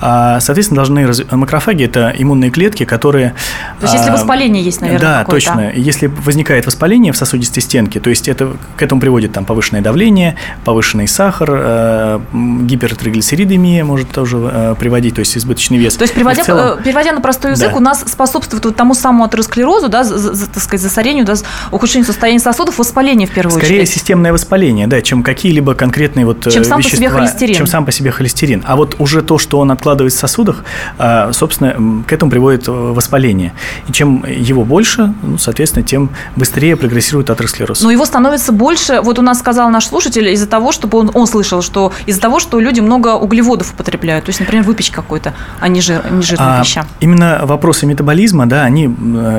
А, 0.02 0.40
Соответственно, 0.40 0.78
должны 0.78 1.08
раз- 1.08 1.24
макрофаги– 1.32 1.84
это 1.86 2.14
иммунные 2.18 2.52
клетки, 2.52 2.86
которые… 2.86 3.34
То 3.80 3.84
есть 3.88 3.94
если 3.96 4.12
воспаление 4.12 4.64
есть, 4.64 4.82
наверное, 4.82 5.02
Да, 5.02 5.24
точно. 5.26 5.72
Если 5.76 6.08
возникает 6.08 6.66
воспаление 6.66 7.14
в 7.14 7.18
сосудистой 7.18 7.62
стенке, 7.64 8.00
то 8.00 8.10
есть 8.10 8.28
это, 8.28 8.54
к 8.78 8.82
этому 8.82 9.02
приводит 9.02 9.32
там, 9.34 9.46
повышенное 9.46 9.82
давление, 9.82 10.36
повышенный 10.64 11.08
сахар, 11.08 12.20
гипертриглицеридемия 12.34 13.84
может 13.84 14.10
тоже 14.12 14.76
приводить, 14.80 15.16
то 15.16 15.20
есть 15.20 15.38
избыточный 15.38 15.78
вес. 15.78 15.96
То 15.96 16.04
есть, 16.04 16.14
приводя, 16.14 16.44
целом- 16.44 16.80
э, 16.80 16.84
переводя 16.84 17.12
на 17.14 17.22
простой 17.22 17.52
язык, 17.52 17.72
Да. 17.72 17.78
у 17.78 17.80
нас 17.80 18.04
способствует 18.08 18.64
вот 18.66 18.76
тому 18.76 18.94
самому 18.94 19.26
атеросклерозу, 19.26 19.90
да, 19.90 20.04
за- 20.04 20.18
за- 20.18 20.48
так 20.50 20.62
сказать, 20.64 20.82
засорению, 20.82 21.26
да, 21.26 21.36
ухудшению 21.72 22.06
состояния 22.06 22.40
сосудов, 22.40 22.80
воспаление 23.06 23.28
в 23.28 23.32
первую 23.32 23.58
Скорее 23.60 23.82
очередь. 23.82 23.90
системное 23.94 24.34
воспаление, 24.34 24.88
да, 24.88 25.02
чем 25.02 25.24
какие-либо 25.24 25.76
конкретные 25.76 26.26
вот 26.26 26.46
э, 26.48 26.52
Чем 26.52 26.64
сам 26.64 26.78
по 26.78 26.86
вещества, 26.86 26.98
себе 26.98 27.10
холестерин. 27.10 27.56
чем 27.56 27.68
сам 27.68 27.86
по 27.86 27.92
себе 27.92 28.12
холестерин. 28.12 28.64
А 28.66 28.76
вот 28.76 28.96
уже 29.00 29.22
то, 29.22 29.38
что 29.38 29.60
он 29.60 29.72
откладывается 29.72 30.18
в 30.18 30.22
сосудах, 30.22 30.64
а, 30.98 31.32
собственно, 31.34 32.04
к 32.08 32.12
этому 32.14 32.32
приводит 32.32 32.68
э, 32.68 32.72
воспаление. 32.72 33.54
И 33.88 33.92
чем 33.92 34.26
его 34.26 34.64
больше, 34.64 35.14
ну, 35.24 35.38
соответственно, 35.38 35.86
тем 35.86 36.10
быстрее 36.36 36.76
прогрессирует 36.76 37.30
атеросклероз. 37.30 37.82
Но 37.82 37.92
его 37.92 38.06
становится 38.06 38.52
больше, 38.52 39.02
вот 39.02 39.20
у 39.20 39.22
нас 39.22 39.40
сказал 39.40 39.70
наш 39.70 39.86
слушатель, 39.88 40.28
из-за 40.30 40.48
того, 40.48 40.72
чтобы 40.72 40.98
он, 40.98 41.12
он 41.14 41.28
слышал, 41.28 41.62
что 41.62 41.92
из-за 42.06 42.22
того, 42.22 42.40
что 42.40 42.60
люди 42.60 42.80
много 42.80 43.16
углеводов 43.16 43.74
употребляют, 43.74 44.26
то 44.26 44.30
есть, 44.30 44.40
например, 44.40 44.64
выпечка 44.64 44.96
какой-то, 44.96 45.34
а 45.60 45.68
не, 45.68 45.82
жир, 45.82 46.02
не 46.12 46.22
жирная 46.24 46.60
А, 46.60 46.62
пища. 46.62 46.86
Именно 47.00 47.42
вопросы 47.44 47.86
метаболизма, 47.86 48.46
да, 48.48 48.64
они 48.64 48.86
э, 48.86 48.90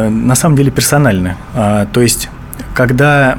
на 0.08 0.34
самом 0.34 0.56
деле 0.56 0.70
персональны. 0.70 1.36
А, 1.54 1.86
то 1.92 2.00
есть 2.00 2.28
когда 2.76 3.36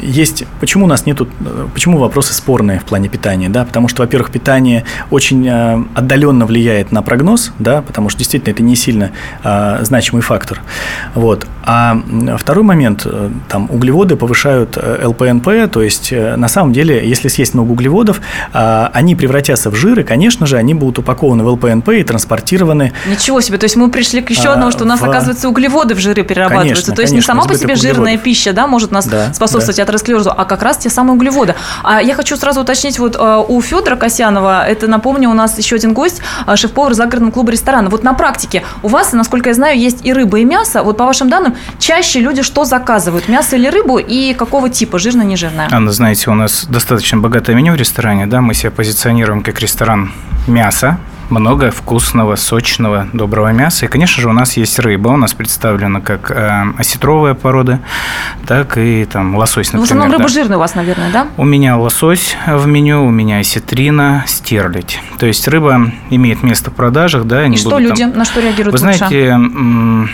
есть... 0.00 0.44
Почему 0.60 0.84
у 0.84 0.88
нас 0.88 1.04
нету... 1.06 1.28
э, 1.44 1.66
Почему 1.74 1.98
вопросы 1.98 2.32
спорные 2.32 2.78
в 2.78 2.84
плане 2.84 3.08
питания? 3.08 3.48
Да? 3.48 3.64
Потому 3.64 3.88
что, 3.88 4.02
во-первых, 4.02 4.30
питание 4.30 4.84
очень 5.10 5.46
э, 5.46 5.84
отдаленно 5.94 6.46
влияет 6.46 6.92
на 6.92 7.02
прогноз, 7.02 7.52
да, 7.58 7.82
потому 7.82 8.08
что 8.08 8.18
действительно 8.20 8.52
это 8.52 8.62
не 8.62 8.76
сильно 8.76 9.10
э, 9.42 9.78
значимый 9.82 10.22
фактор. 10.22 10.62
Вот. 11.14 11.46
А 11.64 11.98
второй 12.38 12.62
момент, 12.64 13.02
э, 13.04 13.30
там 13.48 13.68
углеводы 13.70 14.14
повышают 14.16 14.76
ЛПНП, 14.76 15.48
то 15.70 15.82
есть 15.82 16.12
на 16.12 16.46
самом 16.48 16.72
деле, 16.72 17.06
если 17.08 17.26
съесть 17.28 17.54
много 17.54 17.72
углеводов, 17.72 18.20
а, 18.52 18.90
они 18.94 19.16
превратятся 19.16 19.70
в 19.70 19.74
жиры, 19.74 20.04
конечно 20.04 20.46
же, 20.46 20.56
они 20.56 20.74
будут 20.74 21.00
упакованы 21.00 21.42
в 21.42 21.48
ЛПНП 21.48 21.88
и 21.90 22.04
транспортированы 22.04 22.92
Ничего 23.08 23.40
себе, 23.40 23.58
то 23.58 23.64
есть 23.64 23.74
мы 23.76 23.90
пришли 23.90 24.22
к 24.22 24.30
еще 24.30 24.48
А, 24.50 24.52
одному, 24.52 24.70
что 24.70 24.84
у 24.84 24.86
нас, 24.86 25.00
в- 25.00 25.04
оказывается, 25.04 25.48
углеводы 25.48 25.94
в 25.94 25.98
жиры 25.98 26.22
перерабатываются. 26.22 26.74
Конечно, 26.74 26.94
то 26.94 27.02
есть 27.02 27.12
не 27.12 27.16
конечно, 27.20 27.34
сама 27.34 27.46
по 27.46 27.58
себе 27.58 27.74
жирная 27.74 27.94
углеводов. 27.94 28.22
пища, 28.22 28.52
да, 28.52 28.66
может 28.76 28.92
нас 28.92 29.06
Да, 29.06 29.32
способствовать 29.32 29.80
атеросклерозу, 29.80 30.30
а 30.36 30.44
как 30.44 30.62
раз 30.62 30.76
те 30.76 30.90
самые 30.90 31.14
углеводы. 31.14 31.54
А 31.82 32.02
я 32.02 32.14
хочу 32.14 32.36
сразу 32.36 32.60
уточнить, 32.60 32.98
вот 32.98 33.16
э, 33.18 33.44
у 33.48 33.62
Федора 33.62 33.96
Касьянова, 33.96 34.66
это, 34.68 34.86
напомню, 34.86 35.30
у 35.30 35.32
нас 35.32 35.56
еще 35.56 35.76
один 35.76 35.94
гость, 35.94 36.20
э, 36.46 36.56
шеф-повар 36.56 36.92
загородного 36.92 37.32
клуба 37.32 37.52
ресторана. 37.52 37.88
Вот 37.88 38.02
на 38.04 38.12
практике 38.12 38.62
у 38.82 38.88
вас, 38.88 39.14
насколько 39.14 39.48
я 39.48 39.54
знаю, 39.54 39.78
есть 39.78 40.04
и 40.04 40.12
рыба, 40.12 40.40
и 40.40 40.44
мясо. 40.44 40.82
Вот 40.82 40.98
по 40.98 41.06
вашим 41.06 41.30
данным, 41.30 41.54
чаще 41.78 42.20
люди 42.20 42.42
что 42.42 42.64
заказывают? 42.64 43.28
Мясо 43.28 43.56
или 43.56 43.68
рыбу? 43.68 43.96
И 43.98 44.34
какого 44.34 44.68
типа? 44.68 44.98
Жирное, 44.98 45.24
нежирное? 45.24 45.68
Анна, 45.72 45.92
знаете, 45.92 46.30
у 46.30 46.34
нас 46.34 46.66
достаточно 46.68 47.16
богатое 47.16 47.56
меню 47.56 47.72
в 47.72 47.76
ресторане, 47.76 48.26
да, 48.26 48.42
мы 48.42 48.52
себя 48.52 48.70
позиционируем 48.70 49.42
как 49.42 49.58
ресторан 49.60 50.12
мяса, 50.46 50.98
много 51.30 51.70
вкусного, 51.70 52.36
сочного, 52.36 53.08
доброго 53.12 53.52
мяса. 53.52 53.86
И, 53.86 53.88
конечно 53.88 54.22
же, 54.22 54.28
у 54.28 54.32
нас 54.32 54.56
есть 54.56 54.78
рыба. 54.78 55.08
У 55.08 55.16
нас 55.16 55.34
представлена 55.34 56.00
как 56.00 56.30
э, 56.30 56.64
осетровая 56.78 57.34
порода, 57.34 57.80
так 58.46 58.78
и 58.78 59.04
там 59.04 59.36
лосось, 59.36 59.72
Ну, 59.72 59.78
в 59.78 59.82
например. 59.82 59.84
основном 60.04 60.12
рыба 60.12 60.28
да. 60.28 60.28
жирная 60.28 60.56
у 60.56 60.60
вас, 60.60 60.74
наверное, 60.74 61.10
да? 61.12 61.26
У 61.36 61.44
меня 61.44 61.76
лосось 61.76 62.36
в 62.46 62.66
меню, 62.66 63.04
у 63.06 63.10
меня 63.10 63.38
осетрина, 63.38 64.24
стерлядь. 64.26 65.00
То 65.18 65.26
есть 65.26 65.46
рыба 65.48 65.90
имеет 66.10 66.42
место 66.42 66.70
в 66.70 66.74
продажах, 66.74 67.24
да. 67.24 67.44
И 67.44 67.48
не 67.48 67.56
что 67.56 67.70
буду 67.70 67.88
там- 67.88 67.98
люди, 67.98 68.02
на 68.16 68.24
что 68.24 68.40
реагируют 68.40 68.78
Вы 68.80 68.86
лучше? 68.86 68.98
знаете, 68.98 70.08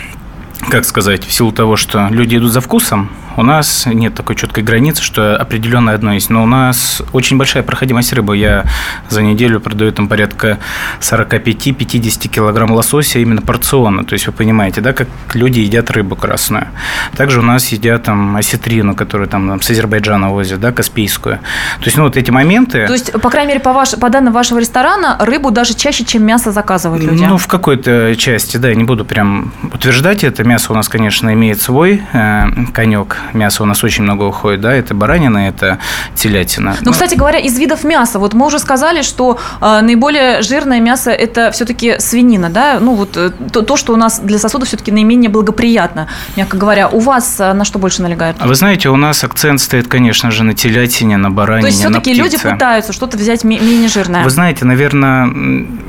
как 0.69 0.85
сказать, 0.85 1.25
в 1.25 1.31
силу 1.31 1.51
того, 1.51 1.75
что 1.75 2.07
люди 2.09 2.37
идут 2.37 2.51
за 2.51 2.61
вкусом, 2.61 3.09
у 3.35 3.43
нас 3.43 3.87
нет 3.87 4.13
такой 4.13 4.35
четкой 4.35 4.63
границы, 4.63 5.01
что 5.01 5.35
определенное 5.35 5.95
одно 5.95 6.13
есть. 6.13 6.29
Но 6.29 6.43
у 6.43 6.45
нас 6.45 7.01
очень 7.13 7.37
большая 7.37 7.63
проходимость 7.63 8.13
рыбы. 8.13 8.37
Я 8.37 8.65
за 9.09 9.23
неделю 9.23 9.59
продаю 9.59 9.91
там 9.91 10.07
порядка 10.07 10.59
45-50 10.99 12.27
килограмм 12.27 12.71
лосося 12.71 13.19
именно 13.19 13.41
порционно. 13.41 14.03
То 14.03 14.13
есть 14.13 14.27
вы 14.27 14.33
понимаете, 14.33 14.81
да, 14.81 14.93
как 14.93 15.07
люди 15.33 15.61
едят 15.61 15.89
рыбу 15.91 16.15
красную. 16.15 16.67
Также 17.15 17.39
у 17.39 17.43
нас 17.43 17.67
едят 17.69 18.03
там 18.03 18.35
осетрину, 18.35 18.95
которую 18.95 19.27
там, 19.27 19.47
там 19.47 19.61
с 19.61 19.69
Азербайджана 19.69 20.29
возят, 20.29 20.59
да, 20.59 20.71
каспийскую. 20.71 21.39
То 21.79 21.85
есть, 21.85 21.97
ну, 21.97 22.03
вот 22.03 22.17
эти 22.17 22.29
моменты... 22.29 22.85
То 22.85 22.93
есть, 22.93 23.11
по 23.13 23.29
крайней 23.29 23.49
мере, 23.49 23.59
по, 23.59 23.73
ваш, 23.73 23.91
по 23.91 24.09
данным 24.09 24.33
вашего 24.33 24.59
ресторана, 24.59 25.17
рыбу 25.19 25.49
даже 25.49 25.73
чаще, 25.73 26.05
чем 26.05 26.23
мясо 26.23 26.51
заказывают 26.51 27.03
люди. 27.03 27.23
Ну, 27.23 27.37
в 27.37 27.47
какой-то 27.47 28.15
части, 28.15 28.57
да, 28.57 28.69
я 28.69 28.75
не 28.75 28.83
буду 28.83 29.05
прям 29.05 29.53
утверждать 29.73 30.23
это. 30.23 30.43
Мясо 30.53 30.71
у 30.71 30.75
нас, 30.75 30.87
конечно, 30.87 31.33
имеет 31.33 31.59
свой 31.59 32.03
э, 32.13 32.43
конек. 32.73 33.17
Мясо 33.33 33.63
у 33.63 33.65
нас 33.65 33.83
очень 33.83 34.03
много 34.03 34.23
уходит, 34.25 34.61
да, 34.61 34.71
это 34.71 34.93
баранина, 34.93 35.47
это 35.47 35.79
телятина. 36.13 36.75
Ну, 36.81 36.91
кстати 36.91 37.15
говоря, 37.15 37.39
из 37.39 37.57
видов 37.57 37.83
мяса, 37.83 38.19
вот 38.19 38.35
мы 38.35 38.45
уже 38.45 38.59
сказали, 38.59 39.01
что 39.01 39.39
э, 39.61 39.81
наиболее 39.81 40.43
жирное 40.43 40.79
мясо 40.79 41.09
это 41.09 41.49
все-таки 41.51 41.95
свинина, 41.97 42.51
да, 42.51 42.77
ну 42.79 42.93
вот 42.93 43.17
э, 43.17 43.31
то, 43.51 43.63
то, 43.63 43.77
что 43.77 43.93
у 43.93 43.95
нас 43.95 44.19
для 44.19 44.37
сосудов 44.37 44.67
все-таки 44.67 44.91
наименее 44.91 45.31
благоприятно, 45.31 46.07
мягко 46.35 46.57
говоря. 46.57 46.87
У 46.87 46.99
вас 46.99 47.39
на 47.39 47.65
что 47.65 47.79
больше 47.79 48.03
налегают? 48.03 48.37
Вы 48.39 48.53
знаете, 48.53 48.89
у 48.89 48.95
нас 48.95 49.23
акцент 49.23 49.59
стоит, 49.59 49.87
конечно 49.87 50.29
же, 50.29 50.43
на 50.43 50.53
телятине, 50.53 51.17
на 51.17 51.31
баранине, 51.31 51.61
То 51.63 51.67
есть 51.67 51.79
все-таки 51.79 52.13
люди 52.13 52.37
пытаются 52.37 52.93
что-то 52.93 53.17
взять 53.17 53.43
менее 53.43 53.89
жирное. 53.89 54.23
Вы 54.23 54.29
знаете, 54.29 54.65
наверное, 54.65 55.33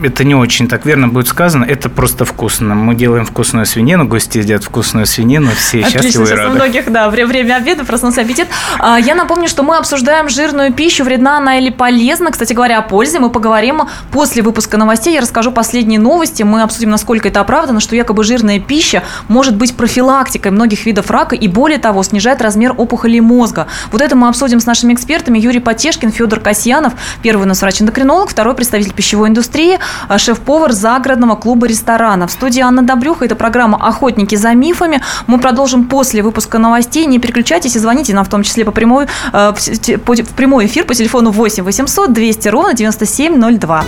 это 0.02 0.24
не 0.24 0.34
очень 0.34 0.68
так 0.68 0.86
верно 0.86 1.08
будет 1.08 1.28
сказано, 1.28 1.64
это 1.64 1.90
просто 1.90 2.24
вкусно. 2.24 2.74
Мы 2.74 2.94
делаем 2.94 3.26
вкусную 3.26 3.66
свинину, 3.66 4.06
гости 4.06 4.40
едят 4.54 4.64
вкусную 4.64 5.06
свинину, 5.06 5.50
все 5.52 5.80
Отлично, 5.80 6.02
счастливы 6.02 6.28
и 6.30 6.32
рады. 6.34 6.50
у 6.50 6.54
многих, 6.54 6.90
да, 6.92 7.10
вре- 7.10 7.26
время 7.26 7.56
обеда 7.56 7.84
проснулся 7.84 8.20
аппетит. 8.22 8.46
А, 8.78 8.98
Я 8.98 9.14
напомню, 9.14 9.48
что 9.48 9.62
мы 9.62 9.76
обсуждаем 9.76 10.28
жирную 10.28 10.72
пищу, 10.72 11.04
вредна 11.04 11.38
она 11.38 11.58
или 11.58 11.70
полезна. 11.70 12.30
Кстати 12.30 12.52
говоря, 12.52 12.78
о 12.78 12.82
пользе 12.82 13.18
мы 13.18 13.30
поговорим 13.30 13.82
после 14.12 14.42
выпуска 14.42 14.76
новостей. 14.76 15.14
Я 15.14 15.20
расскажу 15.20 15.50
последние 15.52 15.98
новости. 16.00 16.42
Мы 16.42 16.62
обсудим, 16.62 16.90
насколько 16.90 17.28
это 17.28 17.40
оправдано, 17.40 17.80
что 17.80 17.96
якобы 17.96 18.24
жирная 18.24 18.60
пища 18.60 19.02
может 19.28 19.56
быть 19.56 19.76
профилактикой 19.76 20.52
многих 20.52 20.86
видов 20.86 21.10
рака 21.10 21.34
и, 21.34 21.48
более 21.48 21.78
того, 21.78 22.02
снижает 22.02 22.40
размер 22.40 22.74
опухолей 22.76 23.20
мозга. 23.20 23.66
Вот 23.90 24.00
это 24.00 24.16
мы 24.16 24.28
обсудим 24.28 24.60
с 24.60 24.66
нашими 24.66 24.94
экспертами. 24.94 25.38
Юрий 25.38 25.60
Потешкин, 25.60 26.12
Федор 26.12 26.40
Касьянов, 26.40 26.92
первый 27.22 27.42
у 27.42 27.46
нас 27.48 27.60
врач-эндокринолог, 27.62 28.30
второй 28.30 28.54
представитель 28.54 28.92
пищевой 28.92 29.28
индустрии, 29.28 29.78
а, 30.08 30.18
шеф-повар 30.18 30.72
загородного 30.72 31.34
клуба 31.36 31.66
ресторана. 31.66 32.26
В 32.26 32.30
студии 32.32 32.60
Анна 32.60 32.82
Добрюха. 32.82 33.24
Это 33.24 33.34
программа 33.36 33.78
«Охотники 33.86 34.34
за 34.34 34.43
мифами». 34.52 35.00
Мы 35.26 35.38
продолжим 35.38 35.84
после 35.88 36.22
выпуска 36.22 36.58
новостей. 36.58 37.06
Не 37.06 37.18
переключайтесь 37.18 37.76
и 37.76 37.78
звоните 37.78 38.14
нам 38.14 38.24
в 38.24 38.28
том 38.28 38.42
числе 38.42 38.64
по 38.66 38.72
прямой, 38.72 39.06
э, 39.32 39.52
в, 39.56 39.60
те- 39.78 39.96
по- 39.96 40.14
в 40.14 40.34
прямой 40.34 40.66
эфир 40.66 40.84
по 40.84 40.94
телефону 40.94 41.30
8 41.30 41.62
800 41.64 42.12
200 42.12 42.48
ровно 42.48 42.74
9702. 42.74 43.84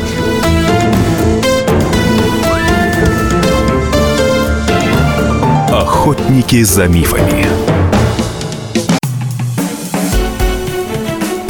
Охотники 5.71 6.63
за 6.63 6.87
мифами. 6.87 7.47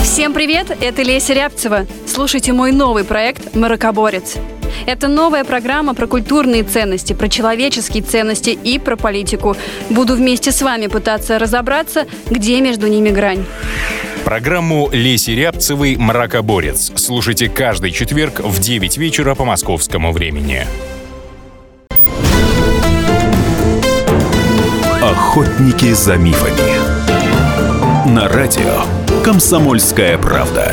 Всем 0.03 0.33
привет, 0.33 0.77
это 0.81 1.03
Леся 1.03 1.35
Рябцева. 1.35 1.87
Слушайте 2.07 2.53
мой 2.53 2.73
новый 2.73 3.05
проект 3.05 3.55
«Маракоборец». 3.55 4.37
Это 4.87 5.09
новая 5.09 5.45
программа 5.45 5.95
про 5.95 6.07
культурные 6.07 6.63
ценности, 6.63 7.13
про 7.13 7.29
человеческие 7.29 8.05
ценности 8.05 8.51
и 8.51 8.79
про 8.79 8.97
политику. 8.97 9.57
Буду 9.91 10.15
вместе 10.15 10.53
с 10.53 10.63
вами 10.63 10.87
пытаться 10.87 11.41
разобраться, 11.41 12.07
где 12.31 12.61
между 12.61 12.87
ними 12.87 13.11
грань. 13.11 13.45
Программу 14.25 14.89
Леси 14.93 15.33
Рябцевой 15.33 15.97
«Мракоборец». 15.97 16.93
Слушайте 16.95 17.49
каждый 17.49 17.91
четверг 17.91 18.41
в 18.41 18.61
9 18.61 18.97
вечера 18.97 19.35
по 19.35 19.45
московскому 19.45 20.13
времени. 20.13 20.67
Охотники 25.03 25.93
за 25.93 26.17
мифами. 26.17 28.09
На 28.09 28.29
радио 28.29 28.83
«Комсомольская 29.25 30.17
правда». 30.19 30.73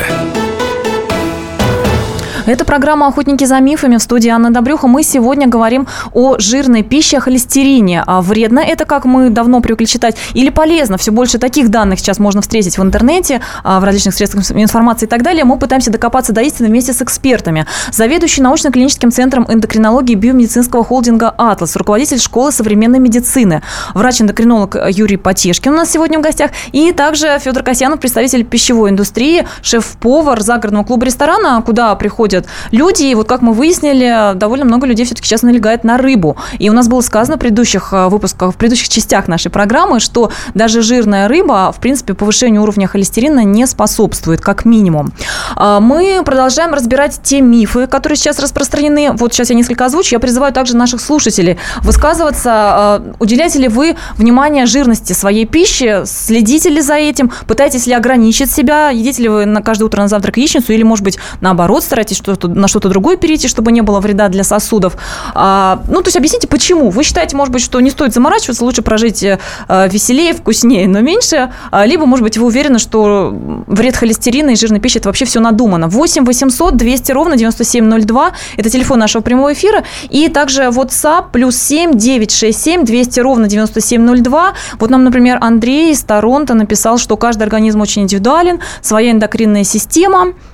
Это 2.46 2.66
программа 2.66 3.08
«Охотники 3.08 3.46
за 3.46 3.62
мифами» 3.62 3.96
в 3.96 4.02
студии 4.02 4.28
Анна 4.28 4.52
Добрюха. 4.52 4.88
Мы 4.88 5.04
сегодня 5.04 5.48
говорим 5.48 5.88
о 6.12 6.38
жирной 6.40 6.84
пище, 6.84 7.18
о 7.18 7.20
холестерине. 7.22 8.04
А 8.06 8.22
вредно 8.22 8.60
это, 8.60 8.84
как 8.84 9.06
мы 9.06 9.30
давно 9.30 9.62
привыкли 9.62 9.86
читать, 9.86 10.18
или 10.34 10.50
полезно? 10.50 10.98
Все 10.98 11.12
больше 11.12 11.38
таких 11.38 11.70
данных 11.70 12.00
сейчас 12.00 12.20
можно 12.20 12.42
встретить 12.42 12.78
в 12.78 12.84
интернете, 12.84 13.40
а, 13.64 13.80
в 13.80 13.86
различных 13.86 14.14
средствах 14.14 14.52
информации 14.52 15.06
и 15.06 15.08
так 15.08 15.24
далее. 15.24 15.46
Мы 15.46 15.58
пытаемся 15.58 15.90
докопаться 15.90 16.34
до 16.34 16.42
истины 16.42 16.68
вместе 16.68 16.92
с 16.92 17.02
экспертами. 17.02 17.66
Заведующий 17.94 18.42
научно-клиническим 18.42 19.10
центром 19.10 19.46
эндокринологии 19.48 20.16
биомедицинского 20.16 20.84
холдинга 20.84 21.34
«Атлас», 21.38 21.78
руководитель 21.78 22.20
школы 22.20 22.52
современной 22.52 23.00
медицины, 23.00 23.62
врач-эндокринолог 23.94 24.76
Юрий 24.90 25.16
Потешкин 25.18 25.72
у 25.72 25.78
нас 25.78 25.92
сегодня 25.92 26.20
в 26.20 26.22
гостях, 26.22 26.52
и 26.74 26.92
также 26.92 27.40
Федор 27.40 27.64
Касьянов, 27.64 28.02
представитель 28.02 28.44
пищевой 28.44 28.90
индустрии, 28.90 29.48
шеф-повар 29.62 30.42
загородного 30.42 30.84
клуба 30.84 31.06
ресторана, 31.06 31.62
куда 31.66 31.96
приходят 31.96 32.33
люди. 32.72 33.04
И 33.04 33.16
вот 33.16 33.28
как 33.28 33.42
мы 33.42 33.54
выяснили, 33.54 34.34
довольно 34.36 34.66
много 34.66 34.88
людей 34.88 35.06
все-таки 35.06 35.28
сейчас 35.28 35.42
налегает 35.44 35.84
на 35.84 35.98
рыбу. 35.98 36.38
И 36.60 36.70
у 36.70 36.74
нас 36.74 36.88
было 36.88 37.02
сказано 37.02 37.38
в 37.38 37.40
предыдущих 37.40 37.90
э, 37.94 38.08
выпусках, 38.08 38.54
в 38.54 38.58
предыдущих 38.58 38.90
частях 38.90 39.28
нашей 39.28 39.52
программы, 39.52 40.00
что 40.00 40.32
даже 40.54 40.82
жирная 40.82 41.28
рыба, 41.28 41.72
в 41.72 41.80
принципе, 41.80 42.14
повышению 42.14 42.62
уровня 42.64 42.88
холестерина 42.88 43.44
не 43.44 43.66
способствует, 43.68 44.42
как 44.42 44.66
минимум. 44.66 45.12
А, 45.56 45.80
Мы 45.80 46.22
продолжаем 46.26 46.74
разбирать 46.74 47.20
те 47.24 47.42
мифы, 47.42 47.88
которые 47.88 48.18
сейчас 48.18 48.40
распространены. 48.40 49.12
Вот 49.14 49.34
сейчас 49.34 49.50
я 49.50 49.56
несколько 49.56 49.86
озвучу. 49.86 50.16
Я 50.16 50.20
призываю 50.20 50.54
также 50.54 50.76
наших 50.76 51.02
слушателей 51.02 51.58
высказываться. 51.82 52.52
а, 52.54 53.04
Уделяете 53.20 53.60
ли 53.60 53.68
вы 53.68 53.96
внимание 54.18 54.66
жирности 54.66 55.14
своей 55.14 55.46
пищи? 55.46 56.04
Следите 56.06 56.70
ли 56.70 56.82
за 56.82 56.96
этим? 56.96 57.32
Пытаетесь 57.48 57.88
ли 57.88 57.94
ограничить 57.94 58.52
себя? 58.52 58.90
Едите 58.90 59.24
ли 59.24 59.30
вы 59.30 59.46
на 59.46 59.62
каждое 59.62 59.86
утро 59.86 60.02
на 60.02 60.08
завтрак 60.08 60.38
яичницу? 60.38 60.74
Или, 60.74 60.84
может 60.84 61.04
быть, 61.04 61.18
наоборот, 61.42 61.84
стараетесь 61.84 62.22
что-то, 62.24 62.48
на 62.48 62.68
что-то 62.68 62.90
другое 62.90 63.18
перейти, 63.18 63.48
чтобы 63.48 63.72
не 63.72 63.82
было 63.82 64.00
вреда 64.00 64.30
для 64.30 64.44
сосудов? 64.44 64.98
А, 65.34 65.84
ну, 65.88 66.02
то 66.02 66.08
есть 66.08 66.18
объясните, 66.18 66.48
почему? 66.48 66.90
Вы 66.90 67.04
считаете, 67.04 67.36
может 67.36 67.54
быть, 67.54 67.62
что 67.62 67.80
не 67.82 67.90
стоит 67.90 68.14
заморачиваться, 68.14 68.64
лучше 68.64 68.82
прожить 68.82 69.24
э, 69.24 69.40
веселее, 69.68 70.34
вкуснее, 70.34 70.88
но 70.88 71.02
меньше? 71.02 71.52
А, 71.72 71.86
либо, 71.86 72.06
может 72.06 72.24
быть, 72.24 72.38
вы 72.38 72.46
уверены, 72.46 72.80
что 72.80 73.34
вред 73.68 73.96
холестерина 73.96 74.52
и 74.52 74.56
жирной 74.56 74.80
пищи– 74.80 74.98
это 75.00 75.10
вообще 75.10 75.26
все 75.26 75.40
надумано? 75.40 75.88
8 75.88 76.26
800 76.26 76.76
200 76.78 77.12
ровно 77.12 77.36
9702– 77.36 78.32
это 78.58 78.70
телефон 78.70 79.00
нашего 79.00 79.22
прямого 79.22 79.54
эфира. 79.54 79.84
И 80.10 80.30
также 80.30 80.64
WhatsApp 80.64 81.26
плюс 81.32 81.58
7 81.58 81.98
967 81.98 82.86
200 82.86 83.20
ровно 83.20 83.48
9702. 83.48 84.54
Вот 84.80 84.90
нам, 84.90 85.04
например, 85.04 85.38
Андрей 85.42 85.92
из 85.92 86.04
Торонто 86.04 86.54
написал, 86.54 86.98
что 86.98 87.18
каждый 87.18 87.44
организм 87.44 87.82
очень 87.82 88.04
индивидуален, 88.04 88.60
своя 88.82 89.12
эндокринная 89.12 89.64
система– 89.64 90.34
а, 90.44 90.53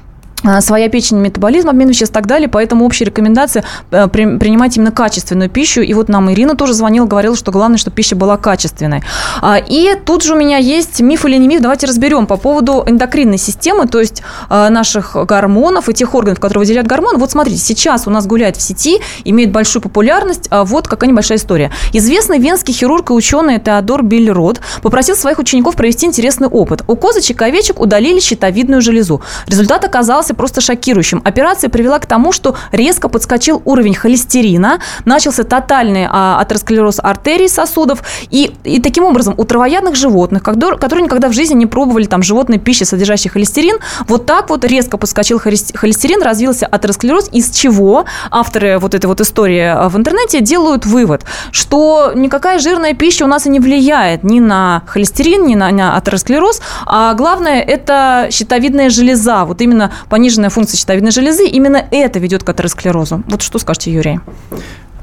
своя 0.61 0.89
печень, 0.89 1.17
метаболизм, 1.17 1.69
обмен 1.69 1.89
веществ 1.89 2.11
и 2.11 2.13
так 2.13 2.27
далее, 2.27 2.47
поэтому 2.47 2.85
общая 2.85 3.05
рекомендация 3.05 3.63
э, 3.91 4.07
при- 4.07 4.37
принимать 4.37 4.77
именно 4.77 4.91
качественную 4.91 5.49
пищу. 5.49 5.81
И 5.81 5.93
вот 5.93 6.09
нам 6.09 6.31
Ирина 6.31 6.55
тоже 6.55 6.73
звонила, 6.73 7.05
говорила, 7.05 7.35
что 7.35 7.51
главное, 7.51 7.77
чтобы 7.77 7.95
пища 7.95 8.15
была 8.15 8.37
качественной. 8.37 9.03
А, 9.41 9.57
И 9.57 9.95
тут 10.05 10.23
же 10.23 10.33
у 10.33 10.37
меня 10.37 10.57
есть 10.57 11.01
миф 11.01 11.25
или 11.25 11.37
не 11.37 11.47
миф, 11.47 11.61
давайте 11.61 11.87
разберем 11.87 12.25
по 12.27 12.37
поводу 12.37 12.83
эндокринной 12.85 13.37
системы, 13.37 13.87
то 13.87 13.99
есть 13.99 14.23
э, 14.49 14.69
наших 14.69 15.15
гормонов 15.25 15.89
и 15.89 15.93
тех 15.93 16.13
органов, 16.15 16.39
которые 16.39 16.59
выделяют 16.61 16.87
гормоны. 16.87 17.17
Вот 17.19 17.31
смотрите, 17.31 17.59
сейчас 17.59 18.07
у 18.07 18.09
нас 18.09 18.25
гуляет 18.25 18.57
в 18.57 18.61
сети, 18.61 18.99
имеет 19.25 19.51
большую 19.51 19.81
популярность, 19.81 20.47
а 20.49 20.63
вот 20.63 20.87
какая 20.87 21.09
небольшая 21.09 21.37
история. 21.37 21.71
Известный 21.93 22.39
венский 22.39 22.73
хирург 22.73 23.09
и 23.09 23.13
ученый 23.13 23.59
Теодор 23.59 24.03
Биллерод 24.03 24.61
попросил 24.81 25.15
своих 25.15 25.39
учеников 25.39 25.75
провести 25.75 26.05
интересный 26.05 26.47
опыт. 26.47 26.83
У 26.87 26.95
козочек 26.95 27.41
и 27.41 27.45
овечек 27.45 27.79
удалили 27.79 28.19
щитовидную 28.19 28.81
железу. 28.81 29.21
Результат 29.47 29.83
оказался 29.85 30.28
просто 30.33 30.61
шокирующим. 30.61 31.21
Операция 31.23 31.69
привела 31.69 31.99
к 31.99 32.05
тому, 32.05 32.31
что 32.31 32.55
резко 32.71 33.09
подскочил 33.09 33.61
уровень 33.65 33.95
холестерина, 33.95 34.79
начался 35.05 35.43
тотальный 35.43 36.07
а, 36.09 36.39
атеросклероз 36.39 36.99
артерий 37.01 37.49
сосудов, 37.49 38.03
и, 38.29 38.51
и 38.63 38.81
таким 38.81 39.05
образом 39.05 39.33
у 39.37 39.43
травоядных 39.43 39.95
животных, 39.95 40.43
которые, 40.43 41.03
никогда 41.03 41.29
в 41.29 41.33
жизни 41.33 41.55
не 41.55 41.65
пробовали 41.65 42.05
там 42.05 42.23
животной 42.23 42.59
пищи, 42.59 42.83
содержащей 42.83 43.29
холестерин, 43.29 43.77
вот 44.07 44.25
так 44.25 44.49
вот 44.49 44.65
резко 44.65 44.97
подскочил 44.97 45.39
холес- 45.39 45.75
холестерин, 45.75 46.21
развился 46.21 46.65
атеросклероз, 46.65 47.29
из 47.31 47.51
чего 47.51 48.05
авторы 48.31 48.79
вот 48.79 48.95
этой 48.95 49.05
вот 49.05 49.21
истории 49.21 49.63
а, 49.63 49.89
в 49.89 49.97
интернете 49.97 50.41
делают 50.41 50.85
вывод, 50.85 51.23
что 51.51 52.11
никакая 52.15 52.59
жирная 52.59 52.93
пища 52.93 53.25
у 53.25 53.27
нас 53.27 53.45
и 53.45 53.49
не 53.49 53.59
влияет 53.59 54.23
ни 54.23 54.39
на 54.39 54.83
холестерин, 54.87 55.45
ни 55.45 55.55
на, 55.55 55.71
на 55.71 55.97
атеросклероз, 55.97 56.61
а 56.85 57.13
главное 57.13 57.61
это 57.61 58.27
щитовидная 58.31 58.89
железа, 58.89 59.45
вот 59.45 59.61
именно 59.61 59.91
пониженная 60.19 60.49
функция 60.49 60.77
щитовидной 60.77 61.11
железы, 61.11 61.45
именно 61.47 61.81
это 61.91 62.19
ведет 62.19 62.43
к 62.43 62.49
атеросклерозу. 62.49 63.23
Вот 63.29 63.41
что 63.41 63.57
скажете, 63.57 63.93
Юрий? 63.93 64.19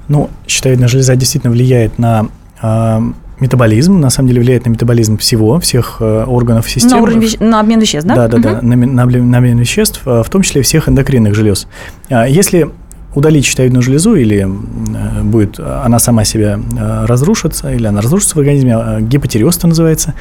Ну, 0.08 0.28
щитовидная 0.46 0.88
железа 0.88 1.16
действительно 1.16 1.52
влияет 1.52 1.98
на 1.98 2.26
э, 2.62 3.00
метаболизм, 3.40 3.98
на 3.98 4.10
самом 4.10 4.28
деле 4.28 4.42
влияет 4.42 4.66
на 4.66 4.70
метаболизм 4.70 5.16
всего, 5.16 5.58
всех 5.58 5.96
э, 6.00 6.24
органов 6.26 6.70
системы. 6.70 6.96
На, 6.96 7.02
уровень 7.02 7.20
веще- 7.20 7.42
на 7.42 7.60
обмен 7.60 7.80
веществ, 7.80 8.06
да? 8.06 8.14
Да, 8.14 8.28
да, 8.28 8.38
да, 8.38 8.50
Мгм. 8.60 8.94
на, 8.94 9.06
на 9.06 9.06
на 9.06 9.38
обмен 9.38 9.58
веществ, 9.58 10.02
э, 10.04 10.22
в 10.22 10.28
том 10.28 10.42
числе 10.42 10.60
всех 10.60 10.86
эндокринных 10.90 11.34
желез. 11.34 11.66
А 12.10 12.28
Если 12.28 12.70
удалить 13.14 13.46
щитовидную 13.46 13.82
железу 13.82 14.14
или 14.16 14.46
э, 14.46 15.22
будет 15.22 15.58
она 15.58 15.98
сама 15.98 16.24
себя 16.24 16.60
э, 16.78 17.06
разрушится, 17.06 17.72
или 17.72 17.86
она 17.86 18.02
разрушится 18.02 18.36
в 18.36 18.38
организме, 18.40 18.76
э, 18.78 19.00
гипотиреоз 19.00 19.56
это 19.56 19.66
называется, 19.68 20.12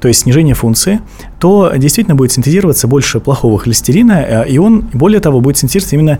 то 0.00 0.08
есть 0.08 0.20
снижение 0.20 0.54
функции, 0.54 1.00
то 1.38 1.72
действительно 1.76 2.14
будет 2.14 2.32
синтезироваться 2.32 2.88
больше 2.88 3.20
плохого 3.20 3.58
холестерина, 3.58 4.42
и 4.42 4.58
он, 4.58 4.88
более 4.92 5.20
того, 5.20 5.40
будет 5.40 5.58
синтезироваться 5.58 5.96
именно 5.96 6.18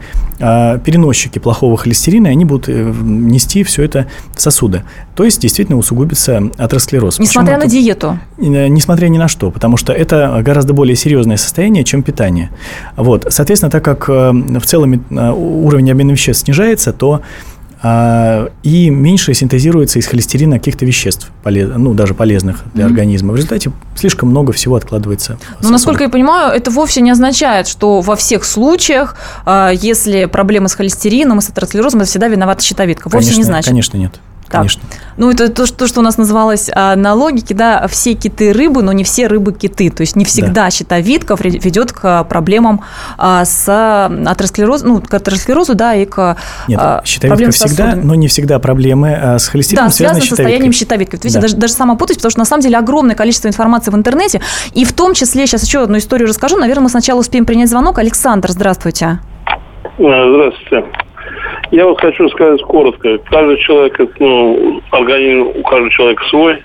переносчики 0.84 1.38
плохого 1.38 1.76
холестерина, 1.76 2.28
и 2.28 2.30
они 2.30 2.44
будут 2.44 2.68
нести 2.68 3.62
все 3.64 3.82
это 3.82 4.06
в 4.34 4.40
сосуды. 4.40 4.82
То 5.14 5.24
есть 5.24 5.40
действительно 5.40 5.78
усугубится 5.78 6.42
атеросклероз. 6.56 7.18
Несмотря 7.18 7.56
Почему 7.56 7.58
на 7.58 7.64
это? 7.64 7.70
диету? 7.70 8.18
Несмотря 8.38 9.08
ни 9.08 9.18
на 9.18 9.28
что, 9.28 9.50
потому 9.50 9.76
что 9.76 9.92
это 9.92 10.40
гораздо 10.44 10.72
более 10.72 10.96
серьезное 10.96 11.36
состояние, 11.36 11.84
чем 11.84 12.02
питание. 12.02 12.50
Вот. 12.96 13.26
Соответственно, 13.28 13.70
так 13.70 13.84
как 13.84 14.08
в 14.08 14.64
целом 14.64 15.04
уровень 15.10 15.90
обмена 15.90 16.12
веществ 16.12 16.44
снижается, 16.44 16.92
то 16.92 17.22
и 17.82 18.90
меньше 18.90 19.32
синтезируется 19.32 19.98
из 19.98 20.06
холестерина 20.06 20.58
каких-то 20.58 20.84
веществ, 20.84 21.30
полез, 21.42 21.70
ну, 21.74 21.94
даже 21.94 22.12
полезных 22.14 22.62
для 22.74 22.84
mm-hmm. 22.84 22.86
организма. 22.86 23.32
В 23.32 23.36
результате 23.36 23.72
слишком 23.96 24.28
много 24.28 24.52
всего 24.52 24.76
откладывается. 24.76 25.38
Но, 25.62 25.70
насколько 25.70 26.02
я 26.02 26.10
понимаю, 26.10 26.52
это 26.52 26.70
вовсе 26.70 27.00
не 27.00 27.10
означает, 27.10 27.66
что 27.66 28.02
во 28.02 28.16
всех 28.16 28.44
случаях, 28.44 29.16
а, 29.46 29.70
если 29.70 30.26
проблемы 30.26 30.68
с 30.68 30.74
холестерином 30.74 31.38
и 31.38 31.42
с 31.42 31.48
атеросклерозом, 31.48 32.00
это 32.00 32.10
всегда 32.10 32.28
виновата 32.28 32.62
щитовидка. 32.62 33.08
Вовсе 33.08 33.30
конечно, 33.30 33.38
не 33.38 33.44
значит. 33.44 33.68
Конечно, 33.68 33.96
нет. 33.96 34.20
Конечно. 34.58 34.82
Ну, 35.16 35.30
это 35.30 35.48
то, 35.48 35.66
что, 35.66 35.86
что 35.86 36.00
у 36.00 36.02
нас 36.02 36.18
называлось 36.18 36.70
а, 36.74 36.96
на 36.96 37.14
логике, 37.14 37.54
да, 37.54 37.86
все 37.88 38.14
киты 38.14 38.52
рыбы, 38.52 38.82
но 38.82 38.92
не 38.92 39.04
все 39.04 39.26
рыбы 39.26 39.52
киты. 39.52 39.90
То 39.90 40.00
есть 40.00 40.16
не 40.16 40.24
всегда 40.24 40.64
да. 40.64 40.70
щитовидка 40.70 41.36
ведет 41.38 41.92
к 41.92 42.24
проблемам 42.24 42.82
а, 43.16 43.44
с 43.44 43.68
атеросклерозом, 44.26 44.88
ну, 44.88 45.00
к 45.00 45.12
атеросклерозу, 45.12 45.74
да, 45.74 45.94
и 45.94 46.04
к 46.04 46.36
Нет, 46.66 46.80
а, 46.82 47.02
щитовидка 47.04 47.52
всегда, 47.52 47.94
но 47.94 48.14
не 48.14 48.28
всегда 48.28 48.58
проблемы 48.58 49.12
а, 49.12 49.38
с 49.38 49.46
холестерином 49.48 49.88
Да, 49.88 49.92
связаны 49.92 50.20
с 50.22 50.28
состоянием 50.28 50.72
щитовидки. 50.72 51.14
Вот, 51.14 51.24
видите, 51.24 51.38
да. 51.38 51.42
даже, 51.42 51.56
даже 51.56 51.72
сама 51.74 51.94
путаюсь, 51.94 52.16
потому 52.16 52.30
что 52.30 52.40
на 52.40 52.46
самом 52.46 52.62
деле 52.62 52.76
огромное 52.78 53.14
количество 53.14 53.46
информации 53.46 53.90
в 53.90 53.94
интернете, 53.94 54.40
и 54.72 54.84
в 54.84 54.92
том 54.92 55.14
числе, 55.14 55.46
сейчас 55.46 55.62
еще 55.64 55.82
одну 55.82 55.98
историю 55.98 56.28
расскажу, 56.28 56.56
наверное, 56.56 56.84
мы 56.84 56.88
сначала 56.88 57.20
успеем 57.20 57.46
принять 57.46 57.68
звонок. 57.68 57.98
Александр, 57.98 58.50
здравствуйте. 58.50 59.20
Здравствуйте. 59.98 60.84
Я 61.70 61.86
вот 61.86 62.00
хочу 62.00 62.28
сказать 62.30 62.60
коротко. 62.62 63.18
Каждый 63.30 63.58
человек, 63.58 64.00
ну, 64.18 64.80
организм 64.90 65.48
у 65.54 65.62
каждого 65.62 65.90
человека 65.90 66.24
свой. 66.28 66.62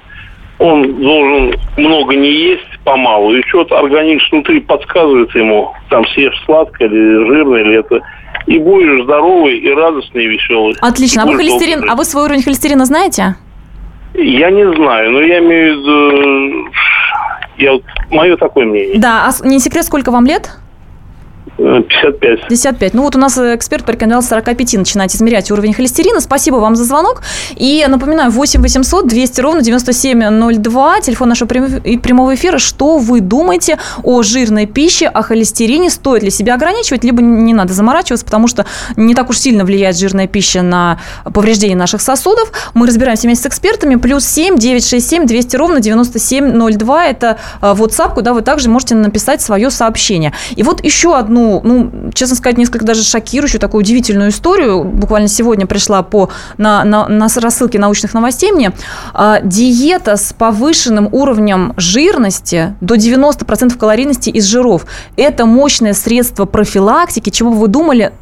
Он 0.57 1.01
должен 1.01 1.59
много 1.77 2.15
не 2.15 2.31
есть, 2.31 2.79
помалу. 2.83 3.35
И 3.35 3.41
что-то 3.47 3.77
организм 3.77 4.23
внутри 4.31 4.61
подсказывает 4.61 5.33
ему, 5.35 5.73
там 5.89 6.07
съешь 6.07 6.41
сладкое 6.45 6.87
или 6.87 7.27
жирное, 7.27 7.61
или 7.61 7.79
это. 7.79 7.99
И 8.47 8.57
будешь 8.59 9.03
здоровый, 9.03 9.57
и 9.57 9.69
радостный, 9.71 10.23
и 10.23 10.27
веселый. 10.27 10.75
Отлично. 10.81 11.23
А 11.23 11.25
вы 11.25 11.35
холестерин, 11.35 11.89
а 11.89 11.95
вы 11.95 12.05
свой 12.05 12.25
уровень 12.25 12.43
холестерина 12.43 12.85
знаете? 12.85 13.35
Я 14.13 14.49
не 14.49 14.71
знаю, 14.75 15.11
но 15.11 15.21
я 15.21 15.39
имею 15.39 15.75
в 15.75 15.79
виду... 15.79 16.69
Я, 17.57 17.79
мое 18.11 18.37
такое 18.37 18.65
мнение. 18.65 18.99
Да, 18.99 19.29
а 19.29 19.47
не 19.47 19.59
секрет, 19.59 19.85
сколько 19.85 20.11
вам 20.11 20.25
лет? 20.25 20.51
55. 21.57 22.47
55. 22.49 22.93
Ну 22.93 23.03
вот 23.03 23.15
у 23.15 23.19
нас 23.19 23.37
эксперт 23.37 23.85
порекомендовал 23.85 24.21
с 24.21 24.27
45 24.27 24.73
начинать 24.73 25.15
измерять 25.15 25.51
уровень 25.51 25.73
холестерина. 25.73 26.19
Спасибо 26.19 26.55
вам 26.55 26.75
за 26.75 26.83
звонок. 26.83 27.21
И 27.55 27.85
напоминаю, 27.87 28.31
8 28.31 28.61
800 28.61 29.07
200 29.07 29.41
ровно 29.41 29.61
9702, 29.61 31.01
телефон 31.01 31.29
нашего 31.29 31.47
прямого 31.47 32.35
эфира. 32.35 32.57
Что 32.57 32.97
вы 32.97 33.21
думаете 33.21 33.77
о 34.03 34.21
жирной 34.21 34.65
пище, 34.65 35.07
о 35.07 35.21
холестерине? 35.21 35.89
Стоит 35.89 36.23
ли 36.23 36.29
себя 36.29 36.55
ограничивать, 36.55 37.03
либо 37.03 37.21
не 37.21 37.53
надо 37.53 37.73
заморачиваться, 37.73 38.25
потому 38.25 38.47
что 38.47 38.65
не 38.97 39.15
так 39.15 39.29
уж 39.29 39.37
сильно 39.37 39.63
влияет 39.63 39.97
жирная 39.97 40.27
пища 40.27 40.61
на 40.61 40.99
повреждение 41.33 41.77
наших 41.77 42.01
сосудов. 42.01 42.51
Мы 42.73 42.87
разбираемся 42.87 43.27
вместе 43.27 43.43
с 43.43 43.47
экспертами. 43.47 43.95
Плюс 43.95 44.25
7 44.25 44.57
967 44.57 45.25
200 45.25 45.55
ровно 45.55 45.79
9702. 45.79 47.05
Это 47.05 47.37
а, 47.61 47.73
WhatsApp, 47.73 48.13
куда 48.13 48.33
вы 48.33 48.41
также 48.41 48.69
можете 48.69 48.95
написать 48.95 49.41
свое 49.41 49.69
сообщение. 49.69 50.33
И 50.55 50.63
вот 50.63 50.83
еще 50.83 51.15
одну 51.15 51.44
ну, 51.63 52.11
честно 52.13 52.35
сказать, 52.35 52.57
несколько 52.57 52.85
даже 52.85 53.03
шокирующую, 53.03 53.59
такую 53.59 53.81
удивительную 53.81 54.29
историю. 54.29 54.83
Буквально 54.83 55.27
сегодня 55.27 55.65
пришла 55.65 56.03
по, 56.03 56.29
на, 56.57 56.83
на, 56.83 57.07
на 57.07 57.27
рассылке 57.35 57.79
научных 57.79 58.13
новостей 58.13 58.51
мне. 58.51 58.71
А, 59.13 59.39
диета 59.41 60.17
с 60.17 60.33
повышенным 60.33 61.09
уровнем 61.11 61.73
жирности 61.77 62.75
до 62.81 62.95
90% 62.95 63.77
калорийности 63.77 64.29
из 64.29 64.45
жиров. 64.45 64.85
Это 65.15 65.45
мощное 65.45 65.93
средство 65.93 66.45
профилактики, 66.45 67.29
чего 67.29 67.51
бы 67.51 67.59
вы 67.59 67.67
думали, 67.67 68.13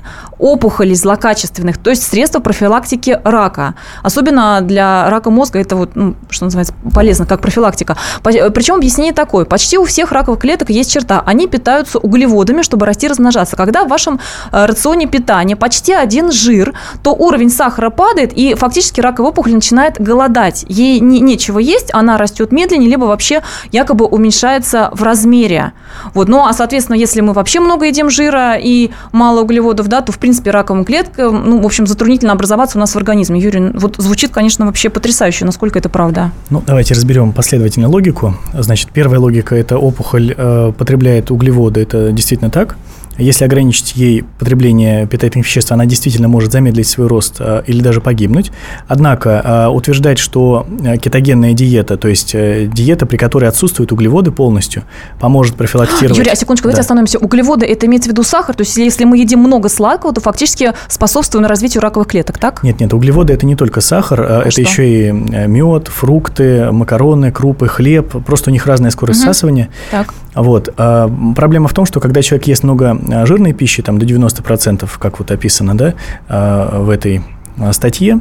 опухолей 0.44 0.96
злокачественных, 0.96 1.78
то 1.78 1.90
есть 1.90 2.04
средство 2.04 2.42
профилактики 2.42 3.18
рака. 3.24 3.76
Особенно 4.04 4.60
для 4.62 5.10
рака 5.10 5.30
мозга 5.30 5.60
это 5.60 5.78
вот, 5.78 5.92
ну, 5.96 6.16
что 6.30 6.46
называется, 6.46 6.74
полезно, 6.94 7.26
как 7.26 7.42
профилактика. 7.42 7.98
Причем 8.22 8.76
объяснение 8.76 9.14
такое. 9.14 9.46
Почти 9.46 9.78
у 9.78 9.86
всех 9.86 10.12
раковых 10.12 10.42
клеток 10.42 10.70
есть 10.70 10.92
черта. 10.92 11.24
Они 11.26 11.48
питаются 11.48 11.98
углеводами, 11.98 12.62
чтобы 12.62 12.86
расти 12.86 13.08
размножаться. 13.08 13.56
Когда 13.56 13.86
в 13.86 13.88
вашем 13.88 14.20
э, 14.52 14.66
рационе 14.66 15.08
питания 15.08 15.56
почти 15.56 15.94
один 15.94 16.30
жир, 16.30 16.74
то 17.04 17.12
уровень 17.12 17.50
сахара 17.50 17.90
падает, 17.90 18.34
и 18.34 18.56
фактически 18.56 19.00
раковая 19.00 19.32
опухоль 19.32 19.54
начинает 19.54 20.02
голодать. 20.02 20.66
Ей 20.68 21.00
не, 21.00 21.22
нечего 21.22 21.60
есть, 21.60 21.94
она 21.94 22.18
растет 22.18 22.52
медленнее, 22.52 22.90
либо 22.90 23.06
вообще 23.06 23.44
якобы 23.72 24.06
уменьшается 24.06 24.90
в 24.94 25.04
размере. 25.04 25.72
Вот. 26.14 26.28
Ну, 26.28 26.46
а, 26.46 26.52
соответственно, 26.52 26.98
если 26.98 27.22
мы 27.22 27.32
вообще 27.32 27.62
много 27.62 27.86
едим 27.86 28.10
жира 28.10 28.56
и 28.56 28.92
мало 29.14 29.42
углеводов, 29.42 29.88
да, 29.88 30.02
то, 30.02 30.12
в 30.12 30.20
принципе, 30.20 30.33
раковым 30.42 30.86
клеткам, 30.86 31.50
ну, 31.50 31.62
в 31.62 31.66
общем, 31.66 31.88
затруднительно 31.88 32.34
образоваться 32.34 32.78
у 32.78 32.82
нас 32.82 32.94
в 32.94 32.98
организме. 32.98 33.40
Юрий, 33.40 33.72
вот 33.74 33.96
звучит, 33.98 34.32
конечно, 34.32 34.66
вообще 34.66 34.90
потрясающе. 34.90 35.46
Насколько 35.46 35.80
это 35.80 35.90
правда? 35.90 36.32
Ну, 36.50 36.64
давайте 36.66 36.94
разберем 36.94 37.32
последовательно 37.32 37.90
логику. 37.90 38.36
Значит, 38.54 38.90
первая 38.92 39.20
логика– 39.20 39.56
это 39.58 39.78
опухоль 39.78 40.34
э, 40.36 40.74
потребляет 40.78 41.32
углеводы. 41.32 41.82
Это 41.82 42.12
действительно 42.12 42.50
так. 42.50 42.78
Если 43.18 43.46
ограничить 43.46 43.96
ей 43.96 44.24
потребление 44.40 45.06
питательных 45.08 45.46
веществ, 45.46 45.72
она 45.72 45.86
действительно 45.86 46.28
может 46.28 46.52
замедлить 46.52 46.88
свой 46.88 47.08
рост 47.08 47.36
а, 47.40 47.64
или 47.68 47.82
даже 47.82 48.02
погибнуть. 48.02 48.52
Однако 48.88 49.42
а, 49.44 49.70
утверждать, 49.70 50.18
что 50.18 50.66
а, 50.86 50.98
кетогенная 50.98 51.54
диета, 51.54 51.98
то 51.98 52.08
есть 52.08 52.34
э, 52.34 52.70
диета, 52.72 53.06
при 53.06 53.18
которой 53.18 53.46
отсутствуют 53.46 53.92
углеводы 53.92 54.32
полностью, 54.32 54.84
поможет 55.20 55.56
профилактировать... 55.56 56.18
Юрий, 56.18 56.32
а 56.32 56.36
секундочку, 56.36 56.68
да. 56.68 56.72
давайте 56.72 56.82
остановимся. 56.82 57.20
Углеводы– 57.20 57.66
это 57.68 57.86
имеется 57.86 58.10
в 58.10 58.14
виду 58.14 58.24
сахар? 58.24 58.56
То 58.56 58.62
есть 58.62 58.78
если 58.78 59.06
мы 59.06 59.18
едим 59.18 59.40
много 59.40 59.70
сладкого, 59.70 60.14
то 60.14 60.22
фактически 60.22 60.74
способствуем 60.88 61.46
развитию 61.46 61.82
раковых 61.82 62.08
клеток, 62.08 62.40
так? 62.40 62.64
Нет, 62.64 62.80
нет, 62.80 62.94
углеводы– 62.94 63.34
это 63.34 63.46
не 63.46 63.56
только 63.56 63.82
сахар, 63.82 64.22
а 64.22 64.42
это 64.42 64.52
что? 64.52 64.62
еще 64.62 64.90
и 64.90 65.08
э, 65.10 65.48
мед, 65.48 65.88
фрукты, 65.88 66.72
макароны, 66.72 67.32
крупы, 67.32 67.68
хлеб. 67.68 68.24
Просто 68.26 68.50
у 68.50 68.54
них 68.54 68.66
разная 68.66 68.92
скорость 68.92 69.20
угу. 69.20 69.26
всасывания. 69.26 69.70
Так. 69.92 70.14
Вот. 70.36 70.74
Проблема 70.76 71.68
в 71.68 71.74
том, 71.74 71.86
что 71.86 72.00
когда 72.00 72.22
человек 72.22 72.48
ест 72.48 72.64
много 72.64 72.94
Э, 73.10 73.26
жирной 73.26 73.54
пищи, 73.54 73.82
там 73.82 74.00
до 74.00 74.06
90%, 74.06 74.90
как 75.00 75.20
вот 75.20 75.32
описано, 75.32 75.78
да, 75.78 75.94
э, 76.28 76.80
в 76.80 76.90
этой 76.90 77.22
э, 77.58 77.74
статье, 77.74 78.20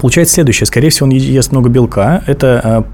получается 0.00 0.34
следующее. 0.34 0.66
Скорее 0.66 0.90
всего, 0.90 1.06
он 1.06 1.12
ест 1.12 1.52
много 1.52 1.68
белка. 1.68 2.22
Это 2.26 2.84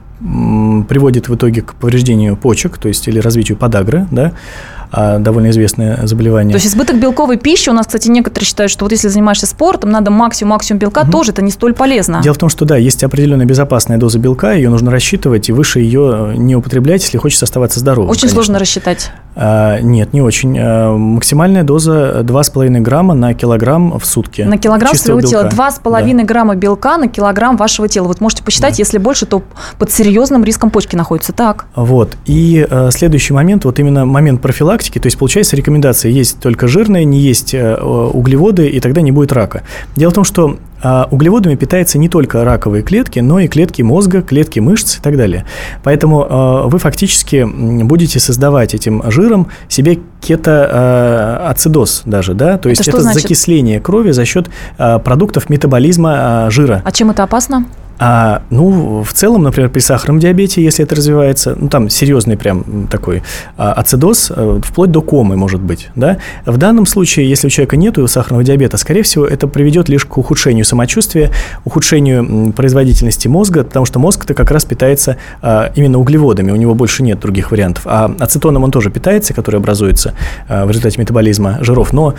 приводит 0.89 1.31
в 1.31 1.35
итоге 1.35 1.62
к 1.62 1.72
повреждению 1.76 2.37
почек, 2.37 2.76
то 2.76 2.89
есть 2.89 3.09
или 3.09 3.18
развитию 3.18 3.57
подагры, 3.57 4.07
да, 4.11 4.33
а, 4.78 4.80
довольно 4.93 5.51
известное 5.51 6.07
заболевание. 6.07 6.53
То 6.53 6.57
есть 6.57 6.66
избыток 6.66 6.99
белковой 7.01 7.36
пищи, 7.36 7.70
у 7.70 7.72
нас, 7.72 7.86
кстати, 7.86 8.09
некоторые 8.09 8.47
считают, 8.47 8.70
что 8.72 8.84
вот 8.84 8.93
если 8.93 9.09
занимаешься 9.09 9.47
спортом, 9.47 9.91
надо 9.91 10.11
максимум-максимум 10.11 10.78
белка, 10.78 11.03
угу. 11.03 11.12
тоже 11.12 11.32
это 11.32 11.43
не 11.43 11.51
столь 11.51 11.74
полезно. 11.74 12.20
Дело 12.22 12.34
в 12.34 12.38
том, 12.38 12.49
что 12.49 12.64
да, 12.64 12.76
есть 12.76 13.05
определенная 13.05 13.47
безопасная 13.47 13.99
доза 13.99 14.18
белка, 14.18 14.53
ее 14.53 14.70
нужно 14.70 14.91
рассчитывать, 14.91 15.49
и 15.49 15.53
выше 15.53 15.80
ее 15.80 16.34
не 16.36 16.57
употреблять, 16.57 17.03
если 17.03 17.18
хочется 17.18 17.45
оставаться 17.45 17.80
здоровым. 17.80 18.11
Очень 18.11 18.22
конечно. 18.22 18.36
сложно 18.36 18.59
рассчитать. 18.59 19.11
А, 19.36 19.78
нет, 19.80 20.12
не 20.12 20.20
очень. 20.22 20.57
А, 20.59 20.97
максимальная 20.97 21.62
доза 21.62 22.20
2,5 22.22 22.80
грамма 22.80 23.14
на 23.14 23.34
килограмм 23.34 23.99
в 23.99 24.05
сутки. 24.05 24.43
На 24.43 24.59
килограмм 24.59 24.95
своего 24.95 25.20
белка. 25.20 25.49
тела. 25.51 25.70
2,5 25.70 26.16
да. 26.16 26.24
грамма 26.24 26.57
белка 26.57 26.99
на 26.99 27.09
килограмм 27.09 27.57
вашего 27.57 27.88
тела. 27.88 28.09
Вот 28.09 28.20
можете 28.20 28.43
посчитать, 28.43 28.74
да. 28.74 28.80
если 28.80 28.99
больше, 28.99 29.26
то 29.26 29.43
под 29.78 29.91
серьезным 29.93 30.45
риском 30.45 30.70
почки 30.70 30.97
находится. 30.97 31.32
Так. 31.32 31.66
Вот. 31.74 32.16
И 32.26 32.66
а, 32.68 32.91
следующий 32.91 33.32
момент, 33.32 33.64
вот 33.64 33.78
именно 33.78 34.05
момент 34.05 34.41
профилактики, 34.41 34.80
то 34.89 35.07
есть 35.07 35.18
получается 35.18 35.57
рекомендация 35.57 36.11
есть 36.11 36.41
только 36.41 36.68
жирные, 36.68 37.05
не 37.05 37.20
есть 37.20 37.55
э, 37.55 37.74
углеводы, 37.76 38.68
и 38.68 38.81
тогда 38.81 39.01
не 39.01 39.12
будет 39.12 39.33
рака. 39.33 39.62
Дело 39.97 40.11
в 40.11 40.14
том, 40.14 40.24
что 40.24 40.59
а 40.83 41.09
углеводами 41.11 41.57
питаются 41.57 41.99
не 41.99 42.09
только 42.09 42.43
раковые 42.43 42.83
клетки, 42.83 43.18
но 43.18 43.39
и 43.39 43.49
клетки 43.49 43.83
мозга, 43.83 44.22
клетки 44.22 44.61
мышц 44.61 44.97
и 44.97 45.03
так 45.03 45.16
далее. 45.16 45.45
Поэтому 45.83 46.26
а, 46.26 46.68
вы 46.68 46.78
фактически 46.78 47.45
будете 47.85 48.18
создавать 48.18 48.74
этим 48.74 49.03
жиром 49.11 49.49
себе 49.68 49.99
кетоацидоз 50.22 52.03
даже, 52.07 52.33
да, 52.33 52.57
то 52.57 52.70
есть 52.70 52.89
это, 52.89 52.97
это 52.97 53.12
закисление 53.12 53.81
крови 53.81 54.12
за 54.12 54.24
счет 54.24 54.49
продуктов 54.78 55.51
метаболизма 55.51 56.47
жира. 56.51 56.83
А 56.85 56.93
чем 56.93 57.11
это 57.11 57.24
опасно? 57.24 57.66
А, 58.01 58.43
ну, 58.49 59.03
в 59.03 59.13
целом, 59.13 59.43
например, 59.43 59.69
при 59.69 59.81
сахарном 59.81 60.19
диабете, 60.19 60.65
если 60.65 60.85
это 60.85 60.97
развивается, 60.97 61.55
ну, 61.59 61.69
там 61.69 61.91
серьезный 61.91 62.39
прям 62.39 62.87
такой 62.91 63.23
а, 63.59 63.73
ацидоз, 63.75 64.33
а, 64.35 64.59
вплоть 64.65 64.91
до 64.91 65.03
комы 65.03 65.37
может 65.37 65.61
быть, 65.61 65.91
да. 65.95 66.17
В 66.47 66.57
данном 66.57 66.87
случае, 66.87 67.29
если 67.29 67.49
у 67.49 67.51
человека 67.51 67.77
нет 67.77 67.99
сахарного 68.07 68.43
диабета, 68.43 68.79
скорее 68.79 69.03
всего, 69.03 69.27
это 69.27 69.47
приведет 69.47 69.91
лишь 69.91 70.07
к 70.07 70.17
ухудшению 70.17 70.65
самочувствия, 70.65 71.31
ухудшению 71.65 72.53
производительности 72.53 73.29
мозга, 73.29 73.65
потому 73.65 73.85
что 73.85 73.99
мозг-то 73.99 74.33
как 74.33 74.51
раз 74.51 74.65
питается 74.65 75.19
а, 75.43 75.71
именно 75.75 75.99
углеводами, 75.99 76.53
у 76.53 76.57
него 76.57 76.75
больше 76.75 77.03
нет 77.03 77.21
других 77.21 77.51
вариантов. 77.51 77.83
А 77.87 78.11
ацетоном 78.19 78.65
он 78.65 78.71
тоже 78.71 78.91
питается, 78.91 79.35
который 79.35 79.57
образуется 79.57 80.15
а, 80.49 80.65
в 80.65 80.71
результате 80.71 80.99
метаболизма 80.99 81.59
жиров, 81.61 81.93
но 81.93 82.15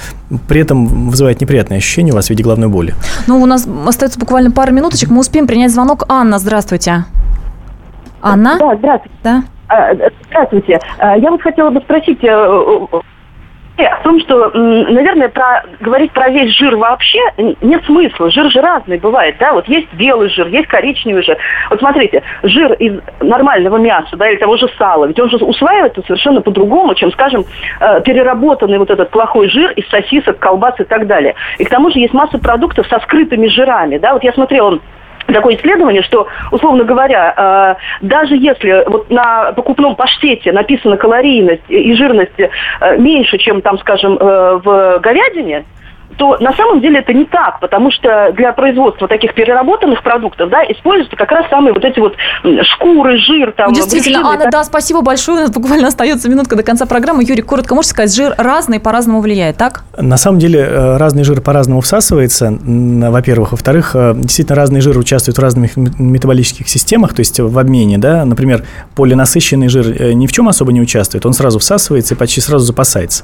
при 0.47 0.61
этом 0.61 1.09
вызывает 1.09 1.41
неприятные 1.41 1.79
ощущения 1.79 2.11
у 2.11 2.15
вас 2.15 2.27
в 2.27 2.29
виде 2.29 2.43
головной 2.43 2.69
боли. 2.69 2.93
Ну, 3.25 3.41
у 3.41 3.47
нас 3.47 3.67
остается 3.87 4.19
буквально 4.19 4.51
пару 4.51 4.71
минуточек, 4.73 5.09
мы 5.09 5.21
успеем 5.21 5.47
принять 5.47 5.70
звонок. 5.71 6.03
Анна, 6.09 6.37
здравствуйте. 6.37 7.05
Анна? 8.21 8.57
Да, 8.59 8.75
здравствуйте. 8.75 9.17
Да. 9.23 9.43
А, 9.67 9.93
здравствуйте. 10.29 10.79
А, 10.99 11.17
я 11.17 11.31
вот 11.31 11.41
хотела 11.41 11.69
бы 11.69 11.79
спросить 11.81 12.23
э, 12.23 12.87
о 13.77 14.03
том, 14.03 14.19
что, 14.19 14.51
наверное, 14.53 15.29
про, 15.29 15.63
говорить 15.79 16.11
про 16.11 16.29
весь 16.29 16.55
жир 16.55 16.75
вообще 16.75 17.19
нет 17.61 17.83
смысла. 17.85 18.29
Жир 18.29 18.49
же 18.51 18.61
разный 18.61 18.97
бывает, 18.97 19.35
да, 19.39 19.53
вот 19.53 19.67
есть 19.67 19.87
белый 19.93 20.29
жир, 20.29 20.47
есть 20.47 20.67
коричневый 20.67 21.23
жир. 21.23 21.37
Вот 21.69 21.79
смотрите, 21.79 22.21
жир 22.43 22.73
из 22.73 22.99
нормального 23.19 23.77
мяса, 23.77 24.15
да, 24.17 24.29
или 24.29 24.37
того 24.37 24.57
же 24.57 24.69
сала, 24.77 25.05
ведь 25.05 25.19
он 25.19 25.29
же 25.29 25.37
усваивается 25.37 26.01
совершенно 26.05 26.41
по-другому, 26.41 26.93
чем, 26.95 27.11
скажем, 27.11 27.45
э, 27.79 28.01
переработанный 28.01 28.77
вот 28.77 28.89
этот 28.89 29.09
плохой 29.09 29.49
жир 29.49 29.71
из 29.71 29.87
сосисок, 29.89 30.39
колбас 30.39 30.79
и 30.79 30.83
так 30.83 31.07
далее. 31.07 31.35
И 31.57 31.63
к 31.63 31.69
тому 31.69 31.89
же 31.91 31.99
есть 31.99 32.13
масса 32.13 32.37
продуктов 32.37 32.87
со 32.87 32.99
скрытыми 32.99 33.47
жирами, 33.47 33.97
да, 33.97 34.13
вот 34.13 34.23
я 34.23 34.33
смотрела 34.33 34.79
такое 35.27 35.55
исследование, 35.55 36.01
что, 36.01 36.27
условно 36.51 36.83
говоря, 36.83 37.77
э, 38.01 38.05
даже 38.05 38.35
если 38.35 38.83
вот 38.87 39.09
на 39.09 39.51
покупном 39.53 39.95
паштете 39.95 40.51
написана 40.51 40.97
калорийность 40.97 41.69
и 41.69 41.93
жирность 41.93 42.39
э, 42.39 42.97
меньше, 42.97 43.37
чем 43.37 43.61
там, 43.61 43.79
скажем, 43.79 44.17
э, 44.17 44.59
в 44.63 44.99
говядине, 44.99 45.65
то 46.17 46.37
на 46.39 46.53
самом 46.53 46.81
деле 46.81 46.99
это 46.99 47.13
не 47.13 47.25
так, 47.25 47.59
потому 47.59 47.91
что 47.91 48.31
для 48.35 48.53
производства 48.53 49.07
таких 49.07 49.33
переработанных 49.33 50.03
продуктов, 50.03 50.49
да, 50.49 50.63
используются 50.63 51.15
как 51.15 51.31
раз 51.31 51.47
самые 51.49 51.73
вот 51.73 51.83
эти 51.83 51.99
вот 51.99 52.15
шкуры, 52.63 53.17
жир, 53.17 53.51
там. 53.51 53.69
Ну, 53.69 53.75
действительно, 53.75 54.19
брюшины, 54.19 54.33
Анна, 54.33 54.43
так... 54.43 54.51
да, 54.51 54.63
спасибо 54.63 55.01
большое. 55.01 55.39
У 55.39 55.41
нас 55.41 55.51
буквально 55.51 55.87
остается 55.87 56.29
минутка 56.29 56.55
до 56.55 56.63
конца 56.63 56.85
программы. 56.85 57.23
Юрий, 57.23 57.41
коротко 57.41 57.75
можете 57.75 57.91
сказать, 57.91 58.15
жир 58.15 58.33
разный, 58.37 58.79
по-разному 58.79 59.21
влияет, 59.21 59.57
так? 59.57 59.83
На 59.97 60.17
самом 60.17 60.39
деле 60.39 60.59
э, 60.59 60.97
разный 60.97 61.23
жир 61.23 61.41
по-разному 61.41 61.81
всасывается, 61.81 62.57
во-первых. 62.61 63.51
Во-вторых, 63.51 63.91
э, 63.95 64.13
действительно 64.15 64.55
разный 64.55 64.81
жир 64.81 64.97
участвует 64.97 65.37
в 65.37 65.41
разных 65.41 65.77
метаболических 65.77 66.67
системах, 66.67 67.13
то 67.13 67.19
есть 67.19 67.39
в 67.39 67.57
обмене, 67.57 67.97
да, 67.97 68.25
например, 68.25 68.65
полинасыщенный 68.95 69.67
жир 69.67 69.85
э, 69.87 70.13
ни 70.13 70.27
в 70.27 70.31
чем 70.31 70.47
особо 70.47 70.71
не 70.71 70.81
участвует, 70.81 71.25
он 71.25 71.33
сразу 71.33 71.59
всасывается 71.59 72.15
и 72.15 72.17
почти 72.17 72.41
сразу 72.41 72.65
запасается. 72.65 73.23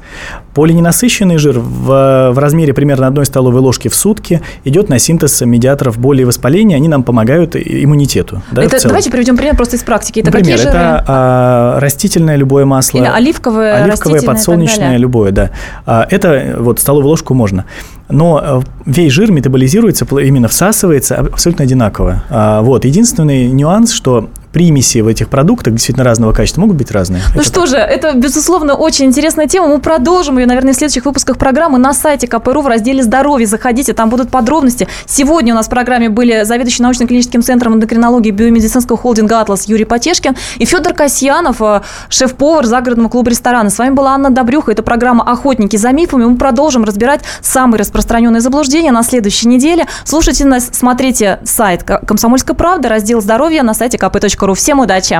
Полиненасыщенный 0.53 1.37
жир 1.37 1.59
в, 1.59 2.31
в 2.31 2.39
размере 2.39 2.73
примерно 2.77 3.07
одной 3.07 3.25
столовой 3.25 3.59
ложки 3.59 3.87
в 3.87 3.95
сутки 3.95 4.39
идет 4.63 4.87
на 4.87 4.99
синтез 4.99 5.41
медиаторов 5.41 5.97
боли 5.97 6.21
и 6.21 6.25
воспаления, 6.25 6.75
они 6.75 6.87
нам 6.87 7.01
помогают 7.01 7.55
иммунитету. 7.55 8.43
Да, 8.51 8.61
это, 8.61 8.77
давайте 8.87 9.09
приведем 9.09 9.35
пример 9.35 9.55
просто 9.55 9.77
из 9.77 9.81
практики. 9.81 10.19
Это 10.19 10.29
Например, 10.29 10.57
какие 10.57 10.69
это 10.69 11.03
а, 11.07 11.79
растительное 11.79 12.35
любое 12.35 12.65
масло. 12.65 12.99
Или 12.99 13.07
оливковое, 13.07 13.83
оливковое 13.83 14.21
подсолнечное, 14.21 14.97
любое, 14.97 15.31
да. 15.31 15.49
А, 15.87 16.05
это 16.07 16.57
вот 16.59 16.79
столовую 16.79 17.09
ложку 17.09 17.33
можно. 17.33 17.65
Но 18.09 18.61
э, 18.61 18.61
весь 18.85 19.11
жир 19.11 19.31
метаболизируется, 19.31 20.05
именно 20.21 20.47
всасывается 20.47 21.15
абсолютно 21.15 21.63
одинаково. 21.65 22.23
А, 22.29 22.61
вот. 22.61 22.85
Единственный 22.85 23.47
нюанс, 23.47 23.91
что 23.91 24.29
примеси 24.57 25.01
в 25.01 25.07
этих 25.07 25.29
продуктах 25.29 25.73
действительно 25.73 26.03
разного 26.03 26.33
качества 26.33 26.61
могут 26.61 26.77
быть 26.77 26.89
разные. 26.89 27.21
Ну 27.35 27.41
это 27.41 27.47
что 27.47 27.61
так. 27.61 27.69
же, 27.69 27.77
это, 27.77 28.13
безусловно, 28.13 28.73
очень 28.73 29.05
интересная 29.05 29.45
тема. 29.45 29.67
Мы 29.67 29.77
продолжим 29.77 30.39
ее, 30.39 30.47
наверное, 30.47 30.73
в 30.73 30.75
следующих 30.75 31.05
выпусках 31.05 31.37
программы 31.37 31.77
на 31.77 31.93
сайте 31.93 32.25
КПРУ 32.25 32.61
в 32.61 32.67
разделе 32.67 33.03
«Здоровье». 33.03 33.45
Заходите, 33.45 33.93
там 33.93 34.09
будут 34.09 34.31
подробности. 34.31 34.87
Сегодня 35.05 35.53
у 35.53 35.55
нас 35.55 35.67
в 35.67 35.69
программе 35.69 36.09
были 36.09 36.43
заведующий 36.43 36.81
научно-клиническим 36.81 37.43
центром 37.43 37.75
эндокринологии 37.75 38.31
биомедицинского 38.31 38.97
холдинга 38.97 39.41
«Атлас» 39.41 39.67
Юрий 39.67 39.85
Потешкин 39.85 40.35
и 40.57 40.65
Федор 40.65 40.93
Касьянов, 40.93 41.61
э, 41.61 41.81
шеф-повар 42.09 42.65
загородного 42.65 43.09
клуба 43.09 43.29
ресторана. 43.29 43.69
С 43.69 43.77
вами 43.77 43.91
была 43.91 44.15
Анна 44.15 44.31
Добрюха. 44.31 44.71
Это 44.71 44.81
программа 44.81 45.23
«Охотники 45.23 45.77
за 45.77 45.91
мифами». 45.91 46.25
Мы 46.25 46.35
продолжим 46.35 46.83
разбирать 46.83 47.21
самые 47.41 47.79
распространенные 47.79 48.41
заблуждения 48.41 48.91
на 48.91 49.03
следующей 49.03 49.49
неделе. 49.49 49.85
Слушайте 50.03 50.45
нас, 50.45 50.67
смотрите 50.71 51.41
сайт 51.43 51.83
«Комсомольская 51.83 52.55
правда», 52.55 52.89
раздел 52.89 53.21
«Здоровье» 53.21 53.61
на 53.61 53.75
сайте 53.75 53.97
kp.ru 53.97 54.46
ру. 54.47 54.53
Всем 54.53 54.79
удачи! 54.79 55.15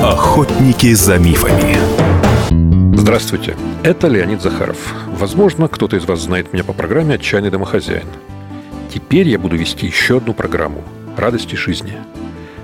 Охотники 0.00 0.92
за 0.92 1.18
мифами. 1.18 1.76
Здравствуйте, 2.96 3.56
это 3.82 4.06
Леонид 4.08 4.42
Захаров. 4.42 4.76
Возможно, 5.18 5.68
кто-то 5.68 5.96
из 5.96 6.04
вас 6.04 6.20
знает 6.20 6.52
меня 6.52 6.62
по 6.62 6.72
программе 6.72 7.14
«Отчаянный 7.14 7.50
домохозяин». 7.50 8.06
Теперь 8.92 9.28
я 9.28 9.38
буду 9.38 9.56
вести 9.56 9.86
еще 9.86 10.18
одну 10.18 10.34
программу 10.34 10.82
«Радости 11.16 11.56
жизни». 11.56 11.94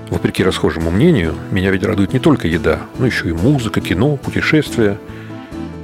Вопреки 0.09 0.43
расхожему 0.43 0.91
мнению, 0.91 1.33
меня 1.49 1.71
ведь 1.71 1.83
радует 1.83 2.13
не 2.13 2.19
только 2.19 2.47
еда, 2.47 2.81
но 2.99 3.07
еще 3.07 3.29
и 3.29 3.33
музыка, 3.33 3.81
кино, 3.81 4.17
путешествия. 4.17 4.99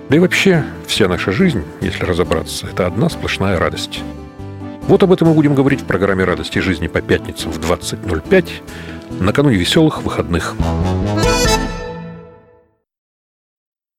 Да 0.09 0.16
и 0.16 0.20
вообще, 0.20 0.64
вся 0.86 1.07
наша 1.07 1.32
жизнь, 1.32 1.64
если 1.82 2.03
разобраться, 2.03 2.68
это 2.68 2.86
одна 2.86 3.09
сплошная 3.09 3.57
радость. 3.57 4.01
Вот 4.92 5.02
об 5.04 5.14
этом 5.14 5.30
мы 5.30 5.36
будем 5.36 5.56
говорить 5.56 5.80
в 5.80 5.86
программе 5.86 6.26
«Радости 6.26 6.60
жизни» 6.60 6.88
по 6.88 7.02
пятницам 7.02 7.50
в 7.50 7.60
20.05 7.60 8.50
накануне 9.22 9.56
веселых 9.56 10.04
выходных. 10.04 10.54